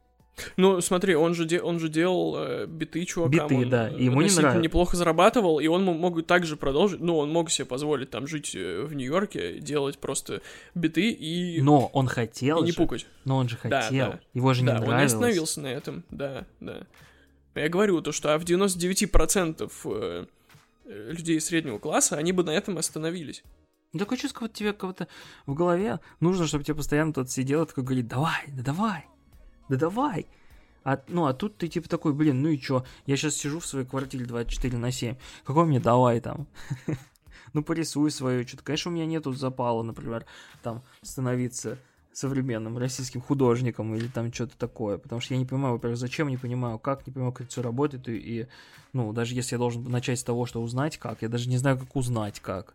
Ну, 0.57 0.81
смотри, 0.81 1.15
он 1.15 1.33
же, 1.33 1.45
де- 1.45 1.61
он 1.61 1.79
же 1.79 1.89
делал 1.89 2.35
э, 2.37 2.65
биты 2.65 3.05
чувакам. 3.05 3.31
Биты, 3.31 3.55
он, 3.65 3.69
да, 3.69 3.89
и 3.89 4.05
ему 4.05 4.21
не 4.21 4.29
нравится. 4.29 4.61
неплохо 4.61 4.97
зарабатывал, 4.97 5.59
и 5.59 5.67
он 5.67 5.83
мог 5.83 6.25
также 6.25 6.55
продолжить, 6.55 6.99
ну, 6.99 7.17
он 7.17 7.31
мог 7.31 7.49
себе 7.51 7.65
позволить 7.65 8.09
там 8.09 8.27
жить 8.27 8.55
э, 8.55 8.83
в 8.83 8.93
Нью-Йорке, 8.93 9.59
делать 9.59 9.99
просто 9.99 10.41
биты 10.73 11.11
и... 11.11 11.61
Но 11.61 11.87
он 11.93 12.07
хотел 12.07 12.61
И 12.61 12.65
не 12.65 12.71
же. 12.71 12.77
пукать. 12.77 13.05
Но 13.25 13.37
он 13.37 13.49
же 13.49 13.57
хотел. 13.57 13.79
Да, 13.79 13.89
да. 13.91 14.19
Его 14.33 14.53
же 14.53 14.61
не 14.61 14.67
да, 14.67 14.73
нравилось. 14.79 14.93
он 14.93 14.99
не 14.99 15.05
остановился 15.05 15.61
на 15.61 15.67
этом, 15.67 16.03
да, 16.09 16.45
да. 16.59 16.87
Я 17.55 17.69
говорю 17.69 18.01
то, 18.01 18.11
что 18.11 18.33
а 18.33 18.37
в 18.39 18.43
99% 18.45 19.71
э, 19.85 20.25
людей 20.85 21.39
среднего 21.41 21.77
класса, 21.79 22.15
они 22.15 22.31
бы 22.31 22.43
на 22.43 22.51
этом 22.51 22.77
остановились. 22.77 23.43
Ну, 23.93 23.99
такое 23.99 24.17
чувство, 24.17 24.41
вот 24.45 24.53
тебе 24.53 24.71
кого-то 24.71 25.07
в 25.45 25.53
голове 25.53 25.99
нужно, 26.21 26.47
чтобы 26.47 26.63
тебе 26.63 26.75
постоянно 26.75 27.11
тот 27.11 27.29
сидел 27.29 27.63
и 27.63 27.67
такой 27.67 27.83
говорит, 27.83 28.07
давай, 28.07 28.45
да 28.47 28.63
давай, 28.63 29.05
да 29.71 29.77
давай. 29.77 30.27
А, 30.83 31.01
ну, 31.07 31.25
а 31.25 31.33
тут 31.33 31.57
ты 31.57 31.67
типа 31.69 31.87
такой, 31.87 32.13
блин, 32.13 32.41
ну 32.41 32.49
и 32.49 32.57
чё? 32.57 32.83
Я 33.05 33.15
сейчас 33.15 33.35
сижу 33.35 33.59
в 33.59 33.65
своей 33.65 33.85
квартире 33.85 34.25
24 34.25 34.77
на 34.77 34.91
7. 34.91 35.15
Какой 35.45 35.65
мне 35.65 35.79
давай 35.79 36.19
там? 36.19 36.47
ну, 37.53 37.63
порисуй 37.63 38.11
свое 38.11 38.45
что-то. 38.45 38.63
Конечно, 38.63 38.91
у 38.91 38.93
меня 38.93 39.05
нету 39.05 39.31
запала, 39.31 39.81
например, 39.83 40.25
там, 40.61 40.83
становиться 41.03 41.77
современным 42.11 42.77
российским 42.77 43.21
художником 43.21 43.95
или 43.95 44.07
там 44.07 44.33
что-то 44.33 44.57
такое. 44.57 44.97
Потому 44.97 45.21
что 45.21 45.35
я 45.35 45.39
не 45.39 45.45
понимаю, 45.45 45.75
во-первых, 45.75 45.97
зачем, 45.97 46.27
не 46.27 46.37
понимаю, 46.37 46.79
как, 46.79 47.07
не 47.07 47.13
понимаю, 47.13 47.31
как 47.31 47.41
это 47.41 47.51
все 47.51 47.61
работает. 47.61 48.09
И, 48.09 48.17
и, 48.17 48.47
ну, 48.91 49.13
даже 49.13 49.35
если 49.35 49.55
я 49.55 49.59
должен 49.59 49.83
начать 49.85 50.19
с 50.19 50.23
того, 50.23 50.45
что 50.45 50.61
узнать 50.61 50.97
как, 50.97 51.21
я 51.21 51.29
даже 51.29 51.47
не 51.47 51.57
знаю, 51.57 51.77
как 51.77 51.95
узнать 51.95 52.41
как. 52.41 52.73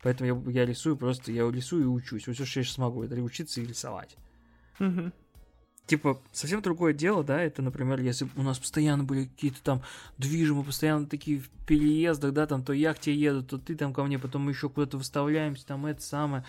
Поэтому 0.00 0.48
я, 0.48 0.60
я 0.60 0.66
рисую 0.66 0.96
просто, 0.96 1.30
я 1.30 1.50
рисую 1.50 1.82
и 1.82 1.86
учусь. 1.86 2.26
Вот 2.26 2.36
все, 2.36 2.46
что 2.46 2.60
я 2.60 2.64
сейчас 2.64 2.76
смогу, 2.76 3.02
это 3.02 3.16
учиться 3.16 3.60
и 3.60 3.66
рисовать. 3.66 4.16
Угу 4.80 5.12
типа, 5.86 6.20
совсем 6.32 6.62
другое 6.62 6.92
дело, 6.92 7.24
да, 7.24 7.40
это, 7.40 7.62
например, 7.62 8.00
если 8.00 8.28
у 8.36 8.42
нас 8.42 8.58
постоянно 8.58 9.04
были 9.04 9.26
какие-то 9.26 9.62
там 9.62 9.82
движи, 10.18 10.54
мы 10.54 10.64
постоянно 10.64 11.06
такие 11.06 11.40
в 11.40 11.48
переездах, 11.66 12.32
да, 12.32 12.46
там, 12.46 12.62
то 12.62 12.72
я 12.72 12.94
к 12.94 12.98
тебе 12.98 13.16
еду, 13.16 13.42
то 13.42 13.58
ты 13.58 13.74
там 13.76 13.92
ко 13.92 14.04
мне, 14.04 14.18
потом 14.18 14.42
мы 14.42 14.52
еще 14.52 14.68
куда-то 14.68 14.98
выставляемся, 14.98 15.66
там, 15.66 15.86
это 15.86 16.02
самое, 16.02 16.44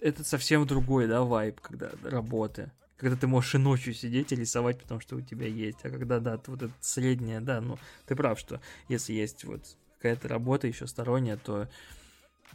это 0.00 0.24
совсем 0.24 0.66
другой, 0.66 1.06
да, 1.08 1.22
вайб, 1.22 1.60
когда 1.60 1.90
работы, 2.02 2.70
когда 2.96 3.16
ты 3.16 3.26
можешь 3.26 3.54
и 3.54 3.58
ночью 3.58 3.94
сидеть 3.94 4.32
и 4.32 4.36
рисовать, 4.36 4.80
потому 4.80 5.00
что 5.00 5.16
у 5.16 5.20
тебя 5.20 5.46
есть, 5.46 5.78
а 5.84 5.90
когда, 5.90 6.20
да, 6.20 6.40
вот 6.46 6.62
это 6.62 6.72
среднее, 6.80 7.40
да, 7.40 7.60
ну, 7.60 7.78
ты 8.06 8.14
прав, 8.14 8.38
что 8.38 8.60
если 8.88 9.12
есть 9.12 9.44
вот 9.44 9.62
какая-то 9.96 10.28
работа 10.28 10.66
еще 10.66 10.86
сторонняя, 10.86 11.36
то, 11.36 11.68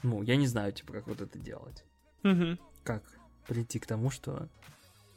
ну, 0.03 0.21
я 0.21 0.36
не 0.36 0.47
знаю, 0.47 0.71
типа, 0.71 0.93
как 0.93 1.07
вот 1.07 1.21
это 1.21 1.39
делать. 1.39 1.84
Угу. 2.23 2.57
Как 2.84 3.03
прийти 3.47 3.80
к 3.80 3.88
тому, 3.88 4.11
что 4.11 4.47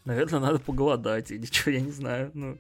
Наверное, 0.05 0.41
надо 0.41 0.59
поголодать 0.59 1.31
или 1.31 1.47
что, 1.47 1.71
я 1.71 1.81
не 1.81 1.93
знаю. 1.93 2.31
Ну, 2.35 2.59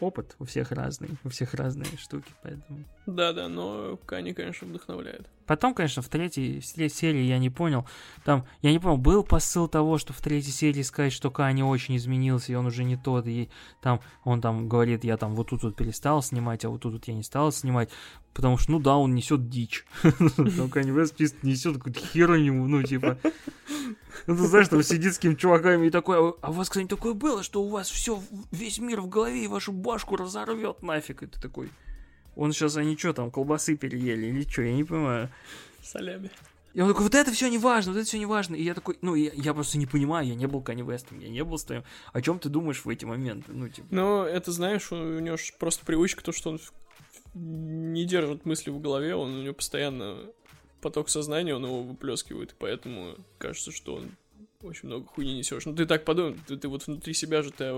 опыт 0.00 0.34
у 0.38 0.44
всех 0.44 0.72
разный, 0.72 1.10
у 1.24 1.28
всех 1.28 1.54
разные 1.54 1.96
штуки, 1.96 2.30
поэтому... 2.42 2.84
Да-да, 3.06 3.48
но 3.48 3.98
Кани, 4.06 4.32
конечно, 4.32 4.66
вдохновляет. 4.66 5.28
Потом, 5.46 5.74
конечно, 5.74 6.02
в 6.02 6.08
третьей, 6.08 6.60
серии 6.60 7.22
я 7.22 7.38
не 7.38 7.50
понял, 7.50 7.86
там, 8.24 8.46
я 8.62 8.70
не 8.70 8.78
понял, 8.78 8.96
был 8.96 9.24
посыл 9.24 9.66
того, 9.66 9.98
что 9.98 10.12
в 10.12 10.20
третьей 10.20 10.52
серии 10.52 10.82
сказать, 10.82 11.12
что 11.12 11.30
Кани 11.30 11.64
очень 11.64 11.96
изменился, 11.96 12.52
и 12.52 12.54
он 12.54 12.66
уже 12.66 12.84
не 12.84 12.96
тот, 12.96 13.26
и 13.26 13.50
там, 13.80 14.00
он 14.22 14.40
там 14.40 14.68
говорит, 14.68 15.02
я 15.02 15.16
там 15.16 15.34
вот 15.34 15.48
тут 15.50 15.64
вот 15.64 15.74
перестал 15.74 16.22
снимать, 16.22 16.64
а 16.64 16.68
вот 16.68 16.82
тут 16.82 16.92
вот 16.92 17.08
я 17.08 17.14
не 17.14 17.24
стал 17.24 17.50
снимать, 17.50 17.90
потому 18.32 18.56
что, 18.56 18.72
ну 18.72 18.78
да, 18.78 18.96
он 18.96 19.14
несет 19.14 19.48
дичь. 19.48 19.84
Там 20.36 20.70
Кани 20.70 20.90
Вест 20.92 21.18
несет 21.42 21.76
какую-то 21.76 22.00
херню, 22.00 22.66
ну, 22.66 22.82
типа... 22.82 23.18
Ну, 24.26 24.36
ты 24.36 24.46
знаешь, 24.46 24.68
там 24.68 24.82
сидит 24.82 25.14
с 25.14 25.16
какими 25.16 25.34
чуваками 25.34 25.86
и 25.86 25.90
такой, 25.90 26.16
а 26.18 26.50
у 26.50 26.52
вас, 26.52 26.68
кстати, 26.68 26.86
такое 26.86 27.14
было, 27.14 27.42
что 27.42 27.62
у 27.62 27.68
вас 27.68 27.90
все, 27.90 28.22
весь 28.52 28.78
мир 28.78 29.00
в 29.00 29.08
голове 29.08 29.44
и 29.44 29.48
вашу 29.48 29.72
башку 29.72 30.16
разорвет 30.16 30.82
нафиг, 30.82 31.22
и 31.22 31.26
ты 31.26 31.40
такой... 31.40 31.70
Он 32.36 32.52
сейчас, 32.52 32.76
они 32.76 32.96
что 32.96 33.12
там, 33.12 33.30
колбасы 33.30 33.76
переели 33.76 34.26
или 34.26 34.48
что, 34.48 34.62
я 34.62 34.72
не 34.72 34.84
понимаю. 34.84 35.30
Солями. 35.82 36.30
И 36.74 36.80
он 36.80 36.88
такой, 36.88 37.04
вот 37.04 37.14
это 37.14 37.30
все 37.32 37.48
не 37.48 37.58
важно, 37.58 37.92
вот 37.92 37.98
это 37.98 38.08
все 38.08 38.18
не 38.18 38.26
важно. 38.26 38.54
И 38.54 38.62
я 38.62 38.72
такой, 38.72 38.96
ну, 39.02 39.14
я, 39.14 39.30
я 39.34 39.52
просто 39.52 39.76
не 39.76 39.86
понимаю, 39.86 40.26
я 40.26 40.34
не 40.34 40.46
был 40.46 40.62
Канни 40.62 40.82
Вестом, 40.82 41.18
я 41.18 41.28
не 41.28 41.44
был 41.44 41.58
с 41.58 41.64
твоим. 41.64 41.84
О 42.12 42.22
чем 42.22 42.38
ты 42.38 42.48
думаешь 42.48 42.84
в 42.84 42.88
эти 42.88 43.04
моменты? 43.04 43.52
Ну, 43.52 43.68
типа. 43.68 43.88
Ну, 43.90 44.22
это 44.22 44.52
знаешь, 44.52 44.90
у, 44.90 44.96
у 44.96 45.18
него 45.18 45.36
просто 45.58 45.84
привычка, 45.84 46.24
то, 46.24 46.32
что 46.32 46.50
он 46.50 46.60
не 47.34 48.04
держит 48.04 48.46
мысли 48.46 48.70
в 48.70 48.80
голове, 48.80 49.14
он 49.14 49.34
у 49.34 49.42
него 49.42 49.54
постоянно 49.54 50.18
поток 50.80 51.10
сознания, 51.10 51.54
он 51.54 51.64
его 51.64 51.82
выплескивает, 51.82 52.52
и 52.52 52.54
поэтому 52.58 53.16
кажется, 53.38 53.70
что 53.70 53.96
он 53.96 54.10
очень 54.62 54.88
много 54.88 55.06
хуйни 55.06 55.34
несешь. 55.34 55.66
Ну, 55.66 55.74
ты 55.74 55.86
так 55.86 56.04
подумай, 56.04 56.38
ты, 56.46 56.56
ты 56.56 56.68
вот 56.68 56.86
внутри 56.86 57.12
себя 57.12 57.42
же 57.42 57.50
ты 57.50 57.72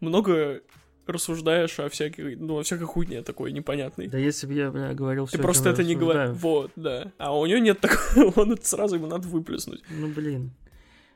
много 0.00 0.62
рассуждаешь 1.06 1.78
о 1.80 1.88
всякой, 1.88 2.36
ну, 2.36 2.58
о 2.58 2.62
всякой 2.62 2.84
хуйне 2.84 3.22
такой 3.22 3.52
непонятной. 3.52 4.08
Да 4.08 4.18
если 4.18 4.46
бы 4.46 4.54
я, 4.54 4.70
бля, 4.70 4.94
говорил 4.94 5.26
все, 5.26 5.36
Ты 5.36 5.42
просто 5.42 5.70
это 5.70 5.84
не 5.84 5.94
говоришь. 5.94 6.36
Вот, 6.36 6.70
да. 6.76 7.12
А 7.18 7.36
у 7.36 7.46
него 7.46 7.58
нет 7.58 7.80
такого, 7.80 8.32
он 8.40 8.52
это 8.52 8.66
сразу 8.66 8.96
ему 8.96 9.06
надо 9.06 9.28
выплеснуть. 9.28 9.82
Ну, 9.90 10.08
блин. 10.08 10.52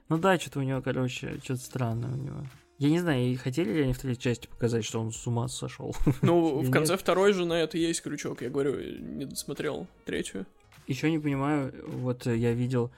Ну 0.08 0.18
да, 0.18 0.38
что-то 0.38 0.60
у 0.60 0.62
него, 0.62 0.80
короче, 0.82 1.38
что-то 1.42 1.60
странное 1.60 2.10
у 2.10 2.16
него. 2.16 2.44
Я 2.78 2.90
не 2.90 3.00
знаю, 3.00 3.36
хотели 3.38 3.72
ли 3.72 3.82
они 3.82 3.92
в 3.92 3.98
третьей 3.98 4.22
части 4.22 4.46
показать, 4.46 4.84
что 4.84 5.00
он 5.00 5.10
с 5.10 5.26
ума 5.26 5.48
сошел? 5.48 5.96
Ну, 6.22 6.60
в 6.60 6.70
конце 6.70 6.96
второй 6.96 7.32
же 7.32 7.44
на 7.44 7.54
это 7.54 7.76
есть 7.76 8.02
крючок. 8.02 8.42
Я 8.42 8.50
говорю, 8.50 8.78
не 9.00 9.24
досмотрел 9.24 9.86
третью. 10.04 10.46
Еще 10.86 11.10
не 11.10 11.18
понимаю, 11.18 11.74
вот 11.86 12.26
я 12.26 12.52
видел 12.52 12.90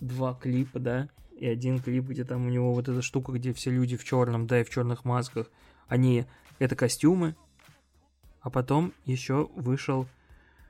два 0.00 0.34
клипа, 0.34 0.78
да, 0.78 1.08
и 1.36 1.46
один 1.46 1.80
клип, 1.80 2.04
где 2.04 2.24
там 2.24 2.46
у 2.46 2.50
него 2.50 2.72
вот 2.72 2.88
эта 2.88 3.02
штука, 3.02 3.32
где 3.32 3.52
все 3.52 3.70
люди 3.70 3.96
в 3.96 4.04
черном, 4.04 4.46
да, 4.46 4.60
и 4.60 4.64
в 4.64 4.70
черных 4.70 5.04
масках, 5.04 5.50
они 5.90 6.24
это 6.58 6.76
костюмы, 6.76 7.34
а 8.40 8.48
потом 8.48 8.94
еще 9.04 9.50
вышел, 9.54 10.06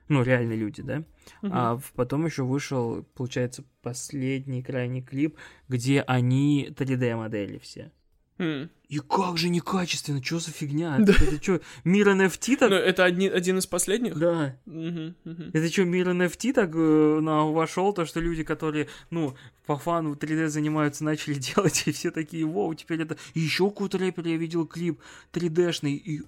ну, 0.09 0.23
реальные 0.23 0.59
люди, 0.59 0.83
да, 0.83 1.05
угу. 1.43 1.53
а 1.53 1.81
потом 1.95 2.27
еще 2.27 2.43
вышел, 2.43 3.05
получается, 3.15 3.63
последний 3.83 4.63
крайний 4.63 5.03
клип, 5.03 5.37
где 5.69 6.01
они 6.01 6.69
3D-модели 6.77 7.59
все. 7.59 7.93
Mm. 8.41 8.71
И 8.89 8.99
как 9.01 9.37
же 9.37 9.51
некачественно, 9.51 10.23
что 10.23 10.39
за 10.39 10.51
фигня? 10.51 10.97
Да. 10.99 11.13
Это 11.13 11.43
что, 11.43 11.61
мир 11.85 12.09
NFT 12.09 12.57
так? 12.57 12.71
Ну, 12.71 12.77
это 12.77 13.05
одни, 13.05 13.29
один 13.29 13.59
из 13.59 13.67
последних? 13.67 14.19
Да. 14.19 14.57
Угу, 14.67 15.15
угу. 15.25 15.43
Это 15.53 15.71
что, 15.71 15.85
мир 15.85 16.09
NFT 16.09 16.55
так 16.55 16.75
э, 16.75 17.21
на, 17.21 17.45
вошел, 17.45 17.93
то, 17.93 18.07
что 18.07 18.19
люди, 18.19 18.43
которые, 18.43 18.89
ну, 19.11 19.37
по 19.67 19.77
фану 19.77 20.15
3D 20.15 20.49
занимаются, 20.49 21.05
начали 21.05 21.35
делать, 21.55 21.83
и 21.87 21.93
все 21.93 22.11
такие, 22.11 22.47
вау, 22.47 22.75
теперь 22.75 23.03
это... 23.03 23.19
И 23.35 23.41
еще 23.41 23.69
какой-то 23.69 23.99
рэпер 23.99 24.27
я 24.27 24.37
видел 24.37 24.67
клип 24.67 25.01
3D-шный, 25.33 25.93
и... 25.93 26.23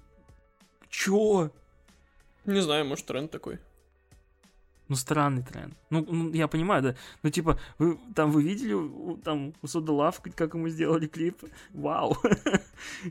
Чё? 0.89 1.51
Не 2.45 2.61
знаю, 2.61 2.85
может, 2.85 3.07
тренд 3.07 3.31
такой. 3.31 3.57
Ну, 4.93 4.97
странный 4.97 5.41
тренд. 5.41 5.73
Ну, 5.89 6.05
ну, 6.07 6.31
я 6.33 6.47
понимаю, 6.47 6.83
да. 6.83 6.95
Ну, 7.23 7.31
типа, 7.31 7.57
вы 7.79 7.97
там 8.13 8.29
вы 8.29 8.43
видели 8.43 8.75
там 9.23 9.55
у 9.63 9.67
Сода 9.67 9.91
Лав, 9.91 10.21
как 10.35 10.53
ему 10.53 10.69
сделали 10.69 11.07
клип? 11.07 11.43
Вау. 11.73 12.15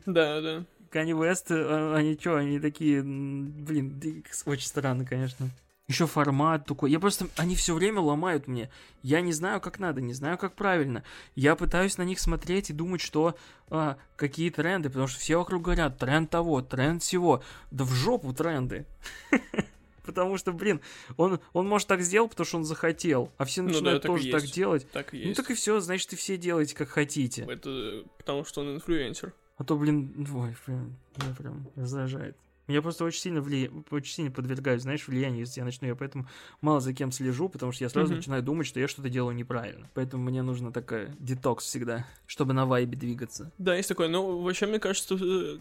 Да, 0.05 0.39
да. 0.39 0.65
Кани 0.89 1.11
Вест, 1.11 1.51
э, 1.51 1.93
они 1.93 2.17
что, 2.17 2.37
они 2.37 2.61
такие, 2.61 3.03
блин, 3.03 4.23
очень 4.45 4.65
странно, 4.65 5.05
конечно. 5.05 5.49
Еще 5.89 6.07
формат 6.07 6.65
такой. 6.65 6.89
Я 6.89 7.01
просто, 7.01 7.27
они 7.35 7.57
все 7.57 7.73
время 7.73 7.99
ломают 7.99 8.47
мне. 8.47 8.69
Я 9.01 9.19
не 9.19 9.33
знаю, 9.33 9.59
как 9.59 9.79
надо, 9.79 9.99
не 9.99 10.13
знаю, 10.13 10.37
как 10.37 10.55
правильно. 10.55 11.03
Я 11.35 11.57
пытаюсь 11.57 11.97
на 11.97 12.03
них 12.03 12.21
смотреть 12.21 12.69
и 12.69 12.73
думать, 12.73 13.01
что 13.01 13.35
а, 13.69 13.97
какие 14.15 14.49
тренды, 14.51 14.87
потому 14.87 15.07
что 15.07 15.19
все 15.19 15.35
вокруг 15.35 15.63
говорят, 15.63 15.97
тренд 15.97 16.29
того, 16.29 16.61
тренд 16.61 17.03
всего. 17.03 17.43
Да 17.71 17.83
в 17.83 17.91
жопу 17.91 18.31
тренды. 18.31 18.85
Потому 20.03 20.37
что, 20.37 20.51
блин, 20.51 20.81
он, 21.17 21.39
он 21.53 21.67
может 21.67 21.87
так 21.87 22.01
сделать, 22.01 22.31
потому 22.31 22.45
что 22.45 22.57
он 22.57 22.63
захотел. 22.65 23.31
А 23.37 23.45
все 23.45 23.61
начинают 23.61 24.03
ну, 24.03 24.09
да, 24.09 24.15
тоже 24.15 24.31
так 24.31 24.43
делать. 24.45 24.87
Так 24.91 25.13
и 25.13 25.25
ну 25.25 25.33
так 25.33 25.49
и 25.49 25.53
все, 25.53 25.79
значит, 25.79 26.13
и 26.13 26.15
все 26.15 26.37
делаете, 26.37 26.75
как 26.75 26.89
хотите. 26.89 27.43
Это 27.49 28.03
потому 28.17 28.45
что 28.45 28.61
он 28.61 28.75
инфлюенсер. 28.75 29.33
А 29.57 29.63
то, 29.63 29.77
блин, 29.77 30.27
ой, 30.33 30.55
блин, 30.65 30.95
меня 31.17 31.35
прям 31.35 31.69
раздражает. 31.75 32.35
Меня 32.67 32.81
просто 32.81 33.03
очень 33.03 33.19
сильно, 33.19 33.41
влия... 33.41 33.69
очень 33.91 34.13
сильно 34.13 34.31
подвергают, 34.31 34.81
знаешь, 34.81 35.05
влиянию, 35.07 35.41
если 35.41 35.59
я 35.59 35.65
начну. 35.65 35.87
Я 35.87 35.95
поэтому 35.95 36.27
мало 36.61 36.79
за 36.79 36.93
кем 36.93 37.11
слежу, 37.11 37.49
потому 37.49 37.73
что 37.73 37.83
я 37.83 37.89
сразу 37.89 38.07
Мгм. 38.11 38.17
начинаю 38.17 38.41
думать, 38.41 38.67
что 38.67 38.79
я 38.79 38.87
что-то 38.87 39.09
делаю 39.09 39.35
неправильно. 39.35 39.89
Поэтому 39.93 40.23
мне 40.23 40.41
нужно 40.43 40.71
такая 40.71 41.13
детокс 41.19 41.65
всегда, 41.65 42.07
чтобы 42.25 42.53
на 42.53 42.65
вайбе 42.65 42.97
двигаться. 42.97 43.51
Да, 43.57 43.75
есть 43.75 43.89
такое. 43.89 44.07
Но 44.07 44.39
вообще, 44.39 44.65
мне 44.65 44.79
кажется, 44.79 45.17
э, 45.19 45.57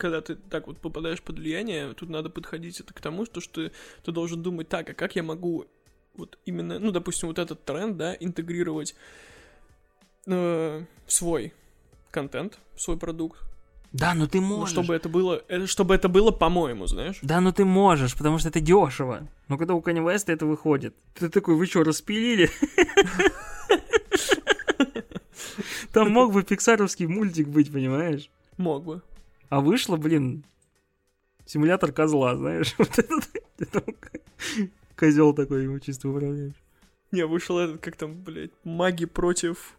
когда 0.00 0.20
ты 0.20 0.34
так 0.34 0.66
вот 0.66 0.78
попадаешь 0.78 1.22
под 1.22 1.38
влияние, 1.38 1.92
тут 1.94 2.08
надо 2.08 2.30
подходить 2.30 2.80
это 2.80 2.92
к 2.94 3.00
тому, 3.00 3.26
что, 3.26 3.40
что 3.40 3.68
ты, 3.68 3.72
ты 4.04 4.12
должен 4.12 4.42
думать 4.42 4.68
так, 4.68 4.90
а 4.90 4.94
как 4.94 5.14
я 5.16 5.22
могу 5.22 5.66
вот 6.16 6.38
именно, 6.46 6.78
ну, 6.78 6.90
допустим, 6.90 7.28
вот 7.28 7.38
этот 7.38 7.64
тренд, 7.64 7.96
да, 7.96 8.16
интегрировать 8.18 8.96
э, 10.26 10.84
свой 11.06 11.52
контент, 12.10 12.58
свой 12.76 12.96
продукт, 12.96 13.38
Да, 13.92 14.14
ну 14.14 14.26
ты 14.26 14.40
Ну, 14.40 14.46
можешь. 14.58 14.72
чтобы 14.72 14.94
это 14.94 15.08
было, 15.08 15.42
э, 15.48 15.66
чтобы 15.66 15.94
это 15.94 16.08
было 16.08 16.30
по-моему, 16.32 16.86
знаешь. 16.86 17.18
Да, 17.22 17.40
ну 17.40 17.52
ты 17.52 17.64
можешь, 17.64 18.16
потому 18.16 18.38
что 18.38 18.48
это 18.48 18.60
дешево. 18.60 19.28
Но 19.48 19.58
когда 19.58 19.74
у 19.74 19.80
Kanye 19.80 20.02
West 20.04 20.32
это 20.32 20.46
выходит, 20.46 20.94
ты 21.14 21.28
такой, 21.28 21.54
вы 21.54 21.66
что, 21.66 21.84
распилили? 21.84 22.50
Там 25.92 26.10
мог 26.10 26.32
бы 26.32 26.42
пиксаровский 26.42 27.06
мультик 27.06 27.48
быть, 27.48 27.72
понимаешь? 27.72 28.30
Мог 28.56 28.84
бы. 28.84 29.02
А 29.50 29.60
вышло, 29.60 29.96
блин, 29.96 30.44
симулятор 31.44 31.92
козла, 31.92 32.36
знаешь? 32.36 32.74
Вот 32.78 32.98
этот 32.98 34.10
козел 34.96 35.34
такой 35.34 35.64
его 35.64 35.78
чисто 35.78 36.08
управляешь. 36.08 36.54
Не, 37.12 37.26
вышел 37.26 37.58
этот, 37.58 37.80
как 37.82 37.96
там, 37.96 38.14
блядь, 38.22 38.52
маги 38.64 39.04
против... 39.04 39.74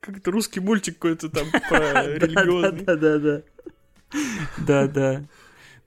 Как 0.00 0.18
это 0.18 0.30
русский 0.30 0.60
мультик 0.60 0.94
какой-то 0.96 1.28
там 1.30 1.46
про 1.68 2.04
религиозный. 2.06 2.84
Да-да-да. 2.84 3.42
Да-да, 4.58 5.24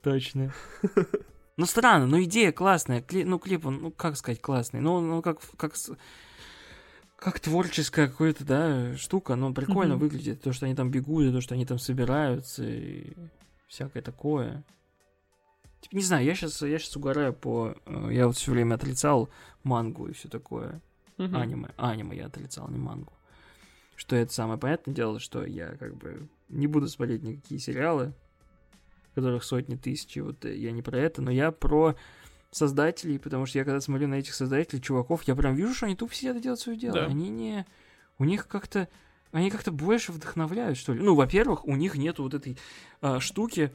точно. 0.02 0.54
Ну 1.58 1.66
странно, 1.66 2.08
ну 2.08 2.22
идея 2.24 2.52
классная, 2.52 3.02
кли- 3.02 3.26
ну 3.26 3.38
клип, 3.40 3.66
он, 3.66 3.82
ну 3.82 3.92
как 3.92 4.16
сказать, 4.18 4.42
классный, 4.42 4.80
ну, 4.80 5.00
ну 5.00 5.22
как, 5.22 5.40
как, 5.58 5.76
с- 5.76 5.92
как 7.22 7.40
творческая 7.40 8.08
какая-то, 8.08 8.44
да, 8.44 8.98
штука, 8.98 9.36
но 9.36 9.54
прикольно 9.54 9.94
Мгм. 9.94 10.00
выглядит, 10.02 10.42
то, 10.42 10.52
что 10.54 10.66
они 10.66 10.74
там 10.74 10.90
бегут, 10.90 11.26
и 11.26 11.32
то, 11.32 11.40
что 11.40 11.54
они 11.54 11.68
там 11.68 11.78
собираются, 11.78 12.64
и 12.68 13.14
всякое 13.68 14.02
такое. 14.02 14.64
Типа, 15.82 15.96
не 15.96 16.02
знаю, 16.02 16.26
я 16.26 16.34
сейчас, 16.34 16.60
я 16.64 16.80
сейчас 16.80 16.98
угораю 16.98 17.32
по... 17.34 17.76
э, 17.86 18.10
Я 18.12 18.26
вот 18.26 18.38
все 18.38 18.52
время 18.52 18.74
отрицал 18.74 19.30
мангу 19.64 20.08
и 20.08 20.14
все 20.14 20.30
такое. 20.30 20.82
Мгм. 21.20 21.36
Аниме. 21.36 21.70
Аниме 21.78 22.18
я 22.18 22.26
отрицал, 22.26 22.68
не 22.70 22.80
мангу. 22.80 23.14
Что 23.96 24.16
это 24.16 24.34
самое 24.34 24.60
понятное 24.60 24.96
дело, 24.96 25.20
что 25.20 25.46
я 25.46 25.76
как 25.78 25.96
бы 25.96 26.28
не 26.50 26.66
буду 26.66 26.88
смотреть 26.88 27.22
никакие 27.22 27.60
сериалы, 27.60 28.14
которых 29.14 29.44
сотни 29.44 29.76
тысяч, 29.76 30.18
вот 30.18 30.44
э, 30.44 30.58
я 30.58 30.72
не 30.72 30.82
про 30.82 30.98
это, 30.98 31.22
но 31.22 31.30
я 31.30 31.52
про 31.52 31.96
создателей, 32.52 33.18
потому 33.18 33.46
что 33.46 33.58
я 33.58 33.66
когда 33.66 33.80
смотрю 33.82 34.08
на 34.08 34.16
этих 34.16 34.34
создателей, 34.34 34.82
чуваков, 34.82 35.24
я 35.24 35.36
прям 35.36 35.56
вижу, 35.56 35.74
что 35.74 35.86
они 35.86 35.96
тупо 35.96 36.14
сидят 36.14 36.38
и 36.38 36.42
делают 36.42 36.60
свое 36.60 36.78
дело. 36.78 36.96
Да. 36.96 37.06
Они 37.06 37.30
не... 37.30 37.66
У 38.20 38.26
них 38.26 38.48
как-то... 38.48 38.88
Они 39.32 39.50
как-то 39.50 39.72
больше 39.72 40.12
вдохновляют, 40.12 40.78
что 40.78 40.94
ли. 40.94 41.02
Ну, 41.02 41.16
во-первых, 41.16 41.66
у 41.66 41.76
них 41.78 41.96
нету 41.96 42.24
вот 42.24 42.34
этой 42.34 42.58
а, 43.00 43.22
штуки, 43.22 43.72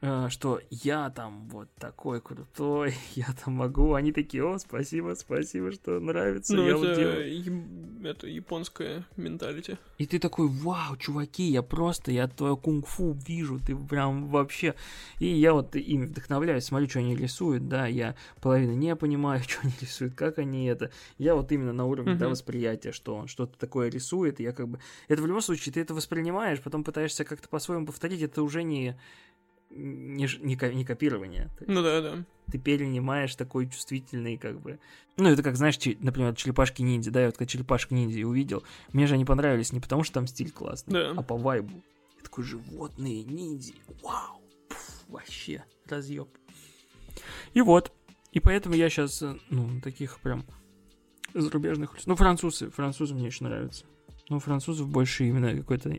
а, 0.00 0.30
что 0.30 0.60
я 0.70 1.10
там 1.10 1.46
вот 1.48 1.68
такой 1.74 2.22
крутой, 2.22 2.94
я 3.14 3.26
там 3.44 3.54
могу. 3.54 3.92
Они 3.92 4.12
такие, 4.12 4.42
о, 4.42 4.58
спасибо, 4.58 5.14
спасибо, 5.14 5.70
что 5.70 6.00
нравится, 6.00 6.54
Ну, 6.54 6.66
я 6.66 6.76
вот 6.76 6.86
это, 6.86 7.00
делаю. 7.00 7.44
Это 8.02 8.26
японская 8.26 9.04
менталити. 9.16 9.78
И 9.98 10.06
ты 10.06 10.18
такой, 10.18 10.48
вау, 10.48 10.96
чуваки, 10.96 11.44
я 11.44 11.62
просто, 11.62 12.10
я 12.12 12.28
твое 12.28 12.56
кунг-фу 12.56 13.12
вижу, 13.26 13.60
ты 13.60 13.76
прям 13.76 14.28
вообще... 14.28 14.74
И 15.18 15.26
я 15.26 15.52
вот 15.52 15.76
ими 15.76 16.06
вдохновляюсь, 16.06 16.64
смотрю, 16.64 16.88
что 16.88 17.00
они 17.00 17.16
рисуют, 17.16 17.68
да, 17.68 17.86
я 17.86 18.14
половину 18.40 18.72
не 18.72 18.96
понимаю, 18.96 19.42
что 19.46 19.60
они 19.62 19.72
рисуют, 19.80 20.14
как 20.14 20.38
они 20.38 20.66
это. 20.66 20.90
Я 21.18 21.34
вот 21.34 21.52
именно 21.52 21.72
на 21.72 21.84
уровне, 21.84 22.14
да, 22.14 22.26
Мгм. 22.26 22.32
восприятия, 22.32 22.92
что 22.92 23.14
он 23.16 23.26
что-то 23.28 23.58
такое 23.58 23.90
рисует, 23.90 24.40
и 24.40 24.42
я 24.42 24.52
как 24.52 24.68
бы... 24.68 24.78
Это 25.08 25.22
в 25.22 25.26
любом 25.26 25.42
случае, 25.42 25.72
ты 25.72 25.80
это 25.80 25.94
воспринимаешь, 25.94 26.60
потом 26.60 26.84
пытаешься 26.84 27.24
как-то 27.24 27.48
по-своему 27.48 27.86
повторить, 27.86 28.22
это 28.22 28.42
уже 28.42 28.62
не... 28.62 28.98
Не, 29.70 30.26
не, 30.40 30.74
не 30.74 30.84
копирование. 30.84 31.48
Есть 31.60 31.68
Ну 31.70 31.82
да, 31.82 32.00
да. 32.00 32.24
ты 32.50 32.58
перенимаешь 32.58 33.34
такой 33.36 33.68
чувствительный, 33.70 34.36
как 34.36 34.60
бы... 34.60 34.80
Ну, 35.16 35.28
это 35.28 35.42
как, 35.44 35.56
знаешь, 35.56 35.76
че- 35.76 35.96
например, 36.00 36.34
черепашки-ниндзя, 36.34 37.10
да, 37.12 37.20
я 37.20 37.26
вот 37.26 37.36
когда 37.36 37.48
черепашки-ниндзя 37.50 38.26
увидел, 38.26 38.64
мне 38.92 39.06
же 39.06 39.14
они 39.14 39.24
понравились 39.24 39.72
не 39.72 39.78
потому, 39.80 40.02
что 40.02 40.14
там 40.14 40.26
стиль 40.26 40.50
классный, 40.50 40.92
Да. 40.92 41.14
а 41.16 41.22
по 41.22 41.36
вайбу. 41.36 41.82
Я 42.18 42.24
такой, 42.24 42.42
животные, 42.44 43.22
ниндзя, 43.22 43.74
вау, 44.02 44.42
пф, 44.68 45.04
вообще, 45.08 45.64
разъеб. 45.86 46.28
И 47.54 47.60
вот, 47.60 47.92
и 48.32 48.40
поэтому 48.40 48.74
я 48.74 48.88
сейчас, 48.90 49.22
ну, 49.50 49.80
таких 49.80 50.18
прям 50.20 50.44
зарубежных... 51.34 51.96
Ну, 52.06 52.16
французы, 52.16 52.70
французы 52.70 53.14
мне 53.14 53.28
очень 53.28 53.46
нравятся. 53.46 53.84
Ну, 54.28 54.38
французов 54.40 54.88
больше 54.88 55.26
именно 55.28 55.56
какой-то... 55.56 55.90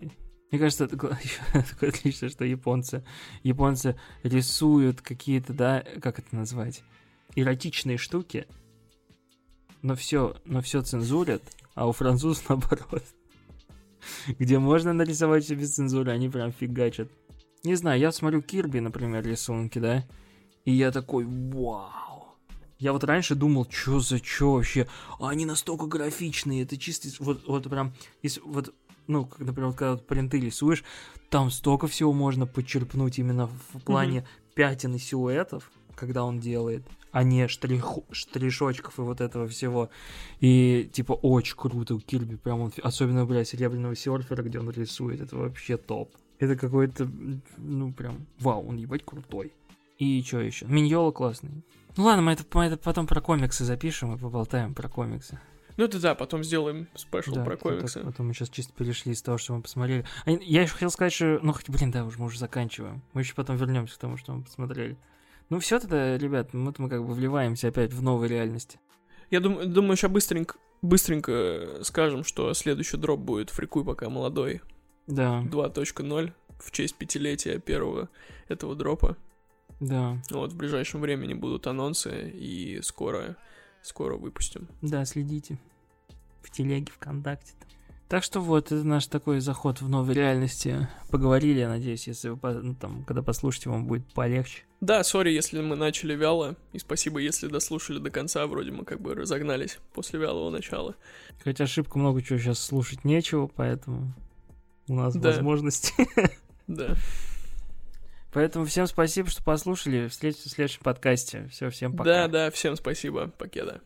Мне 0.51 0.59
кажется, 0.59 0.83
это 0.83 0.97
такое 0.97 1.17
отлично, 1.89 2.29
что 2.29 2.43
японцы, 2.43 3.05
японцы 3.41 3.95
рисуют 4.23 5.01
какие-то, 5.01 5.53
да, 5.53 5.83
как 6.01 6.19
это 6.19 6.35
назвать, 6.35 6.83
эротичные 7.35 7.97
штуки, 7.97 8.45
но 9.81 9.95
все, 9.95 10.35
но 10.43 10.61
все 10.61 10.81
цензурят, 10.81 11.41
а 11.73 11.87
у 11.87 11.93
французов 11.93 12.43
наоборот. 12.49 13.03
Где 14.27 14.59
можно 14.59 14.93
нарисовать 14.93 15.45
все 15.45 15.55
без 15.55 15.75
цензуры, 15.75 16.11
они 16.11 16.27
прям 16.27 16.51
фигачат. 16.51 17.07
Не 17.63 17.75
знаю, 17.75 17.99
я 17.99 18.11
смотрю 18.11 18.41
Кирби, 18.41 18.79
например, 18.79 19.23
рисунки, 19.25 19.79
да, 19.79 20.05
и 20.65 20.73
я 20.73 20.91
такой, 20.91 21.25
вау. 21.25 22.11
Я 22.79 22.93
вот 22.93 23.03
раньше 23.03 23.35
думал, 23.35 23.67
что 23.69 23.99
за 23.99 24.17
что 24.17 24.53
вообще, 24.53 24.87
а 25.19 25.29
они 25.29 25.45
настолько 25.45 25.85
графичные, 25.85 26.63
это 26.63 26.77
чисто, 26.77 27.09
вот, 27.19 27.47
вот 27.47 27.69
прям, 27.69 27.93
вот, 28.43 28.73
ну, 29.07 29.25
как, 29.25 29.39
например, 29.39 29.69
вот 29.69 29.77
когда 29.77 29.97
принты 29.97 30.39
рисуешь, 30.39 30.83
там 31.29 31.51
столько 31.51 31.87
всего 31.87 32.13
можно 32.13 32.45
подчерпнуть 32.45 33.19
именно 33.19 33.47
в 33.47 33.81
плане 33.83 34.25
пятен 34.53 34.95
и 34.95 34.99
силуэтов, 34.99 35.71
когда 35.95 36.23
он 36.23 36.39
делает, 36.39 36.83
а 37.11 37.23
не 37.23 37.45
штрих- 37.47 38.03
штришочков 38.11 38.99
и 38.99 39.01
вот 39.01 39.21
этого 39.21 39.47
всего. 39.47 39.89
И, 40.39 40.89
типа, 40.91 41.13
очень 41.13 41.55
круто 41.55 41.95
у 41.95 41.99
Кирби, 41.99 42.35
прям 42.35 42.61
он, 42.61 42.73
особенно, 42.83 43.25
бля, 43.25 43.43
Серебряного 43.45 43.95
серфера, 43.95 44.43
где 44.43 44.59
он 44.59 44.69
рисует, 44.71 45.21
это 45.21 45.35
вообще 45.35 45.77
топ. 45.77 46.15
Это 46.39 46.55
какой-то, 46.55 47.09
ну, 47.57 47.93
прям, 47.93 48.25
вау, 48.39 48.67
он 48.67 48.77
ебать 48.77 49.05
крутой. 49.05 49.53
И 49.99 50.23
что 50.23 50.39
еще? 50.39 50.65
Миньола 50.65 51.11
классный. 51.11 51.63
Ну 51.97 52.05
ладно, 52.05 52.23
мы 52.23 52.31
это, 52.31 52.43
мы 52.53 52.65
это 52.65 52.77
потом 52.77 53.05
про 53.05 53.21
комиксы 53.21 53.65
запишем 53.65 54.15
и 54.15 54.17
поболтаем 54.17 54.73
про 54.73 54.89
комиксы. 54.89 55.39
Ну 55.77 55.85
это 55.85 55.99
да, 55.99 56.15
потом 56.15 56.43
сделаем 56.43 56.87
спешл 56.95 57.35
Да, 57.35 57.43
про 57.43 57.57
комиксы. 57.57 58.01
Потом 58.01 58.27
мы 58.27 58.33
сейчас 58.33 58.49
чисто 58.49 58.73
перешли 58.73 59.13
из 59.13 59.21
того, 59.21 59.37
что 59.37 59.53
мы 59.53 59.61
посмотрели. 59.61 60.05
А 60.25 60.31
Я 60.31 60.63
еще 60.63 60.73
хотел 60.73 60.91
сказать, 60.91 61.13
что... 61.13 61.39
Ну, 61.41 61.53
хоть, 61.53 61.69
блин, 61.69 61.91
да, 61.91 62.05
уже 62.05 62.19
мы 62.19 62.25
уже 62.25 62.39
заканчиваем. 62.39 63.01
Мы 63.13 63.21
еще 63.21 63.33
потом 63.33 63.55
вернемся 63.57 63.95
к 63.95 63.99
тому, 63.99 64.17
что 64.17 64.33
мы 64.33 64.43
посмотрели. 64.43 64.97
Ну 65.49 65.59
все 65.59 65.79
тогда, 65.79 66.17
ребят, 66.17 66.49
вот 66.53 66.79
мы 66.79 66.89
как 66.89 67.05
бы 67.05 67.13
вливаемся 67.13 67.67
опять 67.67 67.91
в 67.91 68.01
новые 68.01 68.29
реальности. 68.29 68.79
Я 69.29 69.41
думаю, 69.41 69.67
думаю, 69.67 69.97
сейчас 69.97 70.09
быстренько, 70.11 70.55
быстренько 70.81 71.31
э, 71.31 71.83
скажем, 71.83 72.23
что 72.23 72.53
следующий 72.53 72.97
дроп 72.97 73.19
будет 73.19 73.49
«Фрикуй, 73.49 73.83
пока 73.83 74.09
молодой» 74.09 74.61
Да, 75.07 75.41
2.0 75.41 76.33
в 76.57 76.71
честь 76.71 76.95
пятилетия 76.95 77.59
первого 77.59 78.09
этого 78.47 78.75
дропа. 78.75 79.17
да, 79.79 80.17
Вот, 80.29 80.53
в 80.53 80.57
ближайшем 80.57 81.01
времени 81.01 81.33
будут 81.33 81.67
анонсы, 81.67 82.29
и 82.29 82.79
скоро, 82.81 83.35
скоро 83.83 84.15
выпустим. 84.17 84.67
да, 84.81 85.05
следите. 85.05 85.57
В 86.41 86.49
телеге, 86.49 86.91
ВКонтакте. 86.91 87.53
Так 88.07 88.23
что 88.25 88.41
вот, 88.41 88.73
это 88.73 88.83
наш 88.83 89.07
такой 89.07 89.39
заход 89.39 89.79
в 89.81 89.87
новые 89.87 90.15
реальности. 90.15 90.87
Поговорили, 91.11 91.59
я 91.59 91.69
надеюсь, 91.69 92.07
если 92.07 92.29
вы, 92.29 92.39
ну, 92.61 92.75
там, 92.75 93.05
когда 93.05 93.21
послушаете, 93.21 93.69
вам 93.69 93.85
будет 93.85 94.05
полегче. 94.13 94.63
Да, 94.81 95.01
сори, 95.05 95.31
если 95.31 95.61
мы 95.61 95.77
начали 95.77 96.13
вяло, 96.13 96.57
и 96.73 96.79
спасибо, 96.79 97.19
если 97.19 97.47
дослушали 97.47 97.99
до 97.99 98.09
конца, 98.09 98.45
вроде 98.47 98.71
мы 98.71 98.83
как 98.83 98.99
бы 98.99 99.13
разогнались 99.15 99.79
после 99.93 100.19
вялого 100.19 100.49
начала. 100.49 100.95
Хотя 101.43 101.63
ошибку 101.63 101.99
много 101.99 102.21
чего 102.21 102.37
сейчас 102.37 102.59
слушать 102.59 103.05
нечего, 103.05 103.47
поэтому 103.47 104.13
у 104.89 104.95
нас 104.95 105.15
Да. 105.15 105.29
возможности. 105.29 105.93
Да. 106.67 106.95
Поэтому 108.33 108.65
всем 108.65 108.87
спасибо, 108.87 109.29
что 109.29 109.43
послушали. 109.43 110.07
Встретимся 110.07 110.49
в 110.49 110.51
следующем 110.51 110.81
подкасте. 110.83 111.47
Все, 111.51 111.69
всем 111.69 111.95
пока. 111.95 112.03
Да, 112.03 112.27
да, 112.27 112.51
всем 112.51 112.75
спасибо, 112.75 113.27
покеда. 113.37 113.81